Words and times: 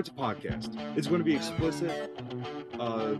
it's 0.00 0.08
a 0.08 0.12
podcast. 0.12 0.76
It's 0.96 1.06
going 1.06 1.20
to 1.20 1.24
be 1.24 1.36
explicit. 1.36 2.10
Uh, 2.78 3.16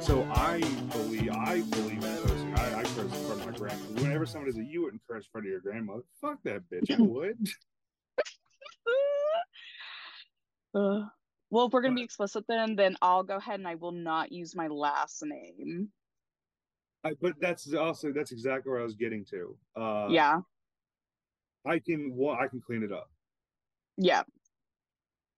so 0.00 0.24
I 0.32 0.58
believe 0.90 1.30
I 1.30 1.60
believe 1.70 2.02
in 2.02 2.18
cursing. 2.22 2.54
I, 2.56 2.80
I 2.80 2.82
curse 2.82 2.98
in 2.98 3.08
front 3.08 3.40
of 3.40 3.46
my 3.46 3.56
grandmother. 3.56 4.02
Whenever 4.02 4.26
somebody 4.26 4.52
says 4.52 4.66
you 4.68 4.82
wouldn't 4.82 5.02
curse 5.08 5.26
in 5.26 5.30
front 5.30 5.46
of 5.46 5.50
your 5.50 5.60
grandmother, 5.60 6.02
fuck 6.20 6.38
that 6.44 6.62
bitch. 6.70 6.90
I 6.90 7.00
would. 7.00 7.36
Uh, 10.74 11.00
well, 11.50 11.66
if 11.66 11.72
we're 11.72 11.80
gonna 11.80 11.94
be 11.94 12.02
explicit, 12.02 12.44
then 12.46 12.76
then 12.76 12.94
I'll 13.00 13.22
go 13.22 13.36
ahead 13.36 13.58
and 13.58 13.66
I 13.66 13.76
will 13.76 13.90
not 13.90 14.30
use 14.30 14.54
my 14.54 14.66
last 14.66 15.24
name. 15.24 15.88
I, 17.02 17.14
but 17.22 17.34
that's 17.40 17.72
also 17.72 18.12
that's 18.12 18.32
exactly 18.32 18.70
where 18.70 18.80
I 18.80 18.84
was 18.84 18.94
getting 18.94 19.24
to. 19.30 19.56
Uh, 19.74 20.08
yeah, 20.10 20.40
I 21.66 21.78
can 21.78 22.12
well, 22.14 22.36
I 22.38 22.48
can 22.48 22.60
clean 22.60 22.82
it 22.82 22.92
up. 22.92 23.10
yeah, 23.96 24.24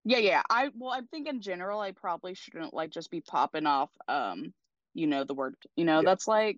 yeah, 0.03 0.17
yeah. 0.17 0.41
I 0.49 0.69
well, 0.75 0.91
I 0.91 1.01
think 1.11 1.27
in 1.27 1.41
general, 1.41 1.79
I 1.79 1.91
probably 1.91 2.33
shouldn't 2.33 2.73
like 2.73 2.89
just 2.89 3.11
be 3.11 3.21
popping 3.21 3.65
off. 3.65 3.91
Um, 4.07 4.53
you 4.93 5.07
know 5.07 5.23
the 5.23 5.33
word. 5.33 5.55
You 5.75 5.85
know 5.85 5.99
Yeah. 5.99 6.05
that's 6.05 6.27
like 6.27 6.57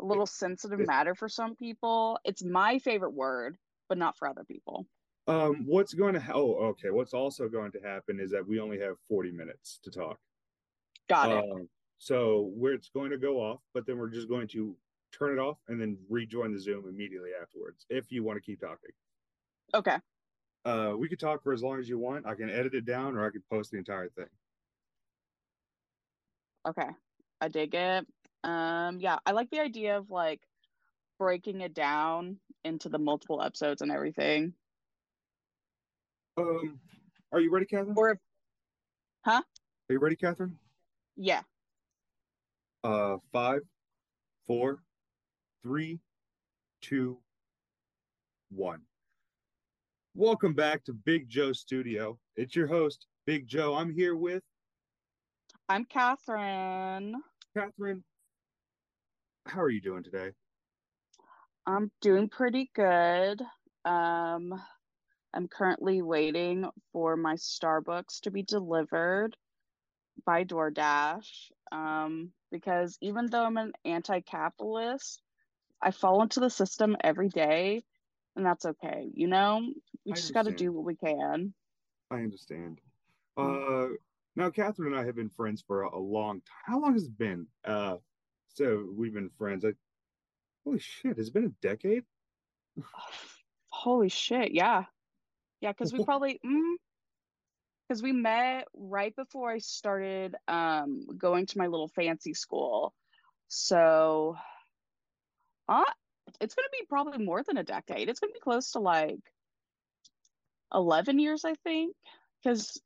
a 0.00 0.04
little 0.04 0.26
sensitive 0.26 0.80
it- 0.80 0.86
matter 0.86 1.14
for 1.14 1.28
some 1.28 1.56
people. 1.56 2.18
It's 2.24 2.42
my 2.42 2.78
favorite 2.78 3.14
word, 3.14 3.56
but 3.88 3.98
not 3.98 4.16
for 4.16 4.28
other 4.28 4.44
people. 4.44 4.86
Um, 5.28 5.66
what's 5.66 5.94
going 5.94 6.14
to 6.14 6.20
ha- 6.20 6.32
oh 6.34 6.54
okay. 6.70 6.90
What's 6.90 7.14
also 7.14 7.48
going 7.48 7.70
to 7.72 7.80
happen 7.80 8.18
is 8.18 8.30
that 8.32 8.46
we 8.46 8.58
only 8.58 8.80
have 8.80 8.96
forty 9.08 9.30
minutes 9.30 9.78
to 9.84 9.90
talk. 9.90 10.18
Got 11.08 11.30
it. 11.30 11.50
Um, 11.50 11.68
so 11.98 12.50
where 12.56 12.72
it's 12.72 12.88
going 12.88 13.10
to 13.10 13.18
go 13.18 13.36
off, 13.40 13.60
but 13.72 13.86
then 13.86 13.98
we're 13.98 14.08
just 14.10 14.28
going 14.28 14.48
to 14.48 14.76
turn 15.12 15.38
it 15.38 15.40
off 15.40 15.58
and 15.68 15.80
then 15.80 15.96
rejoin 16.08 16.52
the 16.52 16.58
Zoom 16.58 16.88
immediately 16.88 17.30
afterwards 17.40 17.86
if 17.88 18.10
you 18.10 18.24
want 18.24 18.36
to 18.36 18.40
keep 18.40 18.60
talking. 18.60 18.90
Okay. 19.74 19.98
Uh, 20.64 20.94
we 20.96 21.08
could 21.08 21.18
talk 21.18 21.42
for 21.42 21.52
as 21.52 21.62
long 21.62 21.78
as 21.80 21.88
you 21.88 21.98
want. 21.98 22.26
I 22.26 22.34
can 22.34 22.48
edit 22.48 22.74
it 22.74 22.84
down 22.84 23.16
or 23.16 23.26
I 23.26 23.30
could 23.30 23.48
post 23.48 23.72
the 23.72 23.78
entire 23.78 24.08
thing. 24.10 24.26
Okay. 26.68 26.88
I 27.40 27.48
dig 27.48 27.74
it. 27.74 28.06
Um, 28.44 29.00
yeah, 29.00 29.18
I 29.26 29.32
like 29.32 29.50
the 29.50 29.60
idea 29.60 29.98
of 29.98 30.10
like 30.10 30.40
breaking 31.18 31.60
it 31.60 31.74
down 31.74 32.38
into 32.64 32.88
the 32.88 32.98
multiple 32.98 33.42
episodes 33.42 33.82
and 33.82 33.90
everything. 33.90 34.54
Um, 36.36 36.78
are 37.32 37.40
you 37.40 37.50
ready, 37.50 37.66
Kathryn? 37.66 37.96
Or 37.96 38.18
huh? 39.24 39.42
Are 39.88 39.92
you 39.92 39.98
ready, 39.98 40.16
Kathryn? 40.16 40.52
yeah. 41.16 41.42
Uh, 42.84 43.16
five, 43.32 43.60
four, 44.46 44.82
three, 45.62 46.00
two, 46.80 47.18
one. 48.50 48.80
Welcome 50.14 50.52
back 50.52 50.84
to 50.84 50.92
Big 50.92 51.30
Joe 51.30 51.54
Studio. 51.54 52.18
It's 52.36 52.54
your 52.54 52.66
host, 52.66 53.06
Big 53.24 53.46
Joe. 53.46 53.74
I'm 53.74 53.90
here 53.90 54.14
with 54.14 54.42
I'm 55.70 55.86
Kathryn. 55.86 57.14
Kathryn. 57.56 58.02
How 59.46 59.62
are 59.62 59.70
you 59.70 59.80
doing 59.80 60.02
today? 60.02 60.32
I'm 61.66 61.90
doing 62.02 62.28
pretty 62.28 62.70
good. 62.74 63.40
Um, 63.86 64.52
I'm 65.32 65.48
currently 65.48 66.02
waiting 66.02 66.66
for 66.92 67.16
my 67.16 67.36
Starbucks 67.36 68.20
to 68.24 68.30
be 68.30 68.42
delivered 68.42 69.34
by 70.26 70.44
DoorDash. 70.44 71.50
Um, 71.72 72.32
because 72.50 72.98
even 73.00 73.30
though 73.30 73.46
I'm 73.46 73.56
an 73.56 73.72
anti-capitalist, 73.86 75.22
I 75.80 75.90
fall 75.90 76.22
into 76.22 76.40
the 76.40 76.50
system 76.50 76.98
every 77.02 77.30
day, 77.30 77.82
and 78.36 78.44
that's 78.44 78.66
okay. 78.66 79.10
You 79.14 79.28
know, 79.28 79.62
we 80.04 80.12
I 80.12 80.16
just 80.16 80.34
got 80.34 80.46
to 80.46 80.52
do 80.52 80.72
what 80.72 80.84
we 80.84 80.96
can. 80.96 81.54
I 82.10 82.16
understand. 82.16 82.80
Mm. 83.38 83.92
Uh, 83.92 83.96
now 84.36 84.50
Kathryn 84.50 84.86
and 84.86 84.96
I 84.96 85.04
have 85.04 85.16
been 85.16 85.30
friends 85.30 85.62
for 85.66 85.82
a, 85.82 85.96
a 85.96 85.98
long 85.98 86.40
time. 86.40 86.62
How 86.64 86.80
long 86.80 86.94
has 86.94 87.04
it 87.04 87.18
been? 87.18 87.46
Uh, 87.64 87.96
so 88.48 88.86
we've 88.96 89.14
been 89.14 89.30
friends. 89.38 89.64
I, 89.64 89.72
holy 90.64 90.78
shit, 90.78 91.16
has 91.16 91.28
it 91.28 91.34
been 91.34 91.44
a 91.44 91.66
decade? 91.66 92.04
Holy 93.68 94.10
shit, 94.10 94.52
yeah. 94.52 94.84
Yeah, 95.60 95.72
because 95.72 95.92
we 95.92 96.04
probably 96.04 96.40
mm, 96.46 96.74
because 97.88 98.02
we 98.02 98.12
met 98.12 98.66
right 98.74 99.14
before 99.16 99.50
I 99.50 99.58
started 99.58 100.34
um 100.48 101.06
going 101.16 101.46
to 101.46 101.58
my 101.58 101.66
little 101.66 101.88
fancy 101.88 102.34
school. 102.34 102.94
So 103.48 104.36
uh 105.68 105.84
it's 106.40 106.54
gonna 106.54 106.68
be 106.72 106.86
probably 106.88 107.24
more 107.24 107.42
than 107.42 107.56
a 107.56 107.64
decade. 107.64 108.08
It's 108.08 108.20
gonna 108.20 108.32
be 108.32 108.40
close 108.40 108.72
to 108.72 108.80
like 108.80 109.20
11 110.74 111.18
years, 111.18 111.44
I 111.44 111.54
think. 111.64 111.94
Because 112.42 112.80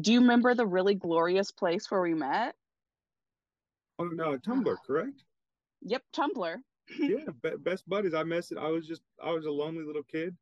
do 0.00 0.12
you 0.12 0.20
remember 0.20 0.54
the 0.54 0.66
really 0.66 0.94
glorious 0.94 1.50
place 1.52 1.90
where 1.90 2.00
we 2.00 2.14
met? 2.14 2.54
Oh 3.98 4.04
no, 4.04 4.36
Tumblr, 4.38 4.76
correct? 4.86 5.22
Yep, 5.82 6.02
Tumblr. 6.16 6.56
Yeah, 6.98 7.16
be 7.42 7.50
best 7.60 7.88
buddies. 7.88 8.14
I 8.14 8.24
messed 8.24 8.52
it. 8.52 8.58
I 8.58 8.68
was 8.68 8.86
just, 8.86 9.02
I 9.22 9.30
was 9.30 9.46
a 9.46 9.50
lonely 9.50 9.84
little 9.84 10.02
kid. 10.02 10.36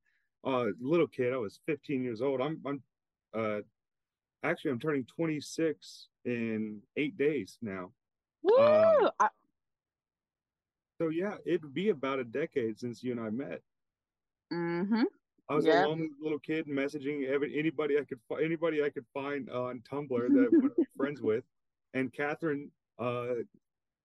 Uh, 0.44 0.66
little 0.80 1.06
kid. 1.06 1.32
I 1.32 1.36
was 1.36 1.60
15 1.66 2.02
years 2.02 2.22
old. 2.22 2.40
I'm, 2.40 2.60
I'm, 2.66 2.82
uh, 3.34 3.60
actually, 4.42 4.72
I'm 4.72 4.80
turning 4.80 5.04
26 5.04 6.08
in 6.24 6.80
eight 6.96 7.16
days 7.16 7.58
now. 7.62 7.92
Woo! 8.42 8.58
Um, 8.58 9.10
I, 9.20 9.28
So 11.00 11.08
yeah, 11.10 11.36
it'd 11.44 11.74
be 11.74 11.90
about 11.90 12.18
a 12.18 12.24
decade 12.24 12.78
since 12.78 13.02
you 13.04 13.12
and 13.12 13.20
I 13.20 13.30
met. 13.30 13.60
mm-hmm. 14.52 15.02
I 15.48 15.54
was 15.54 15.66
Yep. 15.66 15.84
a 15.84 15.88
lonely 15.88 16.10
little 16.20 16.38
kid 16.38 16.66
messaging 16.66 17.26
every, 17.28 17.58
anybody 17.58 17.98
I 17.98 18.04
could 18.04 18.20
anybody 18.42 18.82
I 18.82 18.90
could 18.90 19.06
find 19.12 19.50
on 19.50 19.80
Tumblr 19.80 20.08
that 20.32 20.40
I 20.40 20.44
to 20.44 20.74
be 20.76 20.84
friends 20.96 21.20
with, 21.20 21.44
and 21.94 22.12
Kathryn 22.12 22.70
uh, 22.98 23.34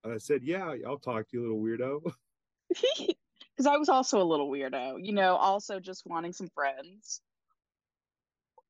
uh, 0.03 0.17
said, 0.17 0.43
"Yeah, 0.43 0.75
I'll 0.85 0.99
talk 0.99 1.29
to 1.29 1.37
you, 1.37 1.41
little 1.41 1.61
weirdo." 1.61 2.13
Because 3.55 3.65
I 3.73 3.77
was 3.77 3.89
also 3.89 4.21
a 4.21 4.23
little 4.23 4.51
weirdo, 4.51 5.03
you 5.03 5.13
know, 5.13 5.35
also 5.35 5.79
just 5.79 6.05
wanting 6.05 6.31
some 6.31 6.47
friends. 6.47 7.21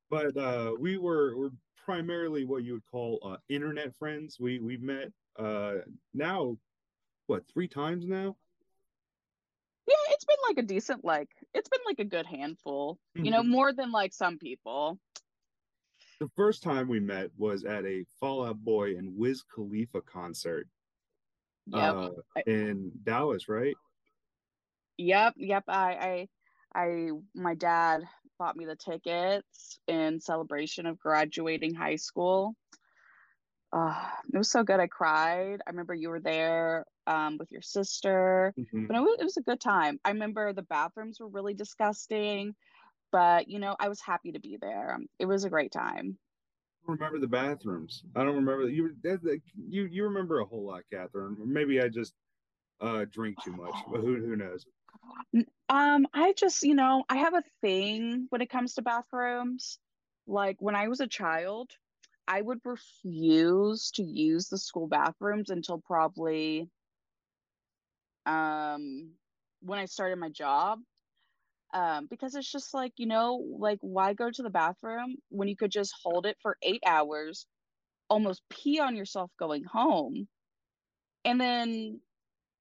But 0.09 0.37
uh, 0.37 0.73
we 0.79 0.97
were 0.97 1.35
were 1.35 1.51
primarily 1.75 2.45
what 2.45 2.63
you 2.63 2.73
would 2.73 2.85
call 2.85 3.19
uh, 3.21 3.37
internet 3.49 3.93
friends. 3.97 4.39
We 4.39 4.59
we 4.59 4.77
met 4.77 5.11
uh, 5.37 5.79
now, 6.13 6.57
what 7.25 7.45
three 7.47 7.67
times 7.67 8.05
now? 8.07 8.37
Been 10.27 10.37
like 10.49 10.57
a 10.57 10.67
decent, 10.67 11.05
like, 11.05 11.29
it's 11.53 11.69
been 11.69 11.79
like 11.85 11.99
a 11.99 12.03
good 12.05 12.25
handful, 12.25 12.99
you 13.15 13.31
know, 13.31 13.41
Mhm. 13.43 13.47
more 13.49 13.71
than 13.73 13.91
like 13.91 14.13
some 14.13 14.37
people. 14.37 14.99
The 16.19 16.27
first 16.35 16.63
time 16.63 16.87
we 16.89 16.99
met 16.99 17.31
was 17.37 17.63
at 17.63 17.85
a 17.85 18.03
Fall 18.19 18.43
Out 18.45 18.57
Boy 18.63 18.97
and 18.97 19.15
Wiz 19.15 19.43
Khalifa 19.43 20.01
concert 20.01 20.67
Yep. 21.67 21.95
uh, 21.95 22.11
I- 22.35 22.43
in 22.47 22.91
Dallas, 23.03 23.47
right? 23.47 23.75
Yep, 24.97 25.35
yep. 25.37 25.63
I, 25.67 26.27
I, 26.73 26.79
I, 26.83 27.09
my 27.33 27.55
dad 27.55 28.01
bought 28.39 28.55
me 28.57 28.65
the 28.65 28.75
tickets 28.75 29.79
in 29.87 30.19
celebration 30.19 30.85
of 30.87 30.99
graduating 30.99 31.73
high 31.75 31.95
school. 31.97 32.55
Uh, 33.77 33.93
it 34.33 34.37
was 34.37 34.49
so 34.49 34.63
good. 34.63 34.79
I 34.79 34.87
cried. 34.87 35.61
I 35.65 35.69
remember 35.69 35.93
you 35.93 36.09
were 36.09 36.19
there, 36.19 36.85
um, 37.05 37.37
with 37.37 37.51
your 37.51 37.61
sister. 37.61 38.53
Mhm. 38.57 38.87
But 38.87 38.97
it 38.97 39.01
was, 39.01 39.17
it 39.19 39.23
was 39.23 39.37
a 39.37 39.41
good 39.41 39.59
time. 39.59 39.99
I 40.03 40.09
remember 40.09 40.51
the 40.51 40.63
bathrooms 40.63 41.19
were 41.19 41.27
really 41.27 41.53
disgusting, 41.53 42.55
but 43.11 43.49
you 43.49 43.59
know, 43.59 43.75
I 43.79 43.89
was 43.89 44.01
happy 44.01 44.31
to 44.31 44.39
be 44.39 44.57
there. 44.59 44.97
It 45.19 45.25
was 45.25 45.43
a 45.43 45.49
great 45.49 45.71
time. 45.71 46.17
remember 46.87 47.19
the 47.19 47.27
bathrooms. 47.27 48.03
I 48.15 48.23
don't 48.23 48.35
remember 48.35 48.67
you. 48.67 48.95
That, 49.03 49.21
that, 49.23 49.41
you 49.55 49.85
you 49.85 50.05
remember 50.05 50.39
a 50.39 50.45
whole 50.45 50.65
lot, 50.65 50.83
Kathryn. 50.91 51.39
Or 51.39 51.45
Maybe 51.45 51.79
I 51.79 51.89
just 51.89 52.13
uh 52.81 53.05
drink 53.11 53.37
too 53.43 53.51
much, 53.51 53.75
but 53.91 54.01
who 54.01 54.15
who 54.15 54.35
knows? 54.35 54.65
Um, 55.69 56.07
I 56.13 56.33
just, 56.33 56.63
you 56.63 56.73
know, 56.73 57.03
I 57.09 57.17
have 57.17 57.33
a 57.35 57.43
thing 57.61 58.27
when 58.29 58.41
it 58.41 58.49
comes 58.49 58.75
to 58.75 58.81
bathrooms. 58.81 59.77
Like 60.25 60.61
when 60.61 60.75
I 60.75 60.87
was 60.87 60.99
a 60.99 61.07
child, 61.07 61.71
I 62.27 62.41
would 62.41 62.59
refuse 62.65 63.91
to 63.91 64.03
use 64.03 64.49
the 64.49 64.57
school 64.57 64.87
bathrooms 64.87 65.49
until 65.49 65.79
probably 65.79 66.69
um 68.25 69.11
when 69.61 69.79
I 69.79 69.85
started 69.85 70.17
my 70.17 70.29
job. 70.29 70.79
Um, 71.73 72.07
because 72.07 72.35
it's 72.35 72.51
just 72.51 72.73
like, 72.73 72.93
you 72.97 73.07
know, 73.07 73.35
like 73.59 73.79
why 73.81 74.13
go 74.13 74.31
to 74.31 74.43
the 74.43 74.49
bathroom 74.49 75.17
when 75.29 75.47
you 75.49 75.55
could 75.57 75.71
just 75.71 75.93
hold 76.03 76.25
it 76.25 76.37
for 76.41 76.57
eight 76.63 76.83
hours, 76.85 77.45
almost 78.09 78.43
pee 78.49 78.79
on 78.79 78.95
yourself 78.95 79.31
going 79.39 79.63
home, 79.65 80.27
and 81.25 81.39
then 81.41 82.01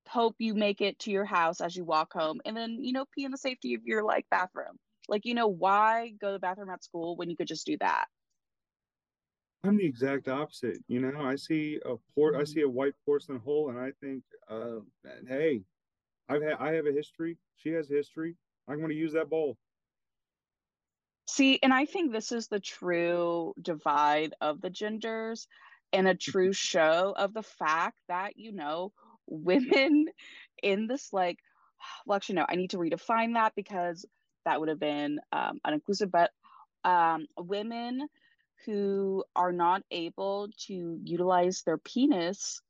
hope 0.09 0.37
you 0.39 0.55
make 0.55 0.81
it 0.81 0.99
to 1.01 1.11
your 1.11 1.25
house 1.25 1.61
as 1.61 1.77
you 1.77 1.85
walk 1.85 2.13
home, 2.13 2.41
and 2.45 2.57
then, 2.57 2.79
you 2.83 2.93
know, 2.93 3.07
pee 3.15 3.25
in 3.25 3.31
the 3.33 3.39
safety 3.39 3.75
of 3.75 3.83
your 3.85 4.05
like 4.05 4.27
bathroom. 4.31 4.79
Like, 5.09 5.25
you 5.25 5.35
know, 5.35 5.49
why 5.49 6.11
go 6.21 6.29
to 6.29 6.33
the 6.35 6.39
bathroom 6.41 6.71
at 6.71 6.85
school 6.85 7.17
when 7.17 7.31
you 7.31 7.37
could 7.37 7.49
just 7.49 7.67
do 7.67 7.77
that? 7.81 8.07
I'm 9.67 9.77
the 9.77 9.87
exact 9.87 10.29
opposite. 10.29 10.79
You 10.89 11.01
know, 11.01 11.21
I 11.21 11.37
see 11.37 11.81
a 11.85 11.97
port, 12.15 12.37
I 12.37 12.45
see 12.45 12.63
a 12.63 12.69
white 12.69 12.95
porcelain 13.05 13.41
hole, 13.41 13.71
and 13.71 13.79
I 13.79 13.91
think, 14.01 14.23
uh, 14.49 14.81
hey, 15.29 15.63
I've 16.29 16.43
had 16.43 16.55
I 16.61 16.73
have 16.73 16.87
a 16.87 16.93
history. 16.93 17.37
She 17.57 17.71
has 17.71 17.89
history. 17.89 18.37
I'm 18.69 18.79
going 18.79 18.91
to 18.91 18.97
use 18.97 19.13
that 19.13 19.31
bowl. 19.31 19.57
See, 21.29 21.59
and 21.63 21.73
I 21.73 21.87
think 21.87 22.13
this 22.13 22.31
is 22.31 22.47
the 22.47 22.61
true 22.61 23.53
divide 23.61 24.35
of 24.41 24.61
the 24.61 24.71
genders 24.71 25.49
and 25.93 26.07
a 26.07 26.15
true 26.15 26.53
show 26.53 27.15
of 27.17 27.35
the 27.35 27.43
fact 27.43 27.99
that, 28.09 28.37
you 28.37 28.53
know, 28.53 28.93
women 29.27 30.07
in 30.63 30.87
this, 30.87 31.13
like, 31.13 31.39
well, 32.07 32.17
actually, 32.17 32.37
no, 32.37 32.47
I 32.49 32.57
need 32.57 32.71
to 32.71 32.79
redefine 32.79 33.35
that 33.35 33.55
because 33.57 34.07
that 34.45 34.61
would 34.61 34.69
have 34.69 34.79
been 34.79 35.19
um, 35.33 35.61
uninclusive, 35.67 36.11
but 36.11 36.31
um, 36.85 37.27
women 37.37 38.07
who 38.65 39.25
are 39.35 39.53
not 39.53 39.83
able 39.91 40.49
to 40.67 40.99
utilize 41.03 41.63
their 41.63 41.79
penis 41.79 42.61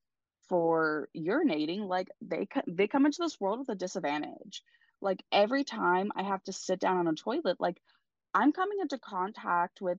for 0.49 1.09
urinating, 1.17 1.87
like 1.89 2.09
they 2.21 2.47
they 2.67 2.87
come 2.89 3.07
into 3.07 3.19
this 3.21 3.41
world 3.41 3.61
with 3.61 3.69
a 3.69 3.75
disadvantage. 3.75 4.63
Like 5.01 5.25
every 5.33 5.65
time 5.65 6.11
I 6.17 6.23
have 6.23 6.43
to 6.45 6.53
sit 6.53 6.81
down 6.81 6.99
on 6.99 7.09
a 7.09 7.15
toilet, 7.15 7.61
like 7.61 7.81
I'm 8.35 8.53
coming 8.53 8.79
into 8.81 8.99
contact 8.99 9.81
with 9.81 9.99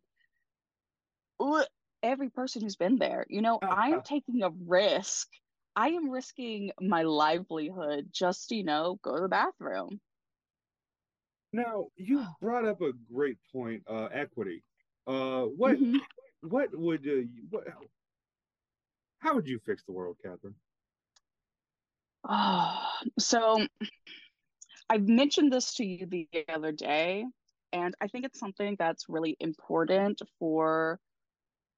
every 2.04 2.30
person 2.30 2.62
who's 2.62 2.76
been 2.76 2.98
there. 2.98 3.26
You 3.30 3.42
know, 3.42 3.62
I 3.70 3.90
am 3.90 4.02
taking 4.02 4.44
a 4.44 4.50
risk. 4.50 5.28
I 5.76 5.90
am 5.90 6.10
risking 6.10 6.72
my 6.80 7.04
livelihood 7.04 8.10
just, 8.12 8.52
you 8.52 8.64
know, 8.64 9.00
go 9.04 9.16
to 9.16 9.22
the 9.22 9.28
bathroom. 9.30 10.00
Now, 11.54 11.90
you 11.96 12.26
brought 12.42 12.66
up 12.66 12.82
a 12.82 12.94
great 12.94 13.38
point, 13.52 13.84
uh, 13.88 14.08
equity. 14.12 14.64
Uh, 15.08 15.44
what 15.44 15.78
mm-hmm. 15.78 15.98
what 16.42 16.70
would 16.78 17.08
uh, 17.08 17.26
what 17.50 17.64
how 19.20 19.34
would 19.34 19.48
you 19.48 19.60
fix 19.66 19.84
the 19.84 19.94
world, 19.94 20.18
Kathryn? 20.24 20.54
Oh, 22.30 22.78
so 23.18 23.66
I 24.90 24.98
mentioned 24.98 25.52
this 25.52 25.76
to 25.76 25.86
you 25.86 26.06
the 26.06 26.28
other 26.50 26.72
day, 26.72 27.26
and 27.72 27.96
I 28.02 28.08
think 28.08 28.26
it's 28.26 28.40
something 28.40 28.76
that's 28.78 29.06
really 29.08 29.38
important 29.40 30.22
for 30.40 31.00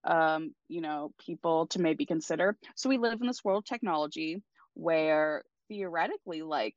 um, 0.04 0.54
you 0.68 0.82
know, 0.82 1.12
people 1.24 1.68
to 1.68 1.82
maybe 1.82 2.06
consider. 2.06 2.58
So 2.76 2.90
we 2.90 2.98
live 2.98 3.22
in 3.22 3.28
this 3.28 3.44
world 3.44 3.64
of 3.64 3.66
technology 3.66 4.42
where 4.74 5.44
theoretically, 5.68 6.42
like, 6.42 6.76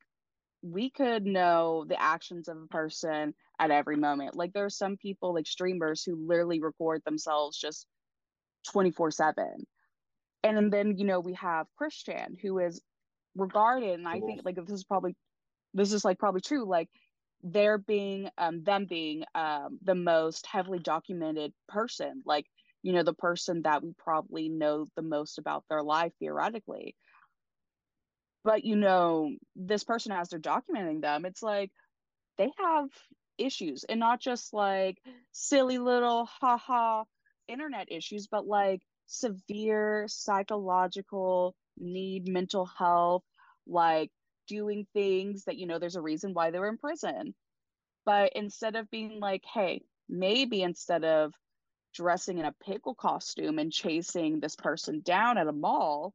we 0.63 0.89
could 0.89 1.25
know 1.25 1.85
the 1.87 2.01
actions 2.01 2.47
of 2.47 2.57
a 2.57 2.67
person 2.67 3.35
at 3.59 3.71
every 3.71 3.97
moment. 3.97 4.35
Like, 4.35 4.53
there 4.53 4.65
are 4.65 4.69
some 4.69 4.97
people, 4.97 5.33
like 5.33 5.45
streamers, 5.45 6.03
who 6.03 6.15
literally 6.27 6.61
record 6.61 7.03
themselves 7.05 7.57
just 7.59 7.85
24 8.71 9.11
7. 9.11 9.67
And 10.43 10.73
then, 10.73 10.97
you 10.97 11.05
know, 11.05 11.19
we 11.19 11.33
have 11.35 11.67
Chris 11.77 11.95
Chan, 11.95 12.37
who 12.41 12.59
is 12.59 12.81
regarded, 13.35 13.99
and 13.99 14.07
I 14.07 14.21
think, 14.21 14.41
like, 14.45 14.55
this 14.55 14.71
is 14.71 14.83
probably, 14.85 15.15
this 15.73 15.93
is 15.93 16.05
like 16.05 16.19
probably 16.19 16.41
true, 16.41 16.65
like, 16.65 16.89
they're 17.43 17.77
being, 17.77 18.29
um, 18.37 18.63
them 18.63 18.85
being 18.89 19.25
um, 19.35 19.79
the 19.83 19.95
most 19.95 20.47
heavily 20.47 20.79
documented 20.79 21.53
person. 21.67 22.23
Like, 22.25 22.45
you 22.83 22.93
know, 22.93 23.03
the 23.03 23.13
person 23.13 23.63
that 23.63 23.83
we 23.83 23.93
probably 23.97 24.49
know 24.49 24.87
the 24.95 25.01
most 25.01 25.39
about 25.39 25.65
their 25.69 25.83
life 25.83 26.13
theoretically. 26.19 26.95
But, 28.43 28.65
you 28.65 28.75
know, 28.75 29.31
this 29.55 29.83
person, 29.83 30.11
as 30.11 30.29
they're 30.29 30.39
documenting 30.39 31.01
them, 31.01 31.25
it's 31.25 31.41
like 31.41 31.71
they 32.37 32.51
have 32.57 32.89
issues 33.37 33.83
and 33.83 33.99
not 33.99 34.19
just 34.21 34.53
like 34.53 34.97
silly 35.31 35.77
little 35.77 36.25
haha 36.25 37.03
internet 37.47 37.91
issues, 37.91 38.27
but 38.27 38.45
like 38.45 38.81
severe 39.07 40.05
psychological 40.07 41.55
need, 41.77 42.27
mental 42.27 42.65
health, 42.65 43.23
like 43.67 44.11
doing 44.47 44.85
things 44.93 45.45
that, 45.45 45.57
you 45.57 45.67
know, 45.67 45.79
there's 45.79 45.95
a 45.95 46.01
reason 46.01 46.33
why 46.33 46.51
they're 46.51 46.67
in 46.67 46.77
prison. 46.77 47.33
But 48.05 48.33
instead 48.35 48.75
of 48.75 48.89
being 48.91 49.19
like, 49.19 49.43
hey, 49.45 49.83
maybe 50.09 50.61
instead 50.61 51.05
of 51.05 51.33
dressing 51.93 52.39
in 52.39 52.45
a 52.45 52.55
pickle 52.65 52.95
costume 52.95 53.59
and 53.59 53.71
chasing 53.71 54.39
this 54.39 54.55
person 54.55 55.01
down 55.01 55.37
at 55.37 55.47
a 55.47 55.53
mall, 55.53 56.13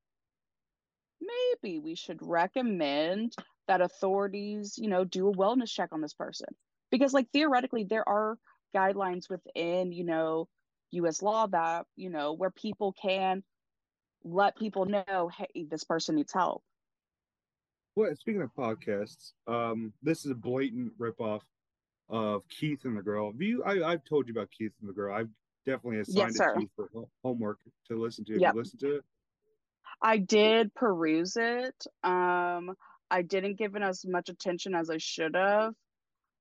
maybe 1.63 1.79
we 1.79 1.95
should 1.95 2.19
recommend 2.21 3.35
that 3.67 3.81
authorities, 3.81 4.75
you 4.79 4.89
know, 4.89 5.05
do 5.05 5.29
a 5.29 5.35
wellness 5.35 5.71
check 5.71 5.91
on 5.93 6.01
this 6.01 6.15
person. 6.15 6.49
Because, 6.91 7.13
like, 7.13 7.29
theoretically, 7.33 7.85
there 7.85 8.09
are 8.09 8.39
guidelines 8.75 9.29
within, 9.29 9.93
you 9.93 10.05
know, 10.05 10.49
US 10.91 11.23
law 11.23 11.47
that, 11.49 11.87
you 11.97 12.11
know, 12.11 12.33
where 12.33 12.51
people 12.51 12.95
can 13.01 13.43
let 14.25 14.57
people 14.57 14.87
know, 14.87 15.31
hey, 15.37 15.67
this 15.71 15.85
person 15.85 16.17
needs 16.17 16.33
help. 16.33 16.63
Well, 17.95 18.15
speaking 18.15 18.43
of 18.43 18.55
podcasts, 18.55 19.33
um, 19.47 19.93
this 20.03 20.25
is 20.25 20.31
a 20.31 20.35
blatant 20.35 20.93
ripoff 20.99 21.41
of 22.09 22.43
Keith 22.49 22.85
and 22.85 22.97
the 22.97 23.03
Girl. 23.03 23.33
Have 23.33 23.43
you, 23.43 23.63
I, 23.65 23.93
I've 23.93 24.05
told 24.05 24.29
you 24.29 24.33
about 24.33 24.51
Keith 24.51 24.73
and 24.81 24.89
the 24.89 24.95
Girl. 24.95 25.15
I've 25.15 25.29
definitely 25.67 26.01
assigned 26.01 26.35
yes, 26.37 26.41
it 26.41 26.55
to 26.55 26.61
you 26.61 26.71
for 26.77 27.09
homework 27.23 27.59
to 27.89 28.01
listen 28.01 28.25
to. 28.27 28.41
Yep. 28.41 28.55
You 28.55 28.61
listen 28.61 28.79
to 28.79 28.97
it? 28.97 29.05
I 30.03 30.19
did 30.19 30.75
peruse 30.75 31.37
it. 31.37 31.75
Um, 32.05 32.75
I 33.11 33.23
didn't 33.23 33.59
give 33.59 33.75
it 33.75 33.83
as 33.83 34.05
much 34.07 34.29
attention 34.29 34.75
as 34.75 34.91
I 34.91 34.99
should 34.99 35.35
have, 35.35 35.75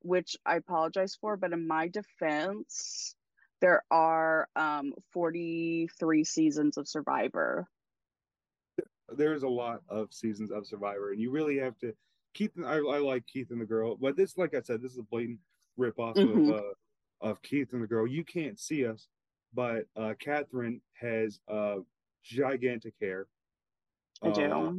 which 0.01 0.35
I 0.45 0.57
apologize 0.57 1.17
for. 1.19 1.37
But 1.37 1.53
in 1.53 1.67
my 1.67 1.87
defense, 1.87 3.15
there 3.61 3.83
are 3.89 4.47
um 4.55 4.93
43 5.13 6.23
seasons 6.23 6.77
of 6.77 6.87
Survivor. 6.87 7.67
There's 9.09 9.43
a 9.43 9.49
lot 9.49 9.81
of 9.89 10.13
seasons 10.13 10.51
of 10.51 10.67
Survivor, 10.67 11.11
and 11.11 11.21
you 11.21 11.31
really 11.31 11.57
have 11.59 11.77
to. 11.79 11.93
Keith, 12.33 12.51
I, 12.63 12.75
I 12.75 12.99
like 12.99 13.25
Keith 13.25 13.49
and 13.49 13.61
the 13.61 13.65
girl, 13.65 13.95
but 13.95 14.15
this, 14.15 14.37
like 14.37 14.53
I 14.53 14.61
said, 14.61 14.81
this 14.81 14.91
is 14.91 14.99
a 14.99 15.03
blatant 15.03 15.39
rip 15.77 15.97
off 15.97 16.15
mm-hmm. 16.15 16.51
of 16.51 16.59
uh, 16.59 16.73
of 17.21 17.41
Keith 17.41 17.73
and 17.73 17.81
the 17.81 17.87
girl. 17.87 18.05
You 18.05 18.23
can't 18.23 18.59
see 18.59 18.85
us, 18.85 19.07
but 19.53 19.85
uh, 19.95 20.13
Kathryn 20.23 20.81
has 20.99 21.39
uh, 21.47 21.77
gigantic 22.23 22.93
hair. 23.01 23.27
I 24.23 24.31
do. 24.31 24.51
Uh, 24.51 24.73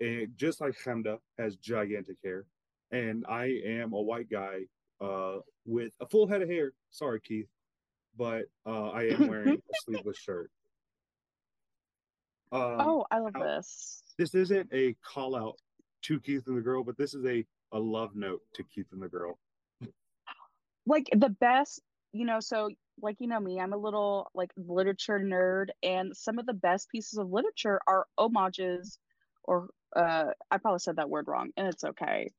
and 0.00 0.28
just 0.36 0.60
like 0.60 0.74
Chemda 0.84 1.18
has 1.38 1.56
gigantic 1.56 2.16
hair, 2.22 2.44
and 2.90 3.24
I 3.28 3.60
am 3.64 3.92
a 3.92 4.00
white 4.00 4.30
guy 4.30 4.60
uh, 5.00 5.38
with 5.66 5.92
a 6.00 6.06
full 6.06 6.26
head 6.26 6.42
of 6.42 6.48
hair. 6.48 6.72
Sorry, 6.90 7.20
Keith, 7.20 7.48
but 8.16 8.44
uh, 8.66 8.90
I 8.90 9.08
am 9.08 9.26
wearing 9.26 9.48
a 9.56 9.74
sleeveless 9.84 10.18
shirt. 10.18 10.50
Um, 12.50 12.76
oh, 12.80 13.06
I 13.10 13.18
love 13.18 13.34
now, 13.34 13.44
this. 13.44 14.02
This 14.16 14.34
isn't 14.34 14.70
a 14.72 14.94
call 15.04 15.36
out 15.36 15.56
to 16.02 16.20
Keith 16.20 16.46
and 16.46 16.56
the 16.56 16.62
girl, 16.62 16.82
but 16.82 16.96
this 16.96 17.14
is 17.14 17.24
a 17.26 17.44
a 17.72 17.78
love 17.78 18.14
note 18.14 18.40
to 18.54 18.62
Keith 18.64 18.86
and 18.92 19.02
the 19.02 19.08
girl. 19.08 19.38
Like 20.86 21.08
the 21.14 21.28
best, 21.28 21.82
you 22.12 22.24
know. 22.24 22.40
So 22.40 22.70
like 23.02 23.16
you 23.20 23.28
know 23.28 23.40
me 23.40 23.60
i'm 23.60 23.72
a 23.72 23.76
little 23.78 24.30
like 24.34 24.50
literature 24.56 25.18
nerd 25.20 25.68
and 25.82 26.16
some 26.16 26.38
of 26.38 26.46
the 26.46 26.52
best 26.54 26.90
pieces 26.90 27.18
of 27.18 27.30
literature 27.30 27.80
are 27.86 28.06
homages 28.18 28.98
or 29.44 29.68
uh 29.96 30.26
i 30.50 30.58
probably 30.58 30.78
said 30.78 30.96
that 30.96 31.10
word 31.10 31.26
wrong 31.28 31.50
and 31.56 31.68
it's 31.68 31.84
okay. 31.84 32.30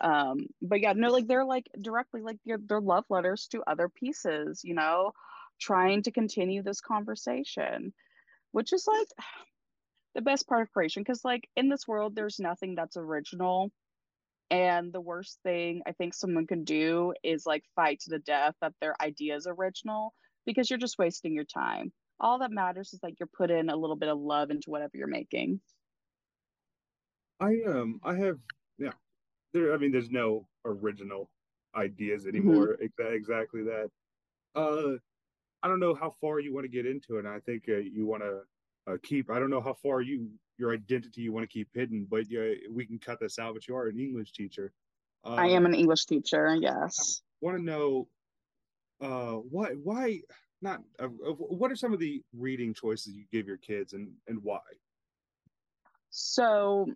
Um 0.00 0.46
but 0.62 0.80
yeah 0.80 0.92
no 0.94 1.10
like 1.10 1.26
they're 1.26 1.44
like 1.44 1.66
directly 1.80 2.22
like 2.22 2.38
they're, 2.46 2.58
they're 2.66 2.80
love 2.80 3.04
letters 3.10 3.48
to 3.48 3.62
other 3.66 3.88
pieces 3.88 4.62
you 4.64 4.74
know 4.74 5.12
trying 5.60 6.02
to 6.02 6.12
continue 6.12 6.62
this 6.62 6.80
conversation 6.80 7.92
which 8.52 8.72
is 8.72 8.86
like 8.86 9.08
the 10.14 10.22
best 10.22 10.48
part 10.48 10.62
of 10.62 10.72
creation 10.72 11.02
because 11.02 11.24
like 11.24 11.48
in 11.56 11.68
this 11.68 11.86
world 11.86 12.14
there's 12.14 12.40
nothing 12.40 12.74
that's 12.74 12.96
original 12.96 13.70
and 14.50 14.92
the 14.92 15.00
worst 15.00 15.38
thing 15.42 15.82
I 15.86 15.92
think 15.92 16.14
someone 16.14 16.46
can 16.46 16.64
do 16.64 17.14
is 17.22 17.46
like 17.46 17.64
fight 17.76 18.00
to 18.00 18.10
the 18.10 18.18
death 18.18 18.54
that 18.60 18.72
their 18.80 18.94
idea 19.00 19.36
is 19.36 19.46
original 19.46 20.12
because 20.44 20.68
you're 20.68 20.78
just 20.78 20.98
wasting 20.98 21.34
your 21.34 21.44
time. 21.44 21.92
All 22.18 22.38
that 22.40 22.50
matters 22.50 22.92
is 22.92 23.00
that 23.00 23.12
you're 23.18 23.28
putting 23.36 23.70
a 23.70 23.76
little 23.76 23.96
bit 23.96 24.08
of 24.08 24.18
love 24.18 24.50
into 24.50 24.70
whatever 24.70 24.92
you're 24.94 25.06
making. 25.06 25.60
I 27.38 27.58
um 27.66 28.00
I 28.02 28.16
have 28.16 28.38
yeah. 28.78 28.92
There 29.52 29.72
I 29.72 29.78
mean 29.78 29.92
there's 29.92 30.10
no 30.10 30.46
original 30.64 31.30
ideas 31.76 32.24
mm-hmm. 32.24 32.36
anymore. 32.36 32.76
Mm-hmm. 32.82 33.14
exactly 33.14 33.62
that. 33.62 33.88
Uh 34.54 34.98
I 35.62 35.68
don't 35.68 35.80
know 35.80 35.94
how 35.94 36.14
far 36.20 36.40
you 36.40 36.54
want 36.54 36.64
to 36.64 36.70
get 36.70 36.86
into 36.86 37.16
it. 37.16 37.20
And 37.20 37.28
I 37.28 37.38
think 37.40 37.64
uh, 37.68 37.76
you 37.76 38.06
want 38.06 38.22
to 38.22 38.40
uh, 38.90 38.96
keep. 39.02 39.30
I 39.30 39.38
don't 39.38 39.50
know 39.50 39.60
how 39.60 39.74
far 39.82 40.00
you 40.00 40.30
your 40.60 40.72
identity 40.72 41.22
you 41.22 41.32
want 41.32 41.42
to 41.42 41.52
keep 41.52 41.68
hidden, 41.74 42.06
but 42.08 42.30
yeah, 42.30 42.52
we 42.70 42.86
can 42.86 42.98
cut 42.98 43.18
this 43.18 43.38
out. 43.38 43.54
But 43.54 43.66
you 43.66 43.74
are 43.76 43.88
an 43.88 43.98
English 43.98 44.32
teacher. 44.32 44.72
Um, 45.24 45.38
I 45.38 45.48
am 45.48 45.66
an 45.66 45.74
English 45.74 46.06
teacher. 46.06 46.54
Yes. 46.54 47.22
I 47.42 47.46
want 47.46 47.58
to 47.58 47.64
know 47.64 48.06
uh, 49.00 49.32
why 49.50 49.70
why 49.82 50.20
not 50.62 50.82
uh, 51.00 51.06
what 51.06 51.72
are 51.72 51.76
some 51.76 51.92
of 51.92 51.98
the 51.98 52.22
reading 52.36 52.74
choices 52.74 53.14
you 53.14 53.24
give 53.32 53.46
your 53.46 53.56
kids 53.56 53.94
and 53.94 54.10
and 54.28 54.38
why? 54.42 54.60
So 56.10 56.86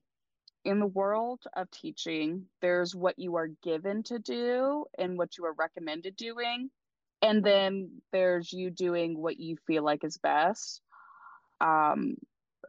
in 0.64 0.80
the 0.80 0.87
world 0.87 1.40
of 1.56 1.71
teaching, 1.71 2.47
there's 2.61 2.94
what 2.94 3.18
you 3.18 3.37
are 3.37 3.49
given 3.62 4.02
to 4.04 4.18
do 4.18 4.85
and 4.99 5.18
what 5.18 5.37
you 5.37 5.44
are 5.44 5.52
recommended 5.52 6.16
doing. 6.16 6.71
And 7.23 7.42
then 7.42 8.02
there's 8.12 8.52
you 8.52 8.71
doing 8.71 9.18
what 9.18 9.38
you 9.38 9.56
feel 9.66 9.83
like 9.83 10.04
is 10.04 10.18
best. 10.18 10.83
Um, 11.61 12.16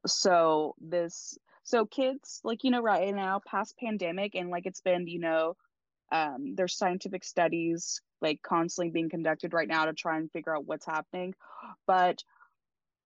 so 0.06 0.76
this, 0.80 1.38
so 1.64 1.86
kids, 1.86 2.42
like, 2.44 2.64
you 2.64 2.72
know, 2.72 2.82
right 2.82 3.14
now, 3.14 3.42
past 3.46 3.76
pandemic, 3.80 4.36
and 4.36 4.50
like 4.50 4.66
it's 4.66 4.82
been, 4.82 5.08
you 5.08 5.20
know, 5.20 5.56
um, 6.12 6.54
there's 6.56 6.78
scientific 6.78 7.24
studies 7.24 8.02
like 8.22 8.42
constantly 8.42 8.92
being 8.92 9.10
conducted 9.10 9.54
right 9.54 9.68
now 9.68 9.86
to 9.86 9.94
try 9.94 10.18
and 10.18 10.32
figure 10.32 10.56
out 10.56 10.66
what's 10.66 10.86
happening. 10.86 11.34
But 11.88 12.24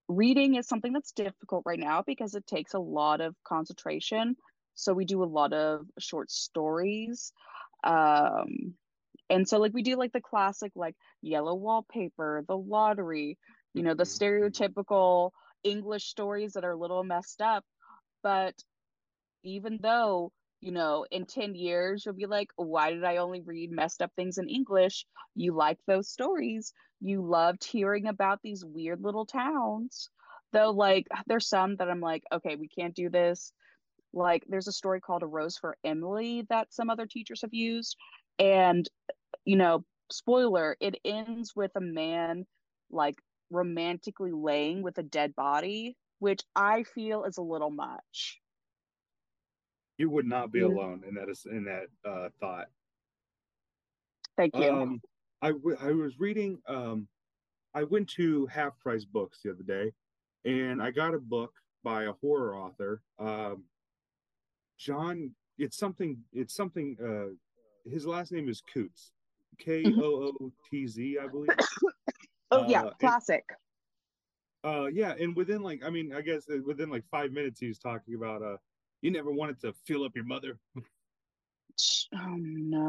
reading 0.07 0.55
is 0.55 0.67
something 0.67 0.93
that's 0.93 1.11
difficult 1.11 1.63
right 1.65 1.79
now 1.79 2.03
because 2.05 2.35
it 2.35 2.45
takes 2.47 2.73
a 2.73 2.79
lot 2.79 3.21
of 3.21 3.35
concentration. 3.47 4.35
So 4.75 4.93
we 4.93 5.05
do 5.05 5.23
a 5.23 5.25
lot 5.25 5.53
of 5.53 5.85
short 5.99 6.31
stories. 6.31 7.31
Um, 7.83 8.75
and 9.29 9.47
so 9.47 9.59
like 9.59 9.73
we 9.73 9.83
do 9.83 9.95
like 9.95 10.11
the 10.13 10.21
classic 10.21 10.71
like 10.75 10.95
yellow 11.21 11.55
wallpaper, 11.55 12.43
the 12.47 12.57
lottery, 12.57 13.37
you 13.73 13.83
know, 13.83 13.93
the 13.93 14.03
Mm-hmm. 14.03 14.23
stereotypical 14.25 15.31
English 15.63 16.05
stories 16.05 16.53
that 16.53 16.65
are 16.65 16.71
a 16.71 16.77
little 16.77 17.03
messed 17.03 17.41
up. 17.41 17.63
But 18.23 18.55
even 19.43 19.79
though, 19.81 20.31
you 20.61 20.71
know, 20.71 21.05
in 21.09 21.25
10 21.25 21.55
years, 21.55 22.05
you'll 22.05 22.15
be 22.15 22.25
like, 22.25 22.49
why 22.55 22.91
did 22.91 23.03
I 23.03 23.17
only 23.17 23.41
read 23.41 23.71
messed 23.71 24.01
up 24.01 24.11
things 24.15 24.37
in 24.37 24.49
English? 24.49 25.05
You 25.35 25.55
like 25.55 25.79
those 25.87 26.09
stories. 26.09 26.73
You 26.99 27.21
loved 27.25 27.63
hearing 27.63 28.07
about 28.07 28.39
these 28.43 28.65
weird 28.65 29.01
little 29.01 29.25
towns. 29.25 30.09
Though, 30.51 30.71
like, 30.71 31.07
there's 31.27 31.47
some 31.47 31.75
that 31.77 31.89
I'm 31.89 32.01
like, 32.01 32.23
okay, 32.33 32.55
we 32.55 32.67
can't 32.67 32.95
do 32.95 33.09
this. 33.09 33.53
Like, 34.13 34.43
there's 34.49 34.67
a 34.67 34.73
story 34.73 34.99
called 34.99 35.23
A 35.23 35.27
Rose 35.27 35.57
for 35.57 35.77
Emily 35.83 36.45
that 36.49 36.73
some 36.73 36.89
other 36.89 37.05
teachers 37.05 37.41
have 37.41 37.53
used. 37.53 37.95
And, 38.39 38.89
you 39.45 39.55
know, 39.55 39.85
spoiler, 40.11 40.75
it 40.79 40.95
ends 41.05 41.55
with 41.55 41.71
a 41.75 41.81
man 41.81 42.45
like 42.91 43.15
romantically 43.49 44.31
laying 44.31 44.81
with 44.81 44.97
a 44.97 45.03
dead 45.03 45.35
body, 45.35 45.97
which 46.19 46.41
I 46.55 46.83
feel 46.83 47.23
is 47.23 47.37
a 47.37 47.41
little 47.41 47.71
much. 47.71 48.39
You 49.97 50.09
would 50.09 50.25
not 50.25 50.51
be 50.51 50.59
You, 50.59 50.67
alone 50.67 51.03
in 51.07 51.15
that 51.15 51.27
in 51.51 51.65
that 51.65 51.87
uh, 52.09 52.29
thought. 52.39 52.67
thank 54.37 54.55
you. 54.55 54.71
Um, 54.71 55.01
I, 55.41 55.51
w- 55.51 55.77
I 55.81 55.91
was 55.91 56.19
reading. 56.19 56.59
Um, 56.67 57.07
I 57.73 57.83
went 57.83 58.09
to 58.11 58.45
Half 58.47 58.79
Price 58.79 59.05
Books 59.05 59.39
the 59.43 59.51
other 59.51 59.63
day, 59.63 59.91
and 60.45 60.81
I 60.81 60.91
got 60.91 61.13
a 61.13 61.19
book 61.19 61.53
by 61.83 62.03
a 62.05 62.13
horror 62.13 62.55
author. 62.55 63.01
Um, 63.19 63.63
John. 64.77 65.31
It's 65.57 65.75
something. 65.77 66.17
It's 66.31 66.55
something. 66.55 66.95
Uh, 67.03 67.35
his 67.89 68.05
last 68.05 68.31
name 68.31 68.47
is 68.47 68.61
Coots. 68.73 69.11
K 69.57 69.83
O 69.97 70.31
O 70.41 70.51
T 70.71 70.87
Z, 70.87 71.17
I 71.21 71.27
believe. 71.27 71.49
Oh 72.51 72.63
yeah, 72.67 72.83
Uh, 72.83 72.91
and, 73.01 73.13
classic. 73.13 73.43
uh, 74.63 74.87
yeah, 74.91 75.13
and 75.19 75.35
within 75.35 75.61
like, 75.61 75.83
I 75.83 75.89
mean, 75.89 76.13
I 76.13 76.21
guess 76.21 76.47
within 76.65 76.89
like 76.89 77.05
five 77.09 77.31
minutes, 77.31 77.59
he 77.59 77.67
was 77.67 77.79
talking 77.79 78.15
about 78.15 78.41
uh, 78.41 78.57
you 79.01 79.11
never 79.11 79.31
wanted 79.31 79.59
to 79.61 79.73
fill 79.85 80.03
up 80.03 80.15
your 80.15 80.25
mother, 80.25 80.59
Oh 82.13 82.37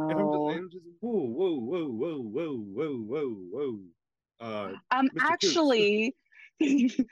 and 0.09 0.19
I'm 0.19 0.31
just, 0.31 0.45
no. 0.45 0.49
I'm 0.49 0.71
just 0.71 0.85
whoa, 1.01 1.27
whoa, 1.27 1.55
whoa, 1.59 1.89
whoa, 1.89 2.19
whoa, 2.21 2.57
whoa, 2.59 2.97
whoa, 2.99 3.35
whoa. 3.53 3.81
Uh, 4.41 4.73
Um 4.91 5.11
Mr. 5.15 5.37
Actually 5.43 6.17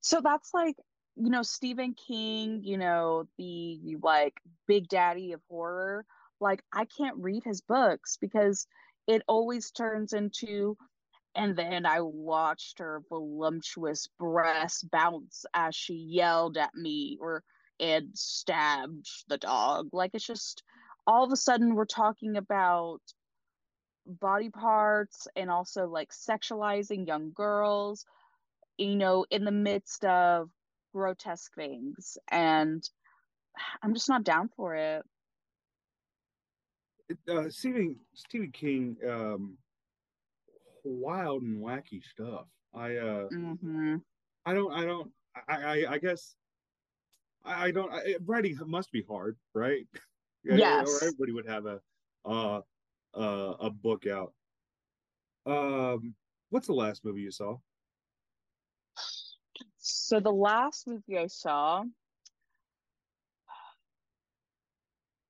so 0.00 0.20
that's 0.20 0.52
like, 0.54 0.76
you 1.16 1.30
know, 1.30 1.42
Stephen 1.42 1.94
King, 1.94 2.62
you 2.64 2.78
know, 2.78 3.28
the 3.38 3.96
like 4.02 4.40
big 4.66 4.88
daddy 4.88 5.32
of 5.32 5.42
horror. 5.48 6.06
Like 6.40 6.62
I 6.72 6.84
can't 6.86 7.16
read 7.18 7.44
his 7.44 7.60
books 7.60 8.16
because 8.20 8.66
it 9.06 9.22
always 9.28 9.70
turns 9.70 10.12
into 10.12 10.76
and 11.34 11.56
then 11.56 11.86
I 11.86 12.00
watched 12.00 12.78
her 12.80 13.02
voluptuous 13.08 14.08
breasts 14.18 14.82
bounce 14.82 15.44
as 15.54 15.74
she 15.74 15.94
yelled 15.94 16.56
at 16.56 16.74
me 16.74 17.18
or 17.20 17.42
and 17.78 18.10
stabbed 18.14 19.08
the 19.28 19.38
dog. 19.38 19.88
Like 19.92 20.10
it's 20.14 20.26
just 20.26 20.62
all 21.06 21.24
of 21.24 21.32
a 21.32 21.36
sudden 21.36 21.74
we're 21.74 21.86
talking 21.86 22.36
about 22.36 23.00
body 24.06 24.50
parts 24.50 25.28
and 25.36 25.50
also 25.50 25.86
like 25.86 26.10
sexualizing 26.10 27.06
young 27.06 27.32
girls, 27.32 28.04
you 28.76 28.96
know, 28.96 29.24
in 29.30 29.44
the 29.44 29.52
midst 29.52 30.04
of 30.04 30.50
grotesque 30.92 31.54
things. 31.54 32.18
And 32.30 32.82
I'm 33.82 33.94
just 33.94 34.08
not 34.08 34.24
down 34.24 34.50
for 34.56 34.74
it. 34.74 35.02
uh, 37.28 37.48
Stephen 37.48 37.96
Stephen 38.14 38.52
King, 38.52 38.96
um, 39.08 39.56
wild 40.84 41.42
and 41.42 41.62
wacky 41.62 42.02
stuff. 42.02 42.46
I 42.74 42.96
uh, 42.96 43.28
hmm 43.28 43.96
I 44.46 44.54
don't, 44.54 44.72
I 44.72 44.84
don't, 44.84 45.10
I, 45.48 45.56
I, 45.56 45.92
I 45.92 45.98
guess 45.98 46.34
I, 47.44 47.66
I 47.66 47.70
don't. 47.70 47.92
I, 47.92 48.16
writing 48.24 48.58
must 48.66 48.92
be 48.92 49.02
hard, 49.02 49.36
right? 49.54 49.86
Yes. 50.42 51.02
everybody 51.02 51.32
would 51.32 51.46
have 51.46 51.66
a 51.66 51.80
uh, 52.24 52.62
uh, 53.14 53.54
a 53.60 53.70
book 53.70 54.06
out. 54.06 54.32
Um, 55.44 56.14
what's 56.48 56.66
the 56.66 56.72
last 56.72 57.04
movie 57.04 57.20
you 57.20 57.30
saw? 57.30 57.58
So 59.78 60.20
the 60.20 60.32
last 60.32 60.86
movie 60.86 61.18
I 61.18 61.26
saw, 61.26 61.84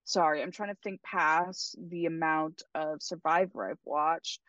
sorry, 0.05 0.43
I'm 0.43 0.53
trying 0.53 0.71
to 0.71 0.79
think 0.83 1.03
past 1.03 1.77
the 1.89 2.07
amount 2.07 2.63
of 2.75 3.03
Survivor 3.03 3.71
I've 3.71 3.79
watched. 3.85 4.41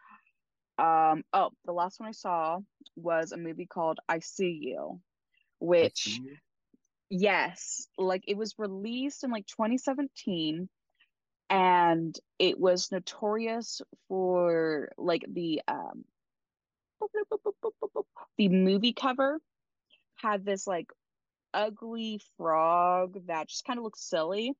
Um, 0.82 1.24
oh, 1.34 1.52
the 1.66 1.74
last 1.74 2.00
one 2.00 2.10
I 2.10 2.14
saw 2.14 2.60
was 2.96 3.32
a 3.32 3.38
movie 3.38 3.68
called 3.68 4.00
I 4.10 4.20
See 4.20 4.60
You, 4.64 5.00
I 5.82 5.90
see 5.94 6.10
which 6.10 6.22
you. 6.24 6.38
yes, 7.10 7.88
like 7.98 8.24
it 8.28 8.38
was 8.38 8.56
released 8.58 9.24
in 9.24 9.32
like 9.32 9.48
2017 9.48 10.70
and 11.50 12.20
it 12.40 12.60
was 12.60 12.92
notorious 12.92 13.82
for 14.08 14.92
like 14.98 15.26
the 15.32 15.62
um 15.68 16.06
the 18.38 18.50
movie 18.50 18.94
cover 18.94 19.40
had 20.16 20.46
this 20.46 20.68
like 20.68 20.88
ugly 21.54 22.22
frog 22.38 23.18
that 23.28 23.50
just 23.50 23.66
kind 23.66 23.80
of 23.80 23.84
looks 23.84 24.02
silly. 24.02 24.54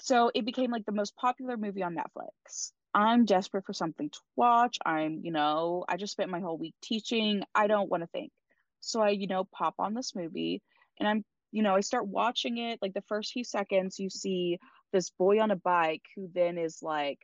So 0.00 0.30
it 0.34 0.44
became 0.44 0.70
like 0.70 0.86
the 0.86 0.92
most 0.92 1.16
popular 1.16 1.56
movie 1.56 1.82
on 1.82 1.96
Netflix. 1.96 2.72
I'm 2.94 3.24
desperate 3.24 3.64
for 3.66 3.72
something 3.72 4.10
to 4.10 4.18
watch. 4.36 4.78
I'm, 4.84 5.20
you 5.22 5.30
know, 5.30 5.84
I 5.88 5.96
just 5.96 6.12
spent 6.12 6.30
my 6.30 6.40
whole 6.40 6.58
week 6.58 6.74
teaching. 6.82 7.42
I 7.54 7.66
don't 7.66 7.90
want 7.90 8.02
to 8.02 8.08
think. 8.08 8.32
So 8.80 9.00
I, 9.00 9.10
you 9.10 9.26
know, 9.26 9.44
pop 9.44 9.74
on 9.78 9.94
this 9.94 10.14
movie 10.14 10.62
and 10.98 11.08
I'm, 11.08 11.24
you 11.52 11.62
know, 11.62 11.74
I 11.74 11.80
start 11.80 12.06
watching 12.06 12.58
it. 12.58 12.78
Like 12.80 12.94
the 12.94 13.04
first 13.08 13.32
few 13.32 13.44
seconds, 13.44 13.98
you 13.98 14.10
see 14.10 14.58
this 14.92 15.10
boy 15.18 15.40
on 15.40 15.50
a 15.50 15.56
bike 15.56 16.02
who 16.16 16.28
then 16.32 16.58
is 16.58 16.78
like 16.82 17.18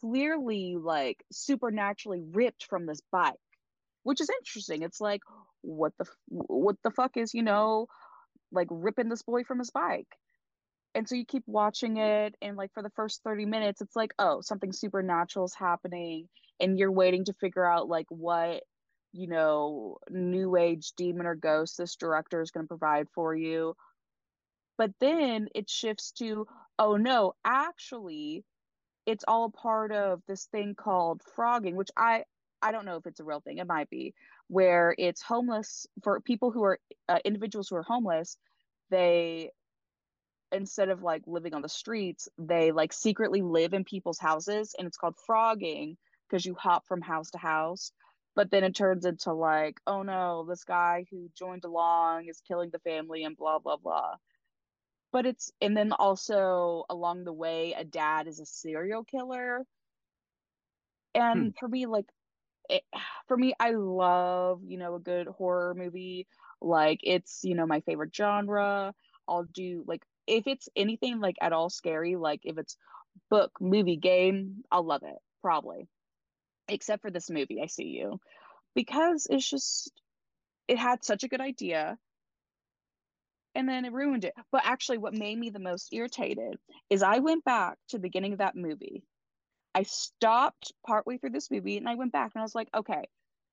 clearly 0.00 0.76
like 0.78 1.22
supernaturally 1.32 2.22
ripped 2.32 2.66
from 2.66 2.86
this 2.86 3.00
bike, 3.12 3.34
which 4.02 4.20
is 4.20 4.30
interesting. 4.30 4.82
It's 4.82 5.00
like, 5.00 5.20
what 5.62 5.92
the, 5.98 6.06
what 6.28 6.76
the 6.82 6.90
fuck 6.90 7.16
is, 7.16 7.34
you 7.34 7.42
know, 7.42 7.86
like 8.52 8.68
ripping 8.70 9.08
this 9.08 9.22
boy 9.22 9.44
from 9.44 9.58
his 9.58 9.70
bike? 9.70 10.08
And 10.94 11.08
so 11.08 11.14
you 11.14 11.24
keep 11.24 11.44
watching 11.46 11.96
it 11.96 12.34
and 12.40 12.56
like 12.56 12.72
for 12.72 12.82
the 12.82 12.90
first 12.90 13.22
30 13.24 13.46
minutes 13.46 13.80
it's 13.80 13.96
like 13.96 14.12
oh 14.18 14.40
something 14.40 14.72
supernatural 14.72 15.44
is 15.44 15.54
happening 15.54 16.28
and 16.60 16.78
you're 16.78 16.92
waiting 16.92 17.24
to 17.24 17.32
figure 17.34 17.64
out 17.64 17.88
like 17.88 18.06
what 18.08 18.62
you 19.12 19.28
know 19.28 19.96
new 20.10 20.56
age 20.56 20.92
demon 20.96 21.26
or 21.26 21.34
ghost 21.34 21.78
this 21.78 21.96
director 21.96 22.40
is 22.40 22.50
going 22.50 22.64
to 22.64 22.68
provide 22.68 23.06
for 23.14 23.34
you. 23.34 23.74
But 24.76 24.90
then 25.00 25.48
it 25.54 25.70
shifts 25.70 26.12
to 26.18 26.46
oh 26.78 26.96
no 26.96 27.34
actually 27.44 28.44
it's 29.06 29.24
all 29.28 29.50
part 29.50 29.92
of 29.92 30.20
this 30.26 30.46
thing 30.46 30.74
called 30.74 31.22
frogging 31.36 31.76
which 31.76 31.90
i 31.96 32.24
i 32.60 32.72
don't 32.72 32.84
know 32.84 32.96
if 32.96 33.06
it's 33.06 33.20
a 33.20 33.24
real 33.24 33.40
thing 33.40 33.58
it 33.58 33.66
might 33.68 33.88
be 33.90 34.14
where 34.48 34.94
it's 34.98 35.22
homeless 35.22 35.86
for 36.02 36.20
people 36.20 36.50
who 36.50 36.64
are 36.64 36.80
uh, 37.08 37.18
individuals 37.24 37.68
who 37.68 37.76
are 37.76 37.82
homeless 37.84 38.36
they 38.90 39.50
instead 40.54 40.88
of 40.88 41.02
like 41.02 41.22
living 41.26 41.54
on 41.54 41.62
the 41.62 41.68
streets, 41.68 42.28
they 42.38 42.72
like 42.72 42.92
secretly 42.92 43.42
live 43.42 43.74
in 43.74 43.84
people's 43.84 44.18
houses 44.18 44.74
and 44.78 44.86
it's 44.86 44.96
called 44.96 45.16
frogging 45.26 45.96
because 46.28 46.46
you 46.46 46.54
hop 46.54 46.84
from 46.86 47.00
house 47.00 47.30
to 47.30 47.38
house. 47.38 47.92
But 48.36 48.50
then 48.50 48.64
it 48.64 48.74
turns 48.74 49.04
into 49.04 49.32
like, 49.32 49.78
oh 49.86 50.02
no, 50.02 50.44
this 50.48 50.64
guy 50.64 51.06
who 51.10 51.30
joined 51.38 51.64
along 51.64 52.26
is 52.28 52.42
killing 52.46 52.70
the 52.70 52.80
family 52.80 53.24
and 53.24 53.36
blah, 53.36 53.58
blah, 53.58 53.76
blah. 53.76 54.14
But 55.12 55.26
it's, 55.26 55.52
and 55.60 55.76
then 55.76 55.92
also 55.92 56.84
along 56.90 57.24
the 57.24 57.32
way, 57.32 57.74
a 57.78 57.84
dad 57.84 58.26
is 58.26 58.40
a 58.40 58.46
serial 58.46 59.04
killer. 59.04 59.62
Hmm. 61.14 61.22
And 61.22 61.54
for 61.60 61.68
me, 61.68 61.86
like, 61.86 62.06
it, 62.68 62.82
for 63.28 63.36
me, 63.36 63.54
I 63.60 63.72
love, 63.72 64.62
you 64.66 64.78
know, 64.78 64.96
a 64.96 65.00
good 65.00 65.28
horror 65.28 65.74
movie. 65.76 66.26
Like, 66.60 66.98
it's, 67.04 67.40
you 67.44 67.54
know, 67.54 67.66
my 67.66 67.80
favorite 67.80 68.14
genre. 68.14 68.92
I'll 69.28 69.44
do, 69.44 69.84
like, 69.86 70.02
if 70.26 70.46
it's 70.46 70.68
anything 70.76 71.20
like 71.20 71.36
at 71.40 71.52
all 71.52 71.70
scary, 71.70 72.16
like 72.16 72.40
if 72.44 72.58
it's 72.58 72.76
book, 73.30 73.52
movie, 73.60 73.96
game, 73.96 74.64
I'll 74.70 74.84
love 74.84 75.02
it, 75.04 75.18
probably. 75.42 75.88
Except 76.68 77.02
for 77.02 77.10
this 77.10 77.30
movie, 77.30 77.60
I 77.62 77.66
See 77.66 77.84
You, 77.84 78.18
because 78.74 79.26
it's 79.28 79.48
just, 79.48 79.92
it 80.68 80.78
had 80.78 81.04
such 81.04 81.24
a 81.24 81.28
good 81.28 81.40
idea 81.40 81.98
and 83.54 83.68
then 83.68 83.84
it 83.84 83.92
ruined 83.92 84.24
it. 84.24 84.34
But 84.50 84.62
actually, 84.64 84.98
what 84.98 85.14
made 85.14 85.38
me 85.38 85.50
the 85.50 85.60
most 85.60 85.92
irritated 85.92 86.56
is 86.90 87.02
I 87.02 87.18
went 87.18 87.44
back 87.44 87.76
to 87.90 87.98
the 87.98 88.02
beginning 88.02 88.32
of 88.32 88.38
that 88.38 88.56
movie 88.56 89.04
I 89.74 89.82
stopped 89.82 90.72
partway 90.86 91.18
through 91.18 91.30
this 91.30 91.50
movie 91.50 91.76
and 91.76 91.88
I 91.88 91.96
went 91.96 92.12
back 92.12 92.30
and 92.34 92.40
I 92.40 92.44
was 92.44 92.54
like, 92.54 92.68
okay, 92.74 93.08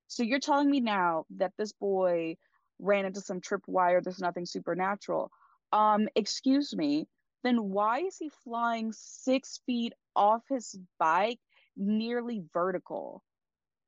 so 0.08 0.24
you're 0.24 0.40
telling 0.40 0.70
me 0.70 0.80
now 0.80 1.26
that 1.38 1.54
this 1.58 1.72
boy 1.74 2.38
ran 2.80 3.06
into 3.06 3.22
some 3.22 3.42
tripwire, 3.42 4.04
there's 4.04 4.20
nothing 4.20 4.46
supernatural. 4.46 5.32
Um, 5.72 6.10
excuse 6.16 6.76
me, 6.76 7.08
then 7.44 7.72
why 7.72 8.00
is 8.00 8.18
he 8.18 8.30
flying 8.44 8.92
six 8.94 9.62
feet 9.66 9.94
off 10.16 10.44
his 10.50 10.78
bike, 11.00 11.40
nearly 11.78 12.44
vertical? 12.54 13.24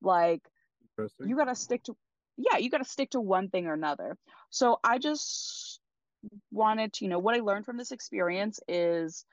Like, 0.02 0.42
you 1.22 1.36
gotta 1.36 1.56
stick 1.56 1.84
to, 1.84 1.96
yeah, 2.38 2.58
you 2.58 2.70
gotta 2.70 2.86
stick 2.86 3.12
to 3.12 3.22
one 3.22 3.50
thing 3.50 3.68
or 3.68 3.74
another. 3.74 4.18
So 4.50 4.80
I 4.84 5.00
just 5.00 5.80
wanted 6.52 6.94
to, 6.94 7.06
you 7.06 7.10
know, 7.10 7.20
what 7.20 7.36
I 7.36 7.40
learned 7.40 7.66
from 7.66 7.78
this 7.78 7.92
experience 7.92 8.60
is 8.68 9.26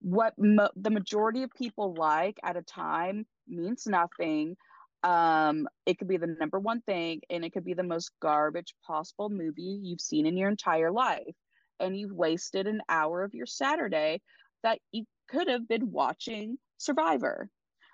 what 0.00 0.34
mo- 0.38 0.70
the 0.76 0.90
majority 0.90 1.42
of 1.42 1.50
people 1.52 1.94
like 1.94 2.38
at 2.42 2.56
a 2.56 2.62
time 2.62 3.26
means 3.48 3.86
nothing. 3.86 4.56
Um, 5.02 5.68
it 5.86 5.98
could 5.98 6.08
be 6.08 6.16
the 6.16 6.26
number 6.26 6.58
one 6.58 6.80
thing, 6.82 7.22
and 7.30 7.44
it 7.44 7.52
could 7.52 7.64
be 7.64 7.74
the 7.74 7.82
most 7.82 8.10
garbage 8.20 8.74
possible 8.86 9.30
movie 9.30 9.80
you've 9.82 10.00
seen 10.00 10.26
in 10.26 10.36
your 10.36 10.48
entire 10.48 10.92
life. 10.92 11.34
And 11.82 11.96
you've 11.98 12.12
wasted 12.14 12.66
an 12.68 12.82
hour 12.88 13.24
of 13.24 13.34
your 13.34 13.46
Saturday 13.46 14.22
that 14.62 14.80
you 14.92 15.06
could 15.28 15.48
have 15.48 15.68
been 15.68 15.92
watching 15.92 16.58
Survivor. 16.78 17.50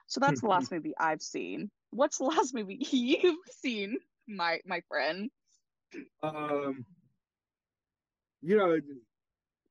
So 0.09 0.21
that's 0.21 0.40
the 0.42 0.49
last 0.49 0.73
movie 0.73 0.95
I've 0.99 1.23
seen. 1.23 1.73
What's 1.90 2.18
the 2.18 2.25
last 2.37 2.54
movie 2.54 2.78
you've 2.80 3.47
seen, 3.49 3.99
my 4.28 4.61
my 4.66 4.83
friend? 4.83 5.30
Um, 6.23 6.87
you 8.42 8.57
know, 8.57 8.80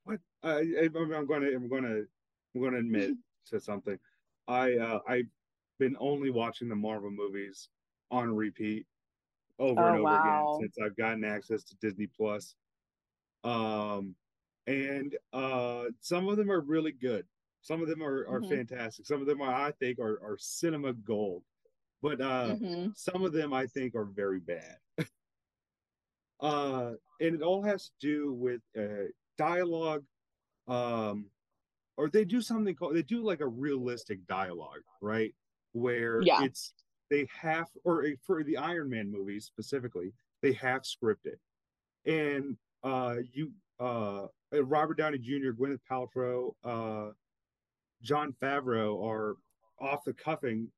what 0.03 0.21
I, 0.43 0.59
I'm 0.85 0.93
going 0.93 1.41
to 1.41 1.55
I'm 1.55 1.69
to 1.83 2.07
I'm 2.55 2.61
to 2.73 2.79
admit 2.79 3.15
to 3.47 3.59
something. 3.59 3.99
I 4.47 4.77
uh, 4.77 5.01
I've 5.07 5.29
been 5.79 5.97
only 5.99 6.31
watching 6.31 6.69
the 6.69 6.75
Marvel 6.75 7.11
movies 7.11 7.69
on 8.11 8.35
repeat 8.35 8.87
over 9.59 9.87
Oh 9.87 9.89
and 9.89 9.97
over 9.97 10.15
wow. 10.15 10.15
again 10.15 10.47
since 10.49 10.77
I've 10.79 10.95
gotten 10.97 11.25
access 11.25 11.63
to 11.65 11.77
Disney 11.77 12.07
Plus. 12.07 12.55
Um, 13.43 14.15
and 14.65 15.17
uh, 15.33 15.85
some 15.99 16.27
of 16.27 16.37
them 16.37 16.51
are 16.51 16.61
really 16.61 16.91
good. 16.91 17.27
Some 17.61 17.81
of 17.81 17.87
them 17.87 18.03
are, 18.03 18.27
are 18.27 18.39
hmm 18.39 18.49
fantastic. 18.49 19.05
Some 19.05 19.21
of 19.21 19.27
them 19.27 19.41
are, 19.41 19.53
I 19.53 19.71
think 19.71 19.99
are, 19.99 20.21
are 20.23 20.37
cinema 20.37 20.93
gold. 20.93 21.43
But 22.01 22.21
uh, 22.21 22.57
hmm 22.59 22.91
some 22.93 23.23
of 23.23 23.33
them 23.33 23.53
I 23.53 23.67
think 23.67 23.95
are 23.95 24.05
very 24.05 24.39
bad. 24.39 24.77
Uh, 26.39 26.93
and 27.19 27.35
it 27.35 27.41
all 27.41 27.63
has 27.63 27.89
to 27.89 27.93
do 27.99 28.33
with 28.33 28.61
uh, 28.77 29.09
dialogue 29.37 30.05
um, 30.67 31.31
or 31.97 32.09
they 32.09 32.25
do 32.25 32.41
something 32.41 32.75
called 32.75 32.95
they 32.95 33.03
do 33.03 33.23
like 33.23 33.41
a 33.41 33.47
realistic 33.47 34.25
dialogue, 34.27 34.83
right? 35.01 35.35
Where 35.73 36.23
Yeah. 36.23 36.45
it's 36.45 36.73
they 37.09 37.27
have 37.31 37.69
or 37.85 38.07
for 38.25 38.43
the 38.43 38.57
Iron 38.57 38.89
Man 38.89 39.11
movies 39.11 39.45
specifically, 39.45 40.13
they 40.41 40.53
have 40.53 40.83
scripted. 40.83 41.37
And 42.05 42.57
uh 42.83 43.15
you 43.33 43.51
uh 43.79 44.27
Robert 44.53 44.97
Downey 44.97 45.17
Jr., 45.17 45.51
Gwyneth 45.51 45.79
Paltrow, 45.89 46.53
uh 46.63 47.11
Jon 48.01 48.33
Favreau 48.41 49.03
are 49.03 49.35
off 49.79 50.03
the 50.05 50.13
cuffing 50.13 50.69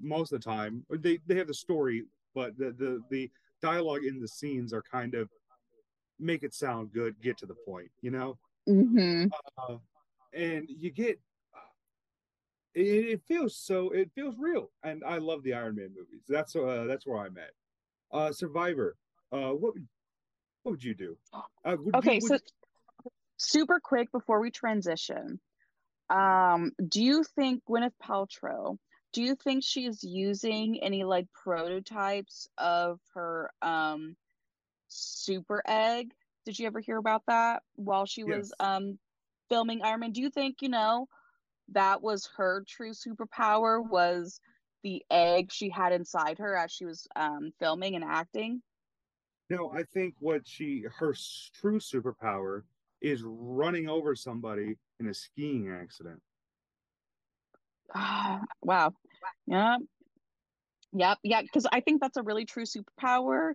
most 0.00 0.32
of 0.32 0.40
the 0.40 0.44
time. 0.44 0.84
They 0.90 1.18
they 1.26 1.36
have 1.36 1.46
the 1.48 1.54
story, 1.54 2.04
but 2.34 2.56
the 2.56 2.72
the 2.72 3.00
the 3.10 3.30
dialogue 3.62 4.04
in 4.04 4.20
the 4.20 4.28
scenes 4.28 4.72
are 4.72 4.82
kind 4.82 5.14
of 5.14 5.28
make 6.18 6.42
it 6.42 6.54
sound 6.54 6.92
good, 6.92 7.14
get 7.22 7.38
to 7.38 7.46
the 7.46 7.54
point, 7.66 7.90
you 8.02 8.10
know? 8.10 8.38
hmm 8.66 9.26
Uh, 9.58 9.76
and 10.34 10.68
you 10.68 10.90
get 10.90 11.18
it, 12.74 12.80
it 12.84 13.22
feels 13.26 13.56
so 13.56 13.90
it 13.90 14.10
feels 14.14 14.36
real 14.38 14.70
and 14.84 15.02
i 15.04 15.18
love 15.18 15.42
the 15.42 15.52
iron 15.52 15.74
man 15.74 15.88
movies 15.96 16.22
that's 16.28 16.54
uh 16.54 16.84
that's 16.86 17.04
where 17.06 17.18
i'm 17.24 17.36
at 17.36 17.50
uh 18.12 18.30
survivor 18.32 18.96
uh 19.32 19.50
what 19.50 19.74
would 19.74 19.88
what 20.62 20.72
would 20.72 20.84
you 20.84 20.94
do 20.94 21.16
uh 21.64 21.76
would 21.78 21.94
Okay, 21.94 22.20
so 22.20 22.38
super 23.36 23.80
quick 23.80 24.12
before 24.12 24.40
we 24.40 24.50
transition. 24.50 25.40
Um, 26.10 26.72
do 26.88 27.02
you 27.02 27.24
think 27.24 27.62
Gwyneth 27.64 27.92
Paltrow, 28.02 28.76
do 29.12 29.22
you 29.22 29.34
think 29.34 29.64
she's 29.64 30.02
using 30.04 30.80
any 30.82 31.04
like 31.04 31.26
prototypes 31.32 32.48
of 32.58 33.00
her 33.14 33.50
um 33.62 34.16
super 34.88 35.62
egg? 35.66 36.12
Did 36.44 36.58
you 36.58 36.66
ever 36.66 36.80
hear 36.80 36.96
about 36.96 37.22
that 37.26 37.62
while 37.74 38.06
she 38.06 38.24
was 38.24 38.50
yes 38.50 38.52
um 38.60 38.98
filming 39.48 39.82
Iron 39.82 40.00
Man? 40.00 40.12
Do 40.12 40.20
you 40.20 40.30
think, 40.30 40.62
you 40.62 40.68
know, 40.68 41.08
that 41.72 42.02
was 42.02 42.28
her 42.36 42.64
true 42.68 42.92
superpower 42.92 43.84
was 43.88 44.40
the 44.82 45.04
egg 45.10 45.50
she 45.52 45.68
had 45.68 45.92
inside 45.92 46.38
her 46.38 46.56
as 46.56 46.72
she 46.72 46.84
was 46.84 47.06
um 47.16 47.52
filming 47.58 47.94
and 47.94 48.04
acting? 48.04 48.62
No 49.50 49.70
i 49.72 49.82
think 49.82 50.14
what 50.18 50.46
she 50.46 50.84
her 50.98 51.14
true 51.60 51.78
superpower 51.78 52.62
is 53.00 53.22
running 53.24 53.88
over 53.88 54.14
somebody 54.14 54.76
in 54.98 55.08
a 55.08 55.14
skiing 55.14 55.70
accident 55.70 56.20
Ah, 57.92 58.40
wow. 58.62 58.94
Yeah, 59.48 59.78
Yep, 60.92 61.18
yeah, 61.22 61.42
because 61.42 61.66
I 61.70 61.80
think 61.80 62.00
that's 62.00 62.16
a 62.16 62.22
really 62.22 62.44
true 62.44 62.64
superpower. 62.64 63.52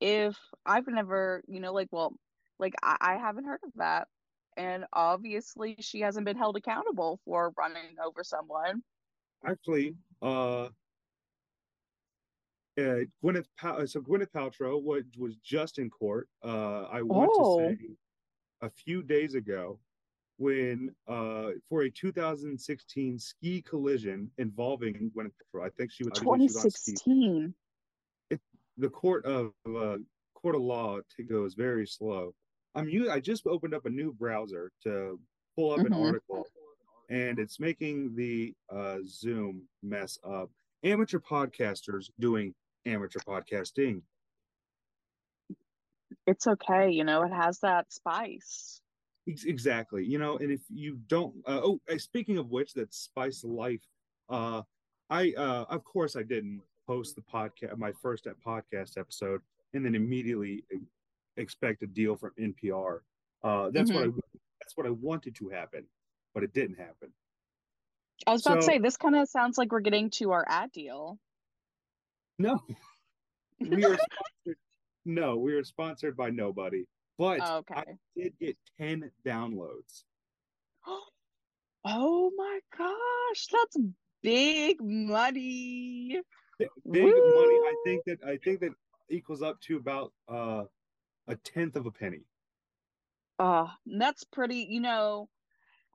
If 0.00 0.36
I've 0.64 0.86
never, 0.86 1.42
you 1.46 1.60
know, 1.60 1.72
like, 1.72 1.88
well, 1.90 2.14
like 2.58 2.74
I, 2.82 2.96
I 3.00 3.16
haven't 3.16 3.44
heard 3.44 3.60
of 3.64 3.72
that. 3.76 4.08
And 4.56 4.86
obviously 4.92 5.76
she 5.80 6.00
hasn't 6.00 6.26
been 6.26 6.36
held 6.36 6.56
accountable 6.56 7.20
for 7.24 7.52
running 7.56 7.96
over 8.04 8.24
someone. 8.24 8.82
actually 9.44 9.94
uh 10.22 10.68
uh, 12.78 13.04
Gwyneth 13.22 13.46
Pal- 13.58 13.86
so 13.86 14.00
Gwyneth 14.00 14.30
Paltrow 14.32 14.80
was, 14.82 15.04
was 15.18 15.36
just 15.36 15.78
in 15.78 15.90
court. 15.90 16.28
Uh, 16.44 16.82
I 16.84 17.02
want 17.02 17.34
to 17.34 17.44
say 17.44 17.76
Oh, 18.62 18.66
a 18.66 18.70
few 18.70 19.02
days 19.02 19.34
ago 19.34 19.78
when 20.38 20.94
uh, 21.08 21.50
for 21.68 21.82
a 21.82 21.90
2016 21.90 23.18
ski 23.18 23.62
collision 23.62 24.30
involving 24.38 25.10
Paltrow, 25.16 25.66
I 25.66 25.70
think 25.70 25.90
she 25.90 26.04
was 26.04 26.12
I 26.20 26.24
believe 26.24 26.40
she 26.50 26.54
was 26.54 26.64
on 26.64 26.70
skis. 26.70 27.02
2016. 27.02 27.54
It, 28.30 28.40
the 28.76 28.88
court 28.88 29.24
of 29.24 29.52
uh, 29.66 29.96
court 30.34 30.54
of 30.54 30.62
law 30.62 30.98
goes 31.28 31.54
very 31.54 31.86
slow. 31.86 32.34
I'm 32.74 32.88
u- 32.88 33.10
I 33.10 33.18
just 33.20 33.46
opened 33.46 33.74
up 33.74 33.86
a 33.86 33.90
new 33.90 34.12
browser 34.12 34.70
to 34.84 35.18
pull 35.56 35.72
up 35.72 35.84
an 35.84 35.92
hmm 35.92 36.04
article, 36.04 36.46
and 37.08 37.38
it's 37.40 37.58
making 37.58 38.14
the 38.14 38.54
uh, 38.72 38.98
Zoom 39.04 39.62
mess 39.82 40.18
up. 40.22 40.50
Amateur 40.84 41.18
podcasters 41.18 42.08
doing 42.20 42.54
amateur 42.86 43.20
podcasting. 43.20 44.02
It's 46.26 46.46
okay, 46.46 46.90
you 46.90 47.04
know, 47.04 47.22
it 47.22 47.32
has 47.32 47.58
that 47.60 47.92
spice. 47.92 48.80
Exactly. 49.26 50.04
You 50.04 50.18
know, 50.18 50.38
and 50.38 50.50
if 50.50 50.60
you 50.70 50.98
don't, 51.06 51.34
uh, 51.46 51.60
oh, 51.62 51.80
uh, 51.92 51.98
speaking 51.98 52.38
of 52.38 52.50
which, 52.50 52.72
that 52.74 52.94
Spice 52.94 53.44
Life, 53.44 53.82
uh, 54.30 54.62
I, 55.10 55.32
uh, 55.36 55.64
of 55.68 55.84
course, 55.84 56.16
I 56.16 56.22
didn't 56.22 56.62
post 56.86 57.14
the 57.14 57.22
podcast, 57.22 57.76
my 57.76 57.92
first 57.92 58.26
at 58.26 58.40
podcast 58.40 58.96
episode, 58.96 59.42
and 59.74 59.84
then 59.84 59.94
immediately 59.94 60.64
expect 61.36 61.82
a 61.82 61.86
deal 61.86 62.16
from 62.16 62.32
NPR. 62.38 63.00
Uh, 63.42 63.70
that's 63.70 63.90
what 63.90 64.04
I, 64.04 64.06
hmm 64.06 64.18
that's 64.60 64.76
what 64.76 64.86
I 64.86 64.90
wanted 64.90 65.34
to 65.36 65.48
happen, 65.48 65.84
but 66.34 66.42
it 66.42 66.52
didn't 66.52 66.76
happen. 66.78 67.10
I 68.26 68.32
was 68.32 68.44
about 68.44 68.56
to 68.56 68.62
say, 68.62 68.78
this 68.78 68.96
kind 68.98 69.16
of 69.16 69.28
sounds 69.28 69.56
like 69.56 69.72
we're 69.72 69.80
getting 69.80 70.10
to 70.10 70.32
our 70.32 70.44
ad 70.46 70.72
deal. 70.72 71.18
No, 72.38 72.60
we 73.64 73.86
are 73.88 73.98
sponsored. 73.98 74.58
No, 75.04 75.36
we 75.38 75.54
are 75.54 75.64
sponsored 75.64 76.16
by 76.16 76.30
nobody, 76.30 76.86
but 77.18 77.50
I 77.74 77.82
Okay. 77.82 77.98
did 78.16 78.38
get 78.38 78.58
10 78.78 79.12
downloads. 79.24 80.04
Oh 81.84 82.32
my 82.36 82.60
gosh, 82.76 83.46
that's 83.48 83.76
big 84.22 84.78
money. 84.82 86.22
Big 86.90 87.24
money. 87.24 87.60
I 87.62 87.76
think 87.84 88.04
that, 88.04 88.22
I 88.24 88.36
think 88.38 88.60
that 88.60 88.72
equals 89.10 89.42
up 89.42 89.60
to 89.62 89.76
about, 89.76 90.12
uh, 90.28 90.64
a 91.28 91.36
tenth 91.36 91.76
of 91.76 91.86
a 91.86 91.92
penny. 91.92 92.26
Uh, 93.38 93.68
that's 93.86 94.24
pretty, 94.24 94.66
you 94.68 94.80
know, 94.80 95.30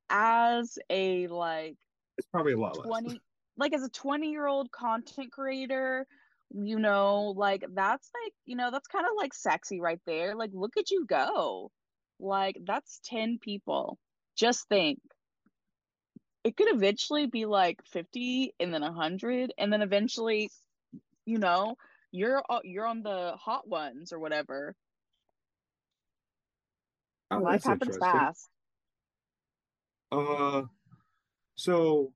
as 0.09 0.79
a 0.89 1.27
like 1.27 1.77
It's 2.17 2.27
probably 2.27 2.53
a 2.53 2.57
lot 2.59 2.77
less. 2.77 3.03
20, 3.03 3.21
like 3.57 3.73
as 3.73 3.83
a 3.83 3.89
20 3.89 4.31
year 4.31 4.47
old 4.47 4.71
content 4.71 5.31
creator, 5.31 6.07
you 6.53 6.79
know, 6.79 7.33
like 7.35 7.65
that's 7.73 8.09
like, 8.23 8.33
you 8.45 8.55
know, 8.55 8.69
that's 8.71 8.87
kind 8.87 9.05
of 9.05 9.11
like 9.17 9.33
sexy 9.33 9.81
right 9.81 9.99
there. 10.05 10.35
Like, 10.35 10.51
look 10.53 10.77
at 10.77 10.91
you 10.91 11.05
go. 11.05 11.71
Like, 12.19 12.57
that's 12.63 13.01
10 13.05 13.39
people. 13.41 13.97
Just 14.35 14.67
think, 14.69 14.99
it 16.43 16.57
could 16.57 16.73
eventually 16.73 17.25
be 17.25 17.45
like 17.45 17.79
50 17.85 18.53
and 18.59 18.73
then 18.73 18.81
100, 18.81 19.53
and 19.57 19.71
then 19.71 19.81
eventually, 19.81 20.49
you 21.25 21.37
know, 21.37 21.75
you're 22.11 22.43
uh, 22.49 22.59
you're 22.63 22.85
on 22.85 23.01
the 23.01 23.33
hot 23.37 23.67
ones 23.67 24.11
or 24.11 24.19
whatever. 24.19 24.75
Oh, 27.31 27.39
Life 27.39 27.63
happens 27.63 27.97
fast. 27.97 28.49
Uh, 30.11 30.63
so 31.55 32.13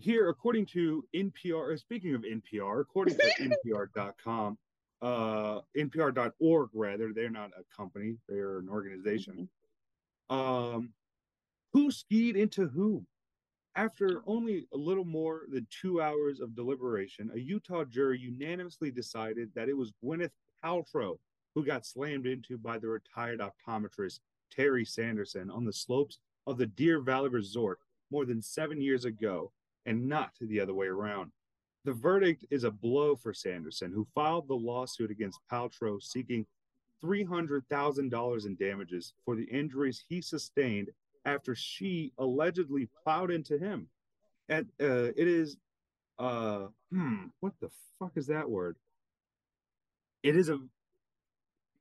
here, 0.00 0.28
according 0.28 0.66
to 0.66 1.04
NPR, 1.14 1.74
uh, 1.74 1.76
speaking 1.76 2.14
of 2.14 2.22
NPR, 2.22 2.80
according 2.80 3.16
to 3.16 3.50
NPR.com, 3.66 4.58
uh, 5.00 5.60
NPR.org, 5.76 6.68
rather, 6.72 7.12
they're 7.12 7.30
not 7.30 7.50
a 7.58 7.76
company, 7.76 8.16
they're 8.28 8.58
an 8.58 8.68
organization. 8.68 9.48
Mm-hmm. 10.30 10.36
Um, 10.36 10.90
who 11.72 11.90
skied 11.90 12.36
into 12.36 12.68
whom? 12.68 13.06
After 13.76 14.22
only 14.26 14.66
a 14.74 14.76
little 14.76 15.04
more 15.04 15.42
than 15.50 15.66
two 15.70 16.02
hours 16.02 16.40
of 16.40 16.56
deliberation, 16.56 17.30
a 17.34 17.38
Utah 17.38 17.84
jury 17.84 18.18
unanimously 18.18 18.90
decided 18.90 19.50
that 19.54 19.68
it 19.68 19.76
was 19.76 19.92
Gwyneth 20.02 20.32
Paltrow 20.64 21.18
who 21.54 21.64
got 21.64 21.86
slammed 21.86 22.26
into 22.26 22.58
by 22.58 22.78
the 22.78 22.88
retired 22.88 23.40
optometrist 23.40 24.20
Terry 24.50 24.84
Sanderson 24.84 25.50
on 25.50 25.64
the 25.64 25.72
slopes 25.72 26.18
of 26.46 26.58
the 26.58 26.66
Deer 26.66 27.00
Valley 27.00 27.28
Resort 27.28 27.78
more 28.10 28.24
than 28.24 28.40
seven 28.40 28.80
years 28.80 29.04
ago, 29.04 29.52
and 29.88 30.06
not 30.06 30.32
the 30.40 30.60
other 30.60 30.74
way 30.74 30.86
around. 30.86 31.32
The 31.84 31.94
verdict 31.94 32.44
is 32.50 32.64
a 32.64 32.70
blow 32.70 33.16
for 33.16 33.32
Sanderson, 33.32 33.90
who 33.90 34.06
filed 34.14 34.46
the 34.46 34.54
lawsuit 34.54 35.10
against 35.10 35.40
Paltrow 35.50 36.00
seeking 36.02 36.46
$300,000 37.02 38.46
in 38.46 38.56
damages 38.56 39.14
for 39.24 39.34
the 39.34 39.44
injuries 39.44 40.04
he 40.06 40.20
sustained 40.20 40.90
after 41.24 41.54
she 41.54 42.12
allegedly 42.18 42.88
plowed 43.02 43.30
into 43.30 43.58
him. 43.58 43.88
And 44.50 44.66
uh, 44.80 45.12
it 45.16 45.26
is, 45.26 45.56
uh, 46.18 46.66
hmm, 46.92 47.26
what 47.40 47.54
the 47.60 47.70
fuck 47.98 48.12
is 48.16 48.26
that 48.26 48.48
word? 48.48 48.76
It 50.22 50.36
is 50.36 50.50
a, 50.50 50.58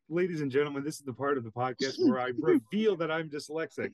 ladies 0.08 0.41
and 0.41 0.52
gentlemen, 0.52 0.84
this 0.86 0.96
is 0.96 1.06
the 1.06 1.13
part 1.13 1.38
of 1.38 1.43
the 1.43 1.52
podcast 1.52 1.96
where 2.00 2.22
I 2.22 2.32
reveal 2.39 2.96
that 2.98 3.12
I'm 3.12 3.30
dyslexic. 3.30 3.91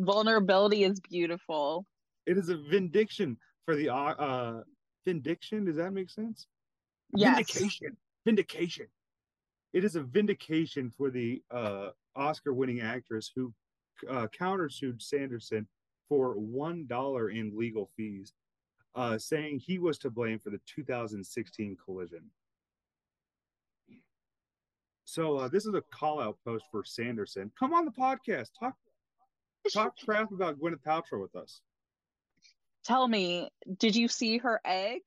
Vulnerability 0.00 0.84
is 0.84 1.00
beautiful. 1.00 1.84
It 2.26 2.38
is 2.38 2.48
a 2.48 2.56
vindication 2.56 3.36
for 3.64 3.76
the 3.76 3.88
uh, 3.88 3.94
uh 3.94 4.62
vindication. 5.04 5.64
Does 5.64 5.76
that 5.76 5.92
make 5.92 6.10
sense? 6.10 6.46
Yes. 7.14 7.36
Vindication. 7.36 7.96
Vindication. 8.24 8.86
It 9.72 9.84
is 9.84 9.96
a 9.96 10.02
vindication 10.02 10.92
for 10.96 11.10
the 11.10 11.42
uh 11.50 11.90
Oscar-winning 12.16 12.80
actress 12.80 13.30
who 13.34 13.52
uh, 14.08 14.26
countersued 14.38 15.00
Sanderson 15.00 15.66
for 16.08 16.34
one 16.34 16.86
dollar 16.86 17.30
in 17.30 17.56
legal 17.56 17.90
fees, 17.96 18.32
uh, 18.94 19.16
saying 19.18 19.60
he 19.60 19.78
was 19.78 19.98
to 19.98 20.10
blame 20.10 20.38
for 20.38 20.50
the 20.50 20.60
2016 20.66 21.76
collision. 21.84 22.22
So 25.04 25.38
uh, 25.38 25.48
this 25.48 25.66
is 25.66 25.74
a 25.74 25.82
call 25.92 26.20
out 26.20 26.38
post 26.44 26.64
for 26.70 26.84
Sanderson. 26.84 27.50
Come 27.58 27.72
on 27.74 27.84
the 27.84 27.90
podcast. 27.90 28.50
Talk 28.58 28.74
talk 29.72 29.94
crap 30.04 30.32
about 30.32 30.58
Gwyneth 30.58 30.82
Paltrow 30.86 31.20
with 31.20 31.34
us. 31.36 31.60
Tell 32.84 33.06
me, 33.06 33.50
did 33.78 33.94
you 33.94 34.08
see 34.08 34.38
her 34.38 34.60
egg? 34.64 35.02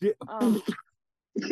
Did, 0.00 0.14
um. 0.28 0.62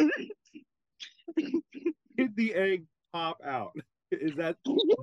did 2.16 2.37
the 2.37 2.55
egg 2.55 2.85
pop 3.12 3.38
out? 3.44 3.76
Is 4.11 4.37
that 4.37 4.57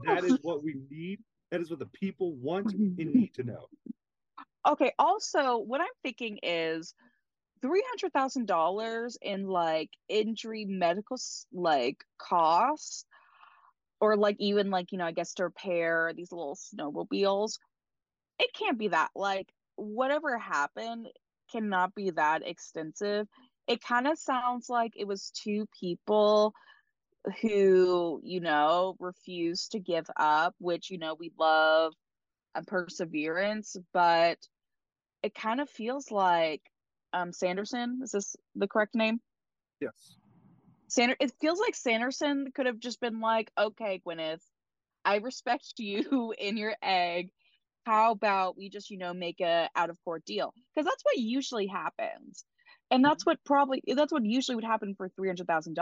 that 0.06 0.24
is 0.24 0.38
what 0.42 0.64
we 0.64 0.76
need? 0.90 1.20
That 1.52 1.62
is 1.62 1.70
what 1.70 1.80
the 1.80 1.88
people 1.88 2.34
want 2.36 2.74
and 2.74 2.98
need 2.98 3.34
to 3.36 3.44
know. 3.44 3.68
Okay. 4.68 4.94
Also, 5.00 5.58
what 5.58 5.82
I'm 5.82 5.88
thinking 6.04 6.40
is 6.44 6.94
three 7.62 7.84
hundred 7.90 8.14
thousand 8.14 8.46
dollars 8.46 9.18
in 9.22 9.48
like 9.48 9.90
injury 10.08 10.66
medical 10.66 11.18
like 11.52 12.04
costs, 12.18 13.06
or 14.02 14.18
like 14.18 14.38
even 14.40 14.70
like 14.70 14.92
you 14.92 14.98
know 14.98 15.06
I 15.06 15.12
guess 15.12 15.34
to 15.36 15.44
repair 15.46 16.12
these 16.16 16.32
little 16.32 16.56
snowmobiles. 16.56 17.54
It 18.40 18.52
can't 18.54 18.78
be 18.78 18.90
that 18.90 19.10
like 19.16 19.48
whatever 19.76 20.38
happened 20.38 21.08
cannot 21.52 21.96
be 21.96 22.12
that 22.12 22.46
extensive. 22.46 23.28
It 23.68 23.84
kind 23.84 24.08
of 24.08 24.18
sounds 24.18 24.70
like 24.70 24.94
it 24.96 25.08
was 25.08 25.32
two 25.32 25.66
people 25.80 26.54
who 27.42 28.22
you 28.24 28.40
know 28.40 28.96
refused 29.00 29.72
to 29.72 29.80
give 29.80 30.06
up 30.16 30.56
which 30.60 30.90
you 30.90 30.98
know 30.98 31.16
we 31.20 31.32
love 31.38 31.94
and 32.56 32.66
perseverance 32.66 33.76
but 33.94 34.38
it 35.22 35.36
kind 35.36 35.60
of 35.60 35.70
feels 35.70 36.12
like 36.12 36.62
um 37.14 37.32
sanderson 37.34 38.00
is 38.04 38.12
this 38.12 38.36
the 38.56 38.68
correct 38.68 38.96
name 38.96 39.20
yes 39.82 40.16
sander 40.90 41.16
it 41.20 41.32
feels 41.40 41.60
like 41.60 41.76
sanderson 41.76 42.48
could 42.56 42.66
have 42.66 42.80
just 42.80 43.00
been 43.00 43.20
like 43.20 43.52
okay 43.58 44.02
gwyneth 44.06 44.42
i 45.06 45.18
respect 45.18 45.74
you 45.78 46.34
in 46.38 46.58
your 46.58 46.76
egg 46.82 47.30
how 47.86 48.12
about 48.12 48.58
we 48.58 48.70
just 48.70 48.90
you 48.90 48.98
know 48.98 49.14
make 49.14 49.40
a 49.42 49.70
out 49.76 49.90
of 49.90 49.98
court 50.04 50.24
deal 50.26 50.54
because 50.76 50.86
that's 50.86 51.04
what 51.04 51.18
usually 51.18 51.68
happens 51.68 52.46
and 52.92 53.04
that's 53.04 53.26
what 53.26 53.38
probably 53.46 53.82
that's 53.96 54.12
what 54.12 54.26
usually 54.26 54.56
would 54.56 54.64
happen 54.64 54.96
for 54.96 55.10
$300000 55.10 55.76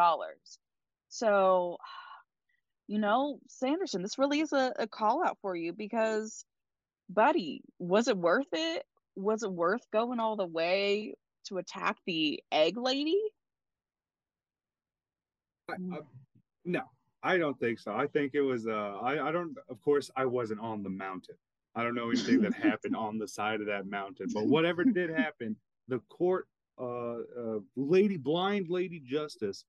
so, 1.09 1.77
you 2.87 2.99
know, 2.99 3.39
Sanderson, 3.49 4.01
this 4.01 4.17
really 4.17 4.39
is 4.39 4.53
a, 4.53 4.73
a 4.79 4.87
call 4.87 5.23
out 5.25 5.37
for 5.41 5.55
you 5.55 5.73
because, 5.73 6.45
buddy, 7.09 7.61
was 7.79 8.07
it 8.07 8.17
worth 8.17 8.47
it? 8.53 8.83
Was 9.15 9.43
it 9.43 9.51
worth 9.51 9.81
going 9.91 10.19
all 10.19 10.35
the 10.35 10.45
way 10.45 11.15
to 11.47 11.57
attack 11.57 11.97
the 12.05 12.41
egg 12.51 12.77
lady? 12.77 13.19
I, 15.69 15.73
I, 15.73 15.99
no, 16.65 16.81
I 17.23 17.37
don't 17.37 17.59
think 17.59 17.79
so. 17.79 17.93
I 17.93 18.07
think 18.07 18.33
it 18.33 18.41
was. 18.41 18.67
Uh, 18.67 18.97
I 19.01 19.27
I 19.27 19.31
don't. 19.31 19.55
Of 19.69 19.81
course, 19.81 20.09
I 20.15 20.25
wasn't 20.25 20.59
on 20.59 20.83
the 20.83 20.89
mountain. 20.89 21.35
I 21.75 21.83
don't 21.83 21.95
know 21.95 22.09
anything 22.09 22.41
that 22.41 22.53
happened 22.69 22.95
on 22.95 23.17
the 23.17 23.27
side 23.27 23.61
of 23.61 23.67
that 23.67 23.87
mountain. 23.87 24.27
But 24.33 24.45
whatever 24.47 24.83
did 24.83 25.09
happen, 25.09 25.55
the 25.87 25.99
court, 26.09 26.47
uh, 26.79 27.17
uh, 27.17 27.59
lady, 27.75 28.17
blind 28.17 28.69
lady 28.69 28.99
justice, 28.99 29.65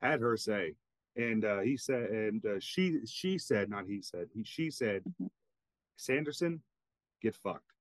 had 0.00 0.20
her 0.20 0.36
say, 0.36 0.74
and 1.16 1.44
uh, 1.44 1.60
he 1.60 1.76
said, 1.76 2.10
and 2.10 2.44
uh, 2.44 2.60
she 2.60 3.00
she 3.06 3.38
said, 3.38 3.70
not 3.70 3.86
he 3.86 4.02
said, 4.02 4.28
he 4.34 4.44
she 4.44 4.70
said, 4.70 5.02
mm-hmm. 5.02 5.26
Sanderson, 5.96 6.60
get 7.22 7.34
fucked. 7.36 7.72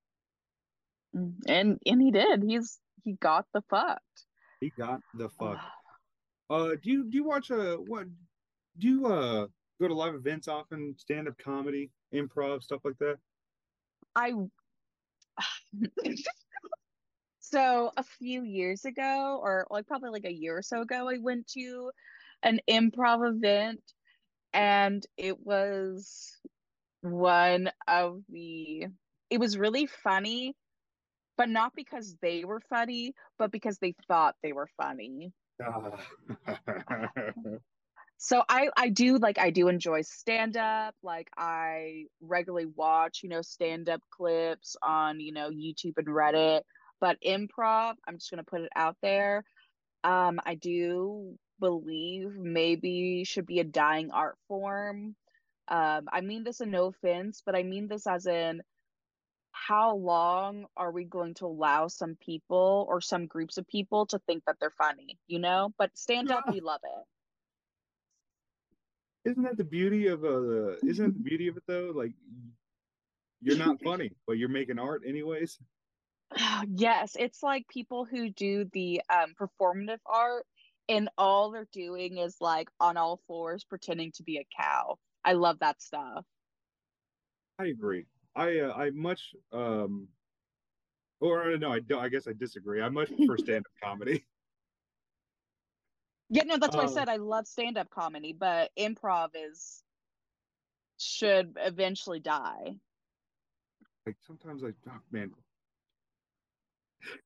Mm, 1.15 1.33
and 1.47 1.79
and 1.85 2.01
he 2.01 2.11
did. 2.11 2.43
He's 2.43 2.79
he 3.03 3.13
got 3.13 3.45
the 3.53 3.61
fucked. 3.69 4.25
He 4.59 4.71
got 4.77 5.01
the 5.15 5.29
fuck. 5.29 5.59
Uh, 6.53 6.75
do 6.81 6.91
you 6.91 7.03
do 7.05 7.17
you 7.17 7.23
watch 7.23 7.51
uh, 7.51 7.75
what? 7.77 8.05
Do 8.77 8.87
you 8.87 9.07
uh 9.07 9.47
go 9.81 9.87
to 9.87 9.93
live 9.93 10.15
events 10.15 10.47
often? 10.47 10.95
Stand 10.97 11.27
up 11.27 11.37
comedy, 11.37 11.89
improv, 12.13 12.63
stuff 12.63 12.81
like 12.83 12.97
that. 12.99 13.17
I. 14.15 14.33
so 17.39 17.91
a 17.97 18.03
few 18.03 18.43
years 18.43 18.85
ago, 18.85 19.39
or 19.41 19.65
like 19.71 19.87
probably 19.87 20.11
like 20.11 20.25
a 20.25 20.33
year 20.33 20.57
or 20.57 20.61
so 20.61 20.81
ago, 20.81 21.09
I 21.09 21.17
went 21.19 21.47
to 21.53 21.91
an 22.43 22.59
improv 22.69 23.27
event 23.27 23.81
and 24.53 25.03
it 25.17 25.39
was 25.39 26.37
one 27.01 27.71
of 27.87 28.21
the 28.29 28.85
it 29.29 29.39
was 29.39 29.57
really 29.57 29.87
funny 29.87 30.55
but 31.37 31.49
not 31.49 31.73
because 31.75 32.15
they 32.21 32.45
were 32.45 32.61
funny 32.69 33.13
but 33.39 33.51
because 33.51 33.77
they 33.79 33.95
thought 34.07 34.35
they 34.43 34.53
were 34.53 34.69
funny 34.77 35.33
so 38.17 38.43
i 38.49 38.69
i 38.77 38.89
do 38.89 39.17
like 39.17 39.37
i 39.39 39.49
do 39.49 39.67
enjoy 39.67 40.01
stand 40.01 40.57
up 40.57 40.95
like 41.03 41.27
i 41.37 42.05
regularly 42.21 42.67
watch 42.75 43.19
you 43.23 43.29
know 43.29 43.41
stand 43.41 43.89
up 43.89 44.01
clips 44.11 44.75
on 44.81 45.19
you 45.19 45.31
know 45.31 45.49
youtube 45.49 45.97
and 45.97 46.07
reddit. 46.07 46.61
But 46.99 47.17
improv 47.25 47.95
i'm 48.07 48.17
just 48.17 48.31
going 48.31 48.43
to 48.43 48.49
put 48.49 48.61
it 48.61 48.71
out 48.75 48.97
there. 49.01 49.43
Um 50.03 50.39
i 50.45 50.55
do 50.55 51.37
believe 51.59 52.35
maybe 52.35 53.23
should 53.25 53.45
be 53.45 53.59
a 53.59 53.63
dying 53.63 54.11
art 54.11 54.37
form. 54.47 55.15
Um, 55.69 56.09
I 56.11 56.21
mean 56.21 56.43
this 56.43 56.59
in 56.59 56.71
no 56.71 56.87
offense, 56.87 57.41
but 57.45 57.55
I 57.55 57.63
mean 57.63 57.87
this 57.87 58.05
as 58.05 58.25
in 58.25 58.61
how 59.67 59.95
long 59.95 60.65
are 60.75 60.91
we 60.91 61.05
going 61.05 61.33
to 61.35 61.45
allow 61.45 61.87
some 61.87 62.17
people 62.19 62.85
or 62.89 62.99
some 62.99 63.27
groups 63.27 63.57
of 63.57 63.67
people 63.67 64.05
to 64.07 64.19
think 64.19 64.43
that 64.45 64.57
they're 64.59 64.69
funny, 64.69 65.17
you 65.27 65.39
know? 65.39 65.73
But 65.77 65.97
stand 65.97 66.31
up, 66.31 66.43
we 66.51 66.59
love 66.59 66.81
it. 66.83 69.29
Isn't 69.29 69.43
that 69.43 69.57
the 69.57 69.63
beauty 69.63 70.07
of 70.07 70.25
uh 70.25 70.75
isn't 70.83 71.05
that 71.05 71.13
the 71.13 71.29
beauty 71.29 71.47
of 71.47 71.55
it 71.55 71.63
though? 71.65 71.93
Like 71.95 72.11
you're 73.41 73.57
not 73.57 73.81
funny, 73.81 74.11
but 74.27 74.33
you're 74.33 74.49
making 74.49 74.79
art 74.79 75.03
anyways. 75.07 75.57
yes, 76.67 77.15
it's 77.17 77.41
like 77.41 77.65
people 77.69 78.05
who 78.05 78.29
do 78.29 78.65
the 78.73 79.01
um 79.09 79.33
performative 79.39 79.99
art 80.05 80.45
and 80.89 81.07
all 81.17 81.51
they're 81.51 81.69
doing 81.71 82.17
is 82.17 82.35
like 82.41 82.67
on 82.81 82.97
all 82.97 83.21
fours 83.27 83.63
pretending 83.63 84.11
to 84.15 84.23
be 84.23 84.37
a 84.37 84.61
cow. 84.61 84.97
I 85.23 85.33
love 85.33 85.59
that 85.59 85.81
stuff. 85.81 86.25
I 87.59 87.67
agree. 87.67 88.05
I 88.35 88.59
uh, 88.59 88.73
I 88.73 88.89
much 88.91 89.35
um 89.51 90.07
or 91.19 91.57
no, 91.57 91.71
I 91.71 91.79
don't 91.79 92.01
I 92.01 92.09
guess 92.09 92.27
I 92.27 92.33
disagree. 92.33 92.81
I 92.81 92.89
much 92.89 93.15
prefer 93.15 93.37
stand-up 93.37 93.71
comedy. 93.81 94.25
Yeah, 96.29 96.43
no, 96.43 96.57
that's 96.57 96.75
why 96.75 96.83
I 96.83 96.87
um, 96.87 96.93
said 96.93 97.09
I 97.09 97.17
love 97.17 97.47
stand-up 97.47 97.89
comedy, 97.89 98.33
but 98.37 98.71
improv 98.77 99.29
is 99.35 99.83
should 100.97 101.57
eventually 101.59 102.19
die. 102.19 102.77
like 104.05 104.15
sometimes 104.25 104.63
I, 104.63 104.73
oh, 104.89 104.99
man 105.11 105.31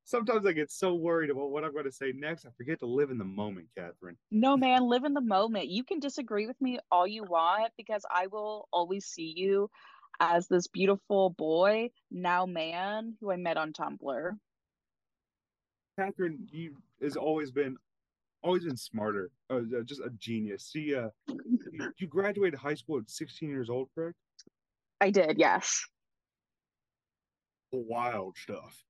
sometimes 0.03 0.45
I 0.45 0.51
get 0.51 0.71
so 0.71 0.93
worried 0.93 1.29
about 1.29 1.51
what 1.51 1.63
I'm 1.63 1.73
going 1.73 1.85
to 1.85 1.91
say 1.91 2.11
next. 2.15 2.45
I 2.45 2.49
forget 2.57 2.79
to 2.79 2.85
live 2.85 3.11
in 3.11 3.17
the 3.17 3.25
moment, 3.25 3.67
Kathryn. 3.77 4.15
No, 4.31 4.57
man, 4.57 4.83
live 4.87 5.03
in 5.03 5.13
the 5.13 5.21
moment. 5.21 5.67
You 5.67 5.83
can 5.83 5.99
disagree 5.99 6.47
with 6.47 6.59
me 6.61 6.79
all 6.91 7.07
you 7.07 7.23
want 7.23 7.71
because 7.77 8.05
I 8.09 8.27
will 8.27 8.67
always 8.71 9.05
see 9.05 9.33
you 9.35 9.69
as 10.19 10.47
this 10.47 10.67
beautiful 10.67 11.31
boy, 11.31 11.89
now 12.11 12.45
man, 12.45 13.15
who 13.19 13.31
I 13.31 13.37
met 13.37 13.57
on 13.57 13.73
Tumblr. 13.73 14.31
Kathryn, 15.99 16.37
you 16.51 16.75
has 17.01 17.15
always 17.15 17.51
been 17.51 17.77
always 18.43 18.63
been 18.63 18.77
smarter, 18.77 19.31
uh, 19.49 19.61
just 19.85 20.01
a 20.01 20.09
genius. 20.17 20.65
See, 20.71 20.95
uh, 20.95 21.09
you, 21.97 22.07
graduated 22.07 22.59
high 22.59 22.75
school 22.75 22.99
at 22.99 23.09
16 23.09 23.49
years 23.49 23.69
old, 23.69 23.89
correct? 23.95 24.15
I 25.01 25.09
did, 25.09 25.37
yes. 25.37 25.83
Wild 27.71 28.37
stuff. 28.37 28.83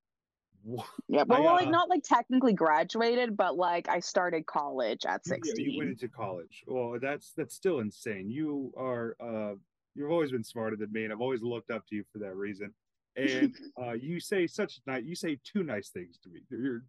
Yeah, 1.07 1.23
but 1.23 1.37
I, 1.37 1.41
well, 1.41 1.53
like 1.53 1.67
uh, 1.67 1.71
not 1.71 1.89
like 1.89 2.03
technically 2.03 2.53
graduated, 2.53 3.37
but 3.37 3.55
like 3.55 3.87
I 3.87 3.99
started 3.99 4.45
college 4.45 5.05
at 5.05 5.25
16. 5.25 5.53
Yeah, 5.55 5.71
you 5.71 5.77
went 5.77 5.91
into 5.91 6.09
college. 6.09 6.63
Well, 6.67 6.97
that's 7.01 7.31
that's 7.37 7.55
still 7.55 7.79
insane. 7.79 8.29
You 8.29 8.73
are 8.75 9.15
uh 9.19 9.53
you've 9.97 10.11
always 10.11 10.31
been 10.31 10.43
smarter 10.43 10.75
than 10.75 10.91
me, 10.91 11.03
and 11.03 11.11
I've 11.11 11.21
always 11.21 11.41
looked 11.41 11.71
up 11.71 11.85
to 11.87 11.95
you 11.95 12.03
for 12.13 12.19
that 12.19 12.35
reason. 12.35 12.73
And 13.15 13.53
uh 13.81 13.93
you 13.93 14.19
say 14.19 14.47
such 14.47 14.79
nice 14.85 15.03
you 15.03 15.15
say 15.15 15.39
two 15.43 15.63
nice 15.63 15.89
things 15.89 16.17
to 16.23 16.29
me. 16.29 16.41
Your 16.49 16.83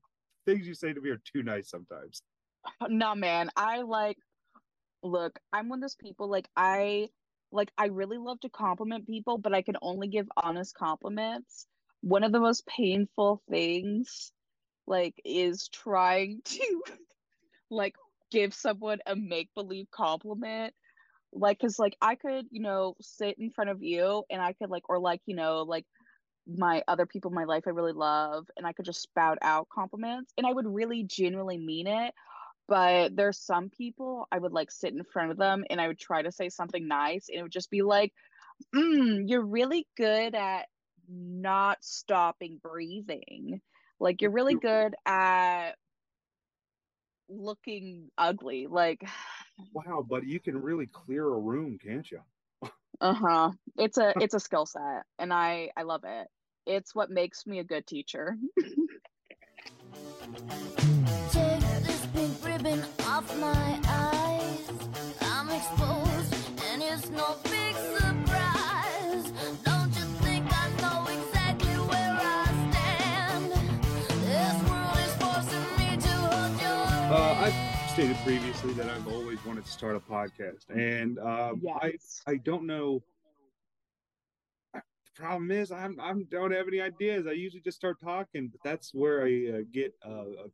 things 0.47 0.67
you 0.67 0.75
say 0.75 0.93
to 0.93 1.01
me 1.01 1.11
are 1.11 1.23
too 1.33 1.43
nice 1.43 1.71
sometimes. 1.71 2.23
No, 2.89 3.15
man. 3.15 3.51
I 3.57 3.83
like 3.83 4.19
look, 5.03 5.39
I'm 5.53 5.69
one 5.69 5.79
of 5.79 5.83
those 5.83 5.95
people 5.95 6.29
like 6.29 6.49
I 6.57 7.09
like 7.51 7.73
I 7.79 7.87
really 7.87 8.19
love 8.19 8.41
to 8.41 8.51
compliment 8.51 9.07
people, 9.07 9.39
but 9.39 9.55
I 9.55 9.63
can 9.63 9.77
only 9.81 10.09
give 10.09 10.27
honest 10.37 10.75
compliments 10.75 11.67
one 12.01 12.23
of 12.25 12.33
the 12.33 12.41
most 12.41 12.67
painful 12.67 13.43
things 13.51 14.33
like 14.87 15.15
is 15.25 15.69
trying 15.69 16.41
to 16.45 16.83
like 17.71 17.95
give 18.31 18.55
someone 18.55 18.99
a 19.07 19.17
make 19.17 19.49
believe 19.55 19.91
compliment 19.91 20.75
like 21.33 21.61
cuz 21.61 21.79
like 21.79 21.97
I 22.01 22.15
could, 22.15 22.47
you 22.51 22.63
know, 22.63 22.95
sit 23.01 23.39
in 23.39 23.51
front 23.51 23.71
of 23.71 23.83
you 23.83 24.25
and 24.31 24.41
I 24.41 24.53
could 24.55 24.71
like 24.71 24.89
or 24.89 24.99
like, 24.99 25.21
you 25.27 25.37
know, 25.37 25.63
like 25.63 25.87
my 26.47 26.83
other 26.89 27.07
people 27.07 27.31
in 27.31 27.35
my 27.35 27.45
life 27.45 27.65
I 27.67 27.71
really 27.71 27.93
love 27.93 28.47
and 28.57 28.67
I 28.67 28.73
could 28.73 28.87
just 28.87 29.03
spout 29.03 29.39
out 29.43 29.69
compliments 29.69 30.33
and 30.37 30.47
I 30.47 30.53
would 30.53 30.67
really 30.67 31.05
genuinely 31.05 31.59
mean 31.59 31.87
it. 31.87 32.15
But 32.67 33.17
there's 33.17 33.39
some 33.39 33.71
people 33.71 34.27
I 34.31 34.39
would 34.39 34.53
like 34.53 34.71
sit 34.71 34.93
in 34.93 35.03
front 35.05 35.31
of 35.31 35.39
them 35.39 35.65
and 35.71 35.81
I 35.81 35.89
would 35.89 35.99
try 35.99 36.23
to 36.23 36.33
say 36.33 36.49
something 36.51 36.87
nice 36.87 37.29
and 37.29 37.39
it 37.39 37.43
would 37.43 37.53
just 37.53 37.71
be 37.71 37.83
like, 37.83 38.13
mm, 38.75 39.23
you're 39.27 39.45
really 39.45 39.87
good 39.97 40.35
at 40.35 40.67
not 41.09 41.79
stopping 41.83 42.61
breathing. 42.63 43.61
Like 44.01 44.21
you're 44.21 44.31
really 44.31 44.55
good 44.55 44.95
at 45.07 45.73
looking 47.29 48.11
ugly. 48.17 48.67
Like 48.69 49.03
wow, 49.73 50.05
but 50.09 50.27
you 50.27 50.41
can 50.41 50.61
really 50.61 50.87
clear 50.87 51.25
a 51.27 51.39
room, 51.39 51.79
can't 51.83 52.11
you? 52.11 52.21
uh-huh. 53.01 53.53
It's 53.77 53.99
a 53.99 54.15
it's 54.21 54.35
a 54.35 54.41
skill 54.41 54.67
set 54.67 55.05
and 55.19 55.33
I 55.33 55.71
I 55.77 55.83
love 55.83 56.03
it. 56.05 56.29
It's 56.67 56.95
what 56.95 57.11
makes 57.11 57.47
me 57.47 57.61
a 57.61 57.65
good 57.65 57.87
teacher. 57.87 58.37
Take 61.31 61.61
this 61.83 62.07
pink 62.15 62.45
ribbon 62.45 62.85
off 63.07 63.39
my 63.39 63.81
eyes. 63.89 64.71
I'm 65.23 65.49
exposed 65.49 66.35
and 66.71 66.83
it's 66.83 67.09
no 67.11 67.37
big 67.45 67.75
surprise. 67.75 68.18
Stated 77.99 78.17
previously 78.19 78.73
that 78.75 78.89
I've 78.89 79.09
always 79.09 79.45
wanted 79.45 79.65
to 79.65 79.73
start 79.73 79.97
a 79.97 79.99
podcast, 79.99 80.69
and 80.69 81.19
um, 81.19 81.61
yes. 81.65 82.23
I 82.29 82.31
I 82.31 82.37
don't 82.37 82.65
know. 82.65 83.03
The 84.73 84.81
problem 85.17 85.51
is 85.51 85.73
I'm 85.73 85.99
I 86.01 86.13
don't 86.31 86.53
have 86.53 86.69
any 86.69 86.81
ideas. 86.81 87.27
I 87.27 87.33
usually 87.33 87.61
just 87.61 87.77
start 87.77 87.99
talking, 88.01 88.53
but 88.53 88.61
that's 88.63 88.95
where 88.95 89.25
I 89.25 89.51
uh, 89.53 89.61
get 89.73 89.97
uh, 90.07 90.47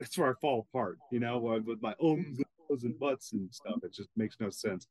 that's 0.00 0.18
where 0.18 0.28
I 0.28 0.32
fall 0.40 0.66
apart. 0.68 0.98
You 1.12 1.20
know, 1.20 1.38
with 1.64 1.80
my 1.80 1.94
ums 2.02 2.82
and 2.82 2.98
buts 2.98 3.32
and 3.32 3.54
stuff. 3.54 3.84
It 3.84 3.92
just 3.92 4.08
makes 4.16 4.34
no 4.40 4.50
sense. 4.50 4.88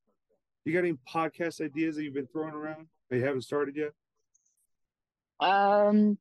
You 0.63 0.71
got 0.71 0.79
any 0.79 0.97
podcast 1.13 1.59
ideas 1.59 1.97
that 1.97 2.05
you've 2.05 2.13
been 2.13 2.27
throwing 2.27 2.53
around? 2.53 2.87
That 3.09 3.17
you 3.17 3.25
haven't 3.25 3.41
started 3.41 3.75
yet. 3.75 3.91
Um. 5.41 6.17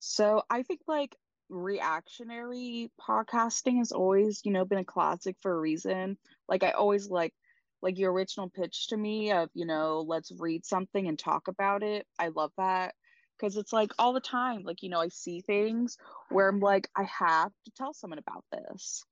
So 0.00 0.42
I 0.50 0.64
think 0.64 0.80
like 0.88 1.14
reactionary 1.48 2.90
podcasting 3.00 3.78
has 3.78 3.92
always, 3.92 4.40
you 4.44 4.52
know, 4.52 4.64
been 4.64 4.78
a 4.78 4.84
classic 4.84 5.36
for 5.40 5.52
a 5.52 5.60
reason. 5.60 6.18
Like 6.48 6.62
I 6.62 6.72
always 6.72 7.08
like 7.08 7.34
like 7.82 7.98
your 7.98 8.12
original 8.12 8.48
pitch 8.48 8.88
to 8.88 8.96
me 8.96 9.32
of, 9.32 9.50
you 9.54 9.66
know, 9.66 10.04
let's 10.06 10.32
read 10.38 10.64
something 10.64 11.06
and 11.06 11.18
talk 11.18 11.48
about 11.48 11.82
it. 11.82 12.06
I 12.18 12.28
love 12.28 12.52
that 12.56 12.94
because 13.38 13.56
it's 13.56 13.72
like 13.72 13.92
all 13.98 14.12
the 14.12 14.20
time 14.20 14.62
like, 14.64 14.82
you 14.82 14.88
know, 14.88 15.00
I 15.00 15.08
see 15.08 15.40
things 15.40 15.96
where 16.30 16.48
I'm 16.48 16.60
like 16.60 16.88
I 16.96 17.04
have 17.04 17.52
to 17.66 17.70
tell 17.76 17.92
someone 17.92 18.18
about 18.18 18.44
this. 18.52 19.04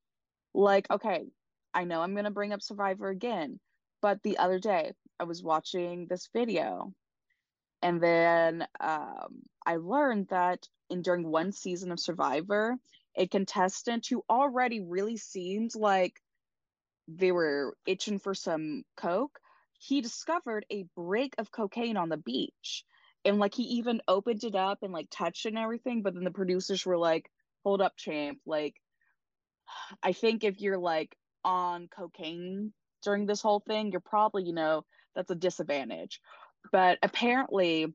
Like, 0.55 0.91
okay, 0.91 1.25
I 1.75 1.85
know 1.85 2.03
I'm 2.03 2.15
going 2.15 2.25
to 2.25 2.31
bring 2.31 2.53
up 2.53 2.63
Survivor 2.63 3.09
again, 3.09 3.59
but 4.03 4.23
the 4.23 4.39
other 4.39 4.59
day 4.59 4.93
I 5.19 5.25
was 5.25 5.43
watching 5.43 6.07
this 6.09 6.29
video 6.35 6.93
and 7.83 8.01
then 8.03 8.67
um, 8.81 9.43
I 9.67 9.77
learned 9.77 10.29
that 10.29 10.69
in 10.91 11.03
during 11.03 11.31
one 11.31 11.53
season 11.53 11.91
of 11.93 12.01
Survivor, 12.01 12.77
a 13.17 13.27
contestant 13.27 14.07
who 14.07 14.25
already 14.31 14.81
really 14.81 15.17
seemed 15.17 15.75
like 15.75 16.21
they 17.09 17.33
were 17.33 17.77
itching 17.87 18.19
for 18.19 18.35
some 18.35 18.85
coke, 18.97 19.39
he 19.79 20.01
discovered 20.01 20.65
a 20.71 20.85
break 20.97 21.35
of 21.39 21.51
cocaine 21.51 21.97
on 21.97 22.09
the 22.09 22.17
beach. 22.17 22.85
And 23.25 23.39
like 23.39 23.55
he 23.55 23.65
even 23.65 24.03
opened 24.09 24.45
it 24.45 24.55
up 24.55 24.79
and 24.83 24.93
like 24.93 25.09
touched 25.11 25.47
it 25.47 25.51
and 25.51 25.59
everything, 25.59 26.03
but 26.03 26.15
then 26.15 26.25
the 26.25 26.31
producers 26.31 26.85
were 26.85 26.99
like, 26.99 27.31
"Hold 27.65 27.81
up, 27.81 27.97
champ! 27.97 28.41
Like, 28.47 28.75
I 30.03 30.13
think 30.13 30.43
if 30.45 30.61
you're 30.61 30.79
like 30.79 31.17
on 31.45 31.89
cocaine 31.89 32.73
during 33.03 33.27
this 33.27 33.43
whole 33.43 33.61
thing, 33.61 33.93
you're 33.93 34.01
probably, 34.01 34.45
you 34.45 34.53
know, 34.53 34.85
that's 35.15 35.31
a 35.31 35.37
disadvantage." 35.37 36.21
But 36.71 36.99
apparently, 37.03 37.87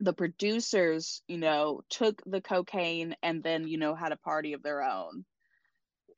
the 0.00 0.12
producers, 0.12 1.22
you 1.28 1.38
know, 1.38 1.82
took 1.88 2.22
the 2.26 2.40
cocaine 2.40 3.14
and 3.22 3.42
then, 3.42 3.68
you 3.68 3.78
know, 3.78 3.94
had 3.94 4.12
a 4.12 4.16
party 4.16 4.52
of 4.52 4.62
their 4.62 4.82
own. 4.82 5.24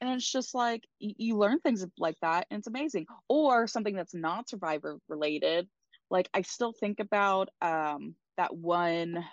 And 0.01 0.11
it's 0.11 0.31
just 0.31 0.53
like 0.53 0.83
you, 0.99 1.13
you 1.17 1.37
learn 1.37 1.59
things 1.59 1.85
like 1.97 2.17
that, 2.21 2.47
and 2.49 2.59
it's 2.59 2.67
amazing. 2.67 3.05
Or 3.27 3.67
something 3.67 3.95
that's 3.95 4.13
not 4.13 4.49
survivor 4.49 4.97
related. 5.07 5.67
Like 6.09 6.29
I 6.33 6.41
still 6.43 6.71
think 6.71 6.99
about 6.99 7.49
um, 7.61 8.15
that 8.37 8.55
one 8.55 9.25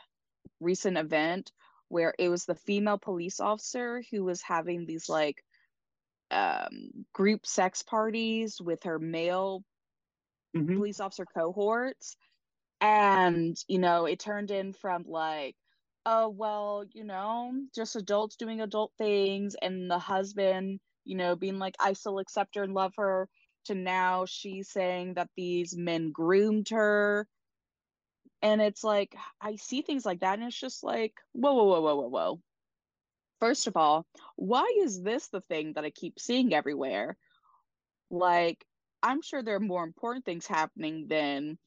recent 0.60 0.96
event 0.96 1.52
where 1.88 2.14
it 2.18 2.28
was 2.28 2.44
the 2.44 2.54
female 2.54 2.98
police 2.98 3.40
officer 3.40 4.02
who 4.10 4.24
was 4.24 4.42
having 4.42 4.86
these 4.86 5.08
like 5.08 5.44
um, 6.30 6.90
group 7.12 7.46
sex 7.46 7.82
parties 7.82 8.60
with 8.60 8.82
her 8.84 8.98
male 8.98 9.62
mm-hmm. 10.56 10.76
police 10.76 10.98
officer 10.98 11.26
cohorts 11.26 12.16
and 12.80 13.56
you 13.68 13.78
know 13.78 14.06
it 14.06 14.18
turned 14.18 14.50
in 14.50 14.72
from 14.72 15.04
like 15.06 15.56
oh 16.06 16.28
well 16.28 16.84
you 16.92 17.04
know 17.04 17.52
just 17.74 17.96
adults 17.96 18.36
doing 18.36 18.60
adult 18.60 18.92
things 18.98 19.56
and 19.62 19.90
the 19.90 19.98
husband 19.98 20.78
you 21.04 21.16
know 21.16 21.34
being 21.36 21.58
like 21.58 21.74
i 21.80 21.92
still 21.92 22.18
accept 22.18 22.56
her 22.56 22.62
and 22.62 22.74
love 22.74 22.92
her 22.96 23.28
to 23.64 23.74
now 23.74 24.24
she's 24.26 24.70
saying 24.70 25.14
that 25.14 25.28
these 25.36 25.76
men 25.76 26.10
groomed 26.12 26.68
her. 26.70 27.26
And 28.42 28.60
it's 28.60 28.84
like 28.84 29.16
i 29.40 29.56
see 29.56 29.82
things 29.82 30.04
like 30.04 30.20
that 30.20 30.38
and 30.38 30.46
it's 30.46 30.58
just 30.60 30.84
like 30.84 31.14
whoa 31.32 31.54
whoa 31.54 31.64
whoa 31.64 31.80
whoa 31.80 31.94
whoa 31.96 32.08
whoa. 32.08 32.40
First 33.40 33.66
of 33.66 33.76
all 33.76 34.06
why 34.36 34.70
is 34.82 35.02
this 35.02 35.28
the 35.28 35.40
thing 35.40 35.72
that 35.74 35.84
i 35.84 35.90
keep 35.90 36.18
seeing 36.18 36.52
everywhere? 36.52 37.16
Like 38.10 38.64
i'm 39.02 39.22
sure 39.22 39.42
there 39.42 39.56
are 39.56 39.60
more 39.60 39.84
important 39.84 40.26
things 40.26 40.46
happening 40.46 41.06
than 41.08 41.58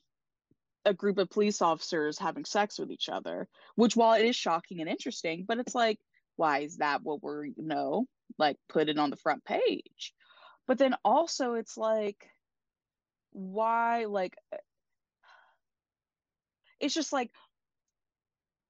a 0.88 0.94
group 0.94 1.18
of 1.18 1.30
police 1.30 1.62
officers 1.62 2.18
having 2.18 2.46
sex 2.46 2.80
with 2.80 2.90
each 2.92 3.10
other, 3.10 3.50
which 3.76 3.96
while 3.96 4.14
it 4.14 4.26
is 4.26 4.38
shocking 4.38 4.80
and 4.80 4.90
interesting, 4.90 5.44
but 5.46 5.60
it's 5.60 5.76
like, 5.76 6.00
why 6.38 6.60
is 6.60 6.78
that 6.78 7.04
what 7.04 7.22
we're, 7.22 7.44
you 7.46 7.54
know, 7.58 8.06
like 8.40 8.56
put 8.70 8.88
it 8.88 8.98
on 8.98 9.10
the 9.10 9.18
front 9.18 9.44
page? 9.44 10.14
But 10.66 10.78
then 10.78 10.96
also 11.04 11.56
it's 11.56 11.76
like, 11.78 12.30
why, 13.32 14.06
like, 14.06 14.36
uh, 14.54 14.58
it's 16.80 16.94
just 16.94 17.12
like, 17.12 17.32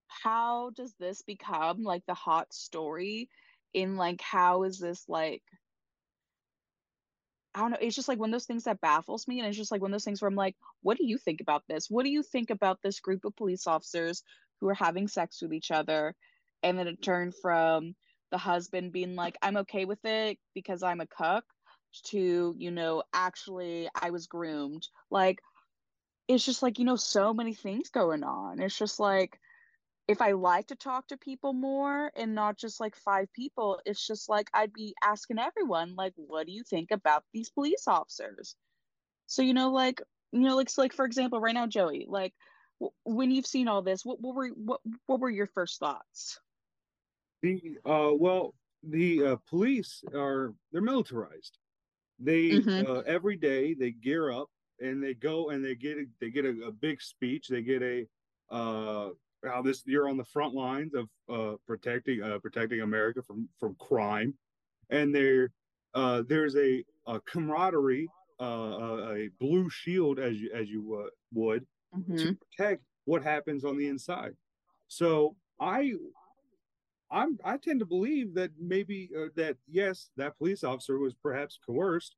how 0.08 0.72
does 0.72 0.94
this 1.00 1.22
become 1.22 1.84
like 1.84 2.04
the 2.08 2.16
hot 2.16 2.52
story 2.52 3.30
in 3.74 3.96
like, 3.96 4.22
how 4.22 4.64
is 4.64 4.80
this 4.80 5.04
like, 5.08 5.44
I 7.56 7.62
don't 7.62 7.72
know. 7.72 7.78
It's 7.82 7.96
just 7.96 8.08
like 8.08 8.20
one 8.20 8.30
of 8.30 8.34
those 8.34 8.46
things 8.46 8.66
that 8.66 8.82
baffles 8.82 9.28
me. 9.28 9.40
And 9.40 9.48
it's 9.48 9.58
just 9.58 9.72
like 9.72 9.82
one 9.82 9.92
of 9.92 9.94
those 9.94 10.04
things 10.04 10.22
where 10.22 10.30
I'm 10.30 10.36
like, 10.36 10.56
what 10.82 10.98
do 10.98 11.06
you 11.06 11.18
think 11.18 11.42
about 11.42 11.64
this? 11.68 11.90
What 11.90 12.04
do 12.04 12.12
you 12.12 12.24
think 12.24 12.50
about 12.50 12.80
this 12.84 13.00
group 13.00 13.26
of 13.26 13.36
police 13.36 13.66
officers 13.66 14.24
who 14.60 14.70
are 14.70 14.76
having 14.76 15.08
sex 15.08 15.42
with 15.42 15.54
each 15.54 15.72
other? 15.72 16.14
And 16.64 16.78
then 16.78 16.88
it 16.88 17.02
turned 17.02 17.34
from 17.42 17.96
the 18.32 18.38
husband 18.38 18.92
being 18.92 19.16
like, 19.16 19.38
I'm 19.42 19.58
okay 19.58 19.86
with 19.86 20.04
it 20.04 20.38
because 20.54 20.84
I'm 20.84 21.02
a 21.02 21.08
cuck 21.08 21.46
to, 22.08 22.54
you 22.58 22.72
know, 22.72 23.04
actually 23.14 23.90
I 24.00 24.12
was 24.12 24.28
groomed. 24.28 24.88
Like, 25.10 25.40
it's 26.28 26.46
just 26.46 26.62
like, 26.62 26.78
you 26.78 26.86
know, 26.86 26.98
so 26.98 27.34
many 27.34 27.54
things 27.54 27.90
going 27.90 28.24
on. 28.24 28.60
It's 28.60 28.78
just 28.78 29.00
like, 29.00 29.40
if 30.08 30.22
I 30.22 30.32
like 30.32 30.68
to 30.68 30.76
talk 30.76 31.08
to 31.08 31.18
people 31.18 31.54
more 31.54 32.12
and 32.16 32.34
not 32.34 32.58
just 32.58 32.80
like 32.80 32.96
five 32.96 33.32
people, 33.34 33.82
it's 33.86 34.06
just 34.06 34.30
like 34.30 34.50
I'd 34.54 34.74
be 34.74 34.96
asking 35.04 35.40
everyone, 35.40 35.96
like, 35.96 36.14
what 36.16 36.48
do 36.48 36.54
you 36.54 36.64
think 36.64 36.92
about 36.92 37.24
these 37.34 37.50
police 37.50 37.88
officers? 37.88 38.56
So, 39.28 39.42
you 39.42 39.54
know, 39.54 39.72
like, 39.72 40.02
you 40.32 40.42
know, 40.42 40.56
like, 40.56 40.70
so 40.70 40.82
like 40.82 40.94
for 40.94 41.06
example, 41.06 41.40
right 41.40 41.54
now, 41.54 41.68
Joey, 41.68 42.06
like, 42.08 42.34
w- 42.80 42.94
when 43.04 43.32
you've 43.32 43.46
seen 43.46 43.68
all 43.68 43.82
this, 43.82 44.06
what, 44.06 44.22
what 44.22 44.36
were 44.36 44.48
what 44.50 44.82
what 45.08 45.20
were 45.20 45.30
your 45.30 45.48
first 45.48 45.80
thoughts? 45.80 46.40
The 47.42 47.78
uh, 47.86 48.12
well, 48.14 48.56
the 48.84 49.24
uh, 49.26 49.36
police 49.48 50.04
are 50.14 50.54
they're 50.72 50.82
militarized. 50.82 51.60
They 52.20 52.52
Mm-hmm. 52.52 52.82
uh, 52.84 53.00
every 53.06 53.38
day 53.38 53.74
they 53.74 53.92
gear 53.92 54.32
up 54.32 54.50
and 54.80 55.04
they 55.04 55.14
go 55.14 55.50
and 55.50 55.64
they 55.64 55.76
get 55.76 55.98
a, 55.98 56.06
they 56.20 56.30
get 56.30 56.46
a, 56.46 56.68
a 56.68 56.72
big 56.72 57.02
speech. 57.02 57.48
They 57.48 57.62
get 57.62 57.82
a 57.84 58.08
uh, 58.50 59.10
how 59.48 59.62
this 59.62 59.84
you're 59.86 60.10
on 60.10 60.18
the 60.18 60.26
front 60.26 60.54
lines 60.54 60.94
of 60.94 61.10
uh, 61.30 61.56
protecting 61.66 62.22
uh, 62.22 62.40
protecting 62.40 62.82
America 62.82 63.22
from 63.22 63.48
from 63.60 63.76
crime, 63.76 64.34
and 64.90 65.14
there 65.14 65.52
uh, 65.94 66.24
there's 66.28 66.56
a, 66.56 66.84
a 67.08 67.20
camaraderie, 67.22 68.08
uh, 68.40 68.44
a, 69.16 69.30
blue 69.40 69.70
shield 69.70 70.20
as 70.20 70.40
you 70.40 70.52
as 70.54 70.70
you 70.70 71.04
uh, 71.06 71.10
would 71.34 71.66
to 72.18 72.30
Mm-hmm. 72.30 72.32
protect 72.34 72.84
what 73.06 73.24
happens 73.24 73.64
on 73.64 73.78
the 73.78 73.88
inside. 73.88 74.36
So 74.88 75.36
I 75.60 75.94
I'm 77.12 77.38
I 77.44 77.58
tend 77.58 77.80
to 77.80 77.86
believe 77.86 78.34
that 78.36 78.52
maybe 78.60 79.10
uh, 79.18 79.28
that 79.36 79.58
yes, 79.68 80.10
that 80.18 80.38
police 80.38 80.64
officer 80.64 81.00
was 81.00 81.14
perhaps 81.16 81.58
coerced 81.66 82.16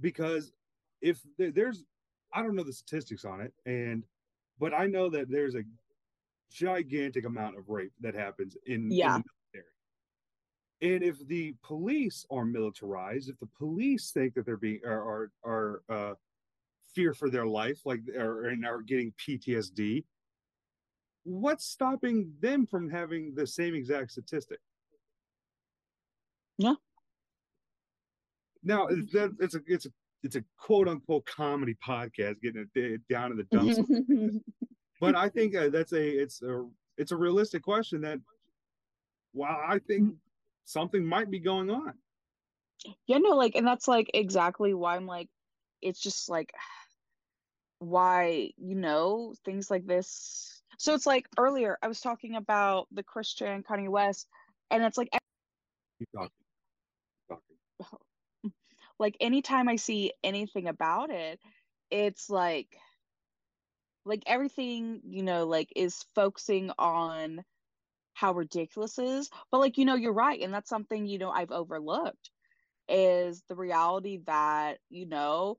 because 0.00 0.52
if 1.00 1.20
there, 1.38 1.50
there's 1.50 1.84
I 2.32 2.42
don't 2.42 2.54
know 2.54 2.62
the 2.64 2.72
statistics 2.72 3.24
on 3.24 3.40
it 3.40 3.52
and 3.66 4.04
but 4.60 4.74
I 4.74 4.86
know 4.86 5.08
that 5.10 5.30
there's 5.30 5.54
a 5.54 5.62
gigantic 6.50 7.24
amount 7.24 7.58
of 7.58 7.68
rape 7.68 7.92
that 8.00 8.14
happens 8.14 8.56
in 8.66 8.84
in 8.86 8.92
Yeah. 8.92 9.18
the 9.18 9.24
military. 9.54 9.72
And 10.80 11.02
if 11.02 11.26
the 11.26 11.54
police 11.62 12.24
are 12.30 12.44
militarized, 12.44 13.28
if 13.28 13.38
the 13.38 13.48
police 13.58 14.12
think 14.12 14.34
that 14.34 14.46
they're 14.46 14.56
being 14.56 14.80
are 14.84 15.02
are, 15.02 15.30
are 15.44 15.82
uh, 15.88 16.14
fear 16.94 17.12
for 17.14 17.30
their 17.30 17.46
life, 17.46 17.80
like 17.84 18.00
or 18.16 18.46
and 18.46 18.64
are 18.64 18.82
getting 18.82 19.12
PTSD, 19.14 20.04
what's 21.24 21.64
stopping 21.66 22.32
them 22.40 22.64
from 22.66 22.88
having 22.88 23.34
the 23.34 23.46
same 23.46 23.74
exact 23.74 24.12
statistic? 24.12 24.60
Yeah. 26.58 26.74
Now 28.62 28.86
it's 28.88 29.12
that 29.12 29.36
it's 29.40 29.54
a 29.54 29.60
it's 29.66 29.86
a 29.86 29.90
it's 30.22 30.36
a 30.36 30.44
quote 30.56 30.88
unquote 30.88 31.26
comedy 31.26 31.76
podcast, 31.86 32.40
getting 32.40 32.68
it 32.74 33.08
down 33.08 33.30
in 33.32 33.36
the 33.36 33.44
dumps. 33.44 33.78
but 35.00 35.14
I 35.14 35.28
think 35.28 35.54
uh, 35.54 35.68
that's 35.68 35.92
a 35.92 36.06
it's 36.06 36.42
a 36.42 36.66
it's 36.96 37.12
a 37.12 37.16
realistic 37.16 37.62
question 37.62 38.00
that 38.02 38.18
wow, 39.32 39.62
I 39.66 39.78
think 39.78 40.14
something 40.64 41.04
might 41.04 41.30
be 41.30 41.38
going 41.38 41.70
on. 41.70 41.94
Yeah, 43.06 43.18
no, 43.18 43.30
like, 43.30 43.56
and 43.56 43.66
that's 43.66 43.88
like 43.88 44.10
exactly 44.14 44.74
why 44.74 44.96
I'm 44.96 45.06
like, 45.06 45.28
it's 45.82 46.00
just 46.00 46.28
like 46.28 46.52
why, 47.78 48.50
you 48.56 48.74
know, 48.74 49.34
things 49.44 49.70
like 49.70 49.86
this. 49.86 50.62
So 50.78 50.94
it's 50.94 51.06
like 51.06 51.26
earlier 51.38 51.78
I 51.82 51.88
was 51.88 52.00
talking 52.00 52.36
about 52.36 52.86
the 52.92 53.02
Chris 53.02 53.34
Chan 53.34 53.64
Kanye 53.68 53.88
West, 53.88 54.28
and 54.70 54.84
it's 54.84 54.98
like 54.98 55.08
Keep 55.98 56.08
talking, 56.14 56.30
talking. 57.28 58.52
like 58.98 59.16
anytime 59.20 59.68
I 59.68 59.76
see 59.76 60.12
anything 60.22 60.68
about 60.68 61.10
it, 61.10 61.40
it's 61.90 62.30
like 62.30 62.76
like 64.04 64.22
everything, 64.26 65.00
you 65.04 65.22
know, 65.22 65.46
like 65.46 65.72
is 65.76 66.04
focusing 66.14 66.70
on 66.78 67.44
how 68.14 68.32
ridiculous 68.32 68.98
is. 68.98 69.30
But 69.50 69.60
like, 69.60 69.78
you 69.78 69.84
know, 69.84 69.94
you're 69.94 70.12
right, 70.12 70.40
and 70.40 70.52
that's 70.52 70.68
something, 70.68 71.06
you 71.06 71.18
know, 71.18 71.30
I've 71.30 71.52
overlooked 71.52 72.30
is 72.88 73.42
the 73.48 73.54
reality 73.54 74.20
that, 74.26 74.78
you 74.88 75.06
know, 75.06 75.56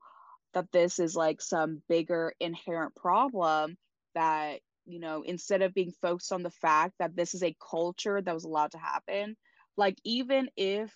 that 0.52 0.72
this 0.72 0.98
is 0.98 1.14
like 1.14 1.40
some 1.40 1.82
bigger 1.88 2.34
inherent 2.40 2.94
problem 2.96 3.76
that, 4.14 4.60
you 4.84 4.98
know, 4.98 5.22
instead 5.22 5.62
of 5.62 5.72
being 5.72 5.92
focused 6.02 6.32
on 6.32 6.42
the 6.42 6.50
fact 6.50 6.94
that 6.98 7.14
this 7.14 7.34
is 7.34 7.42
a 7.42 7.56
culture 7.70 8.20
that 8.20 8.34
was 8.34 8.44
allowed 8.44 8.72
to 8.72 8.78
happen, 8.78 9.36
like 9.76 9.96
even 10.04 10.50
if 10.56 10.92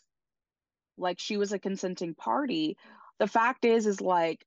like 0.98 1.18
she 1.20 1.36
was 1.36 1.52
a 1.52 1.58
consenting 1.58 2.14
party, 2.14 2.76
the 3.18 3.26
fact 3.28 3.64
is 3.64 3.86
is 3.86 4.00
like 4.00 4.44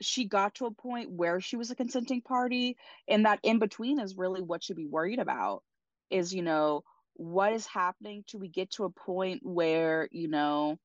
she 0.00 0.24
got 0.26 0.54
to 0.56 0.66
a 0.66 0.70
point 0.70 1.10
where 1.10 1.40
she 1.40 1.56
was 1.56 1.70
a 1.70 1.76
consenting 1.76 2.20
party 2.20 2.76
and 3.08 3.24
that 3.24 3.40
in 3.42 3.58
between 3.58 3.98
is 4.00 4.16
really 4.16 4.42
what 4.42 4.62
should 4.62 4.76
be 4.76 4.86
worried 4.86 5.18
about 5.18 5.62
is 6.10 6.34
you 6.34 6.42
know 6.42 6.82
what 7.14 7.52
is 7.52 7.66
happening 7.66 8.22
till 8.26 8.40
we 8.40 8.48
get 8.48 8.70
to 8.70 8.84
a 8.84 8.90
point 8.90 9.40
where 9.42 10.08
you 10.12 10.28
know 10.28 10.78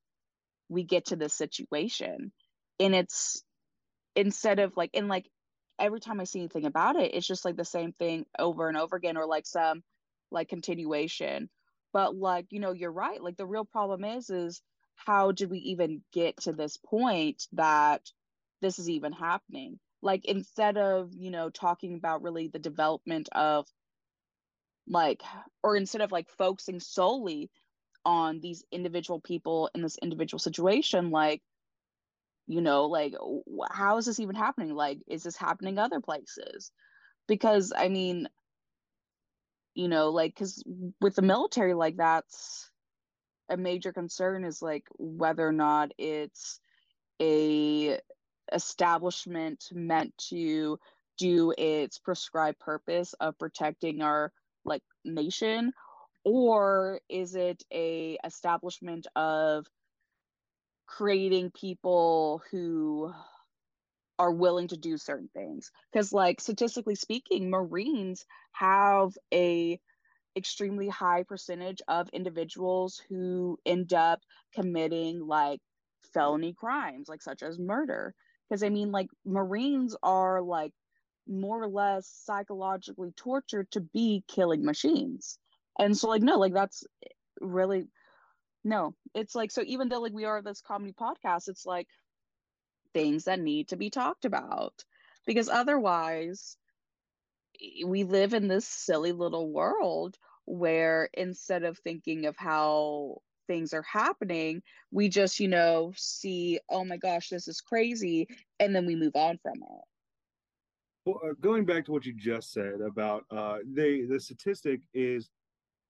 we 0.68 0.82
get 0.82 1.06
to 1.06 1.16
this 1.16 1.34
situation. 1.34 2.32
And 2.80 2.94
it's 2.94 3.42
instead 4.16 4.58
of 4.58 4.76
like 4.76 4.90
and 4.94 5.08
like 5.08 5.26
every 5.78 6.00
time 6.00 6.20
i 6.20 6.24
see 6.24 6.38
anything 6.38 6.66
about 6.66 6.96
it 6.96 7.14
it's 7.14 7.26
just 7.26 7.46
like 7.46 7.56
the 7.56 7.64
same 7.64 7.92
thing 7.92 8.26
over 8.38 8.68
and 8.68 8.76
over 8.76 8.94
again 8.94 9.16
or 9.16 9.26
like 9.26 9.46
some 9.46 9.82
like 10.30 10.48
continuation. 10.48 11.48
But 11.92 12.16
like 12.16 12.46
you 12.50 12.60
know 12.60 12.72
you're 12.72 12.92
right. 12.92 13.22
Like 13.22 13.36
the 13.36 13.46
real 13.46 13.64
problem 13.64 14.04
is 14.04 14.30
is 14.30 14.62
how 14.96 15.32
did 15.32 15.50
we 15.50 15.58
even 15.58 16.02
get 16.12 16.38
to 16.38 16.52
this 16.52 16.78
point 16.78 17.46
that 17.52 18.02
this 18.62 18.78
is 18.78 18.88
even 18.88 19.12
happening. 19.12 19.78
Like 20.00 20.24
instead 20.24 20.78
of 20.78 21.12
you 21.14 21.30
know 21.30 21.50
talking 21.50 21.96
about 21.96 22.22
really 22.22 22.48
the 22.48 22.58
development 22.58 23.28
of 23.32 23.66
like 24.88 25.22
or 25.62 25.76
instead 25.76 26.00
of 26.00 26.10
like 26.10 26.30
focusing 26.30 26.80
solely 26.80 27.50
on 28.04 28.40
these 28.40 28.64
individual 28.72 29.20
people 29.20 29.70
in 29.74 29.82
this 29.82 29.98
individual 30.02 30.40
situation 30.40 31.10
like 31.10 31.40
you 32.48 32.60
know 32.60 32.86
like 32.86 33.14
how 33.70 33.98
is 33.98 34.06
this 34.06 34.20
even 34.20 34.34
happening? 34.34 34.74
Like 34.74 34.98
is 35.06 35.22
this 35.22 35.36
happening 35.36 35.78
other 35.78 36.00
places? 36.00 36.72
Because 37.28 37.72
i 37.76 37.88
mean 37.88 38.28
you 39.74 39.88
know 39.88 40.10
like 40.10 40.34
because 40.34 40.62
with 41.00 41.14
the 41.14 41.22
military 41.22 41.74
like 41.74 41.96
that's 41.96 42.70
a 43.48 43.56
major 43.56 43.92
concern 43.92 44.44
is 44.44 44.62
like 44.62 44.86
whether 44.98 45.46
or 45.46 45.52
not 45.52 45.92
it's 45.98 46.60
a 47.20 47.98
establishment 48.52 49.64
meant 49.72 50.12
to 50.30 50.78
do 51.18 51.52
its 51.56 51.98
prescribed 51.98 52.58
purpose 52.58 53.14
of 53.14 53.38
protecting 53.38 54.02
our 54.02 54.32
like 54.64 54.82
nation? 55.04 55.72
Or 56.24 57.00
is 57.08 57.34
it 57.34 57.62
a 57.72 58.18
establishment 58.24 59.06
of 59.16 59.66
creating 60.86 61.50
people 61.50 62.42
who 62.50 63.12
are 64.18 64.32
willing 64.32 64.68
to 64.68 64.76
do 64.76 64.96
certain 64.96 65.28
things? 65.34 65.70
Because 65.92 66.12
like 66.12 66.40
statistically 66.40 66.94
speaking 66.94 67.50
marines 67.50 68.24
have 68.52 69.12
a 69.32 69.80
extremely 70.36 70.88
high 70.88 71.24
percentage 71.24 71.82
of 71.88 72.08
individuals 72.10 73.00
who 73.08 73.58
end 73.66 73.92
up 73.92 74.20
committing 74.54 75.26
like 75.26 75.60
felony 76.14 76.52
crimes 76.52 77.08
like 77.08 77.22
such 77.22 77.42
as 77.42 77.58
murder 77.58 78.14
because 78.52 78.62
i 78.62 78.68
mean 78.68 78.92
like 78.92 79.08
marines 79.24 79.96
are 80.02 80.42
like 80.42 80.72
more 81.26 81.62
or 81.62 81.68
less 81.68 82.06
psychologically 82.24 83.12
tortured 83.16 83.70
to 83.70 83.80
be 83.80 84.24
killing 84.28 84.64
machines. 84.64 85.38
And 85.78 85.96
so 85.96 86.08
like 86.08 86.22
no 86.22 86.38
like 86.38 86.52
that's 86.52 86.84
really 87.40 87.84
no. 88.64 88.94
It's 89.14 89.34
like 89.34 89.50
so 89.50 89.62
even 89.64 89.88
though 89.88 90.00
like 90.00 90.12
we 90.12 90.24
are 90.24 90.42
this 90.42 90.60
comedy 90.60 90.92
podcast 90.92 91.48
it's 91.48 91.66
like 91.66 91.88
things 92.92 93.24
that 93.24 93.40
need 93.40 93.68
to 93.68 93.76
be 93.76 93.90
talked 93.90 94.24
about. 94.24 94.74
Because 95.26 95.48
otherwise 95.48 96.56
we 97.86 98.04
live 98.04 98.34
in 98.34 98.48
this 98.48 98.66
silly 98.66 99.12
little 99.12 99.50
world 99.50 100.16
where 100.44 101.08
instead 101.14 101.62
of 101.62 101.78
thinking 101.78 102.26
of 102.26 102.36
how 102.36 103.22
things 103.46 103.72
are 103.72 103.82
happening 103.82 104.62
we 104.90 105.08
just 105.08 105.40
you 105.40 105.48
know 105.48 105.92
see 105.96 106.58
oh 106.68 106.84
my 106.84 106.96
gosh 106.96 107.28
this 107.28 107.48
is 107.48 107.60
crazy 107.60 108.26
and 108.60 108.74
then 108.74 108.86
we 108.86 108.96
move 108.96 109.14
on 109.14 109.38
from 109.42 109.54
it 109.54 109.84
Well, 111.06 111.20
uh, 111.24 111.34
going 111.40 111.64
back 111.64 111.84
to 111.86 111.92
what 111.92 112.06
you 112.06 112.14
just 112.14 112.52
said 112.52 112.80
about 112.86 113.24
uh, 113.30 113.58
they 113.64 114.02
the 114.02 114.20
statistic 114.20 114.80
is 114.94 115.30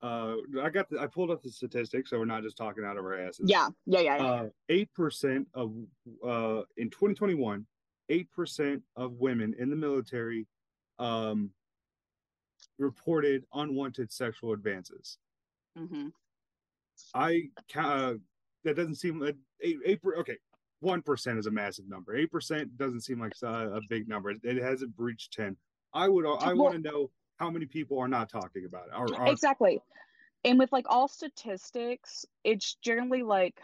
uh, 0.02 0.34
I 0.60 0.68
got 0.68 0.90
the, 0.90 0.98
I 0.98 1.06
pulled 1.06 1.30
up 1.30 1.42
the 1.42 1.50
statistics, 1.50 2.10
so 2.10 2.18
we're 2.18 2.24
not 2.24 2.42
just 2.42 2.56
talking 2.56 2.84
out 2.84 2.96
of 2.96 3.04
our 3.04 3.20
asses. 3.20 3.48
Yeah, 3.48 3.68
yeah, 3.86 4.00
yeah. 4.00 4.16
yeah. 4.16 4.24
Uh, 4.24 4.48
eight 4.68 4.92
percent 4.94 5.46
of 5.54 5.72
uh 6.26 6.62
in 6.76 6.90
2021, 6.90 7.64
eight 8.08 8.30
percent 8.32 8.82
of 8.96 9.12
women 9.20 9.54
in 9.60 9.70
the 9.70 9.76
military, 9.76 10.46
um, 10.98 11.50
reported 12.78 13.44
unwanted 13.54 14.12
sexual 14.12 14.52
advances. 14.52 15.18
Mm 15.78 15.88
hmm 15.88 16.08
I 17.14 17.48
uh, 17.76 18.14
that 18.64 18.76
doesn't 18.76 18.96
seem 18.96 19.20
like 19.20 19.36
eight 19.60 19.78
eight. 19.84 20.00
Okay, 20.18 20.36
one 20.80 21.02
percent 21.02 21.38
is 21.38 21.46
a 21.46 21.50
massive 21.50 21.88
number. 21.88 22.14
Eight 22.16 22.30
percent 22.30 22.76
doesn't 22.76 23.00
seem 23.00 23.20
like 23.20 23.32
a, 23.42 23.76
a 23.76 23.80
big 23.88 24.08
number. 24.08 24.30
It 24.30 24.62
hasn't 24.62 24.96
breached 24.96 25.32
ten. 25.32 25.56
I 25.94 26.08
would. 26.08 26.26
I 26.26 26.54
want 26.54 26.74
to 26.74 26.80
know 26.80 27.10
how 27.36 27.50
many 27.50 27.66
people 27.66 27.98
are 27.98 28.08
not 28.08 28.28
talking 28.28 28.64
about 28.64 28.88
it. 28.88 29.30
Exactly. 29.30 29.80
And 30.44 30.58
with 30.58 30.72
like 30.72 30.86
all 30.88 31.08
statistics, 31.08 32.24
it's 32.44 32.76
generally 32.82 33.22
like 33.22 33.54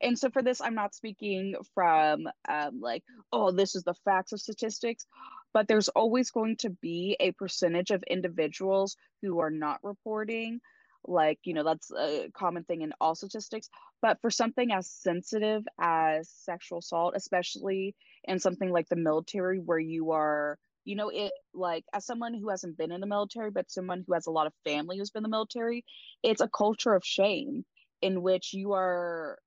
and 0.00 0.18
so 0.18 0.30
for 0.30 0.42
this 0.42 0.60
i'm 0.60 0.74
not 0.74 0.94
speaking 0.94 1.54
from 1.74 2.28
um, 2.48 2.80
like 2.80 3.02
oh 3.32 3.50
this 3.50 3.74
is 3.74 3.82
the 3.82 3.94
facts 4.04 4.32
of 4.32 4.40
statistics 4.40 5.06
but 5.52 5.68
there's 5.68 5.88
always 5.88 6.30
going 6.30 6.56
to 6.56 6.70
be 6.70 7.16
a 7.20 7.32
percentage 7.32 7.90
of 7.90 8.02
individuals 8.04 8.96
who 9.22 9.38
are 9.40 9.50
not 9.50 9.78
reporting 9.82 10.60
like 11.06 11.38
you 11.44 11.54
know 11.54 11.64
that's 11.64 11.90
a 11.92 12.30
common 12.34 12.64
thing 12.64 12.82
in 12.82 12.92
all 13.00 13.14
statistics 13.14 13.68
but 14.02 14.20
for 14.20 14.30
something 14.30 14.72
as 14.72 14.88
sensitive 14.88 15.62
as 15.80 16.30
sexual 16.30 16.78
assault 16.78 17.14
especially 17.16 17.94
in 18.24 18.38
something 18.38 18.70
like 18.70 18.88
the 18.88 18.96
military 18.96 19.58
where 19.58 19.78
you 19.78 20.12
are 20.12 20.58
you 20.84 20.96
know 20.96 21.10
it 21.10 21.32
like 21.54 21.84
as 21.92 22.06
someone 22.06 22.34
who 22.34 22.48
hasn't 22.48 22.76
been 22.76 22.92
in 22.92 23.00
the 23.00 23.06
military 23.06 23.50
but 23.50 23.70
someone 23.70 24.04
who 24.06 24.14
has 24.14 24.26
a 24.26 24.30
lot 24.30 24.46
of 24.46 24.52
family 24.64 24.98
who's 24.98 25.10
been 25.10 25.20
in 25.20 25.30
the 25.30 25.36
military 25.36 25.84
it's 26.22 26.40
a 26.40 26.48
culture 26.48 26.94
of 26.94 27.04
shame 27.04 27.64
in 28.02 28.22
which 28.22 28.52
you 28.52 28.72
are 28.72 29.38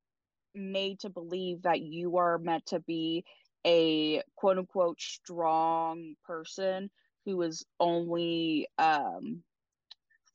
made 0.56 1.00
to 1.00 1.10
believe 1.10 1.62
that 1.64 1.82
you 1.82 2.18
are 2.18 2.38
meant 2.40 2.66
to 2.68 2.80
be 2.82 3.24
a 3.66 4.22
quote 4.36 4.58
unquote 4.58 5.00
strong 5.00 6.16
person 6.26 6.90
who 7.26 7.42
is 7.42 7.66
only 7.80 8.68
um 8.80 9.44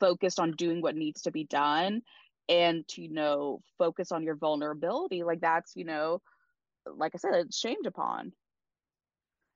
focused 0.02 0.40
on 0.40 0.50
doing 0.50 0.82
what 0.82 0.96
needs 0.96 1.22
to 1.22 1.30
be 1.30 1.44
done 1.44 2.02
and 2.48 2.86
to 2.88 3.02
you 3.02 3.08
know 3.08 3.60
focus 3.78 4.10
on 4.10 4.24
your 4.24 4.34
vulnerability 4.34 5.22
like 5.22 5.40
that's 5.40 5.76
you 5.76 5.84
know 5.84 6.20
like 6.96 7.12
i 7.14 7.18
said 7.18 7.34
it's 7.34 7.56
shamed 7.56 7.86
upon. 7.86 8.32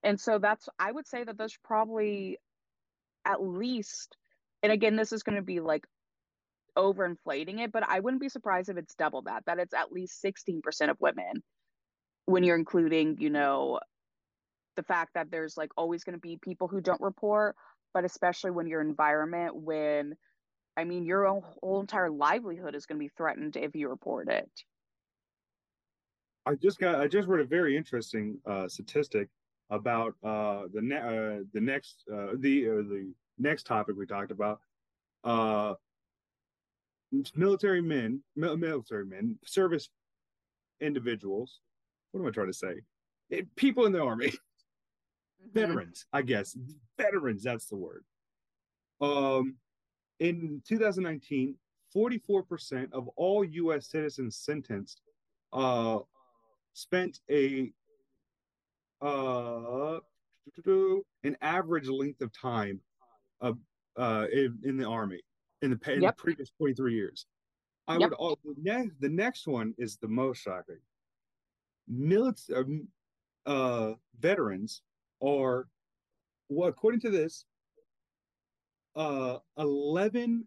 And 0.05 0.21
so 0.21 0.39
that's 0.39 0.69
i 0.79 0.93
would 0.93 1.09
say 1.09 1.25
that 1.25 1.37
there's 1.37 1.59
probably 1.65 2.39
at 3.25 3.43
least 3.43 4.17
and 4.63 4.71
again 4.71 4.95
this 4.95 5.13
is 5.13 5.25
going 5.25 5.35
to 5.35 5.43
be 5.43 5.59
like 5.59 5.85
overinflating 6.79 7.59
it 7.59 7.73
but 7.73 7.83
i 7.89 7.99
wouldn't 7.99 8.21
be 8.21 8.29
surprised 8.29 8.69
if 8.69 8.77
it's 8.77 8.95
double 8.95 9.23
that 9.23 9.43
that 9.47 9.59
it's 9.59 9.75
at 9.75 9.91
least 9.91 10.23
16% 10.23 10.91
of 10.91 11.01
women 11.01 11.43
when 12.27 12.45
you're 12.45 12.59
including 12.59 13.17
you 13.19 13.31
know 13.31 13.81
the 14.77 14.85
fact 14.85 15.15
that 15.15 15.29
there's 15.33 15.57
like 15.57 15.71
always 15.77 16.05
going 16.05 16.15
to 16.15 16.21
be 16.21 16.39
people 16.41 16.69
who 16.69 16.81
don't 16.81 17.01
report 17.01 17.57
but 17.93 18.05
especially 18.05 18.53
when 18.53 18.69
your 18.69 18.83
environment 18.83 19.57
when 19.57 20.15
I 20.77 20.85
mean, 20.85 21.05
your 21.05 21.27
whole 21.61 21.81
entire 21.81 22.11
livelihood 22.11 22.75
is 22.75 22.87
going 22.87 22.99
to 22.99 23.05
be 23.05 23.11
threatened 23.17 23.57
if 23.57 23.75
you 23.75 23.89
report 23.89 24.29
it. 24.29 24.51
I 26.45 26.55
just 26.55 26.79
got 26.79 26.97
I 26.97 27.09
just 27.09 27.27
read 27.27 27.41
a 27.41 27.49
very 27.49 27.77
interesting 27.77 28.39
uh, 28.47 28.69
statistic 28.69 29.29
about 29.71 30.15
uh, 30.23 30.65
the 30.73 30.81
ne- 30.81 30.97
uh, 30.97 31.43
the 31.53 31.61
next 31.61 32.05
uh, 32.13 32.33
the 32.39 32.69
uh, 32.69 32.75
the 32.77 33.13
next 33.39 33.67
topic 33.67 33.97
we 33.97 34.07
talked 34.07 34.31
about. 34.31 34.61
Uh, 35.25 35.75
military 37.35 37.81
men 37.81 38.21
military 38.37 39.07
men 39.07 39.39
service 39.45 39.89
individuals 40.81 41.61
what 42.17 42.23
am 42.23 42.29
I 42.29 42.31
trying 42.31 42.47
to 42.47 42.53
say? 42.53 42.81
It, 43.29 43.55
people 43.57 43.87
in 43.87 43.93
the 43.93 44.03
army. 44.03 44.33
Mm-hmm. 45.39 45.61
veterans 45.61 46.07
I 46.13 46.23
guess. 46.23 46.57
Veterans 46.99 47.43
that's 47.43 47.67
the 47.67 47.77
word. 47.77 48.05
Um 49.01 49.57
in 50.21 50.63
2019, 50.67 51.55
44% 51.95 52.93
of 52.93 53.09
all 53.17 53.45
U.S. 53.45 53.89
citizens 53.89 54.37
sentenced 54.37 55.01
uh, 55.53 55.99
spent 56.75 57.21
a 57.31 57.73
uh, 59.03 59.99
an 61.25 61.37
average 61.43 61.89
length 61.89 62.21
of 62.23 62.31
time 62.33 62.81
of, 63.41 63.59
uh, 63.99 64.27
in, 64.33 64.59
in 64.65 64.77
the 64.77 64.87
army 64.87 65.21
in 65.63 65.71
the, 65.71 65.93
in 65.93 66.03
yep. 66.03 66.17
the 66.17 66.23
previous 66.23 66.51
23 66.59 66.95
years. 66.95 67.27
I 67.89 67.95
yep. 67.95 68.11
would 68.11 68.13
all 68.15 68.39
the 68.45 68.55
next 68.63 68.93
the 69.01 69.09
next 69.09 69.47
one 69.47 69.75
is 69.79 69.97
the 69.97 70.09
most 70.09 70.39
shocking. 70.39 70.81
Military 71.89 72.59
um, 72.59 72.89
uh, 73.47 73.93
veterans 74.19 74.83
are 75.23 75.69
well, 76.49 76.69
according 76.69 77.01
to 77.01 77.11
this, 77.11 77.45
uh 78.97 79.39
11 79.59 80.47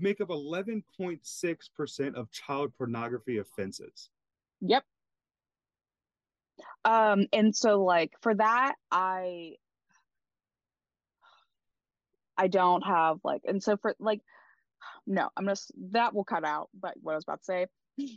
make 0.00 0.20
up 0.20 0.28
11.6% 0.28 2.14
of 2.14 2.30
child 2.32 2.72
pornography 2.76 3.38
offenses. 3.38 4.10
Yep. 4.60 4.84
Um 6.84 7.26
and 7.32 7.54
so 7.54 7.84
like 7.84 8.12
for 8.20 8.34
that 8.34 8.74
I 8.90 9.54
I 12.36 12.48
don't 12.48 12.82
have 12.82 13.18
like 13.22 13.42
and 13.46 13.62
so 13.62 13.76
for 13.76 13.94
like 13.98 14.20
no, 15.06 15.28
I'm 15.36 15.46
just 15.46 15.72
that 15.92 16.14
will 16.14 16.24
cut 16.24 16.44
out 16.44 16.68
but 16.78 16.94
what 17.00 17.12
I 17.12 17.14
was 17.16 17.24
about 17.24 17.40
to 17.40 17.44
say 17.44 17.66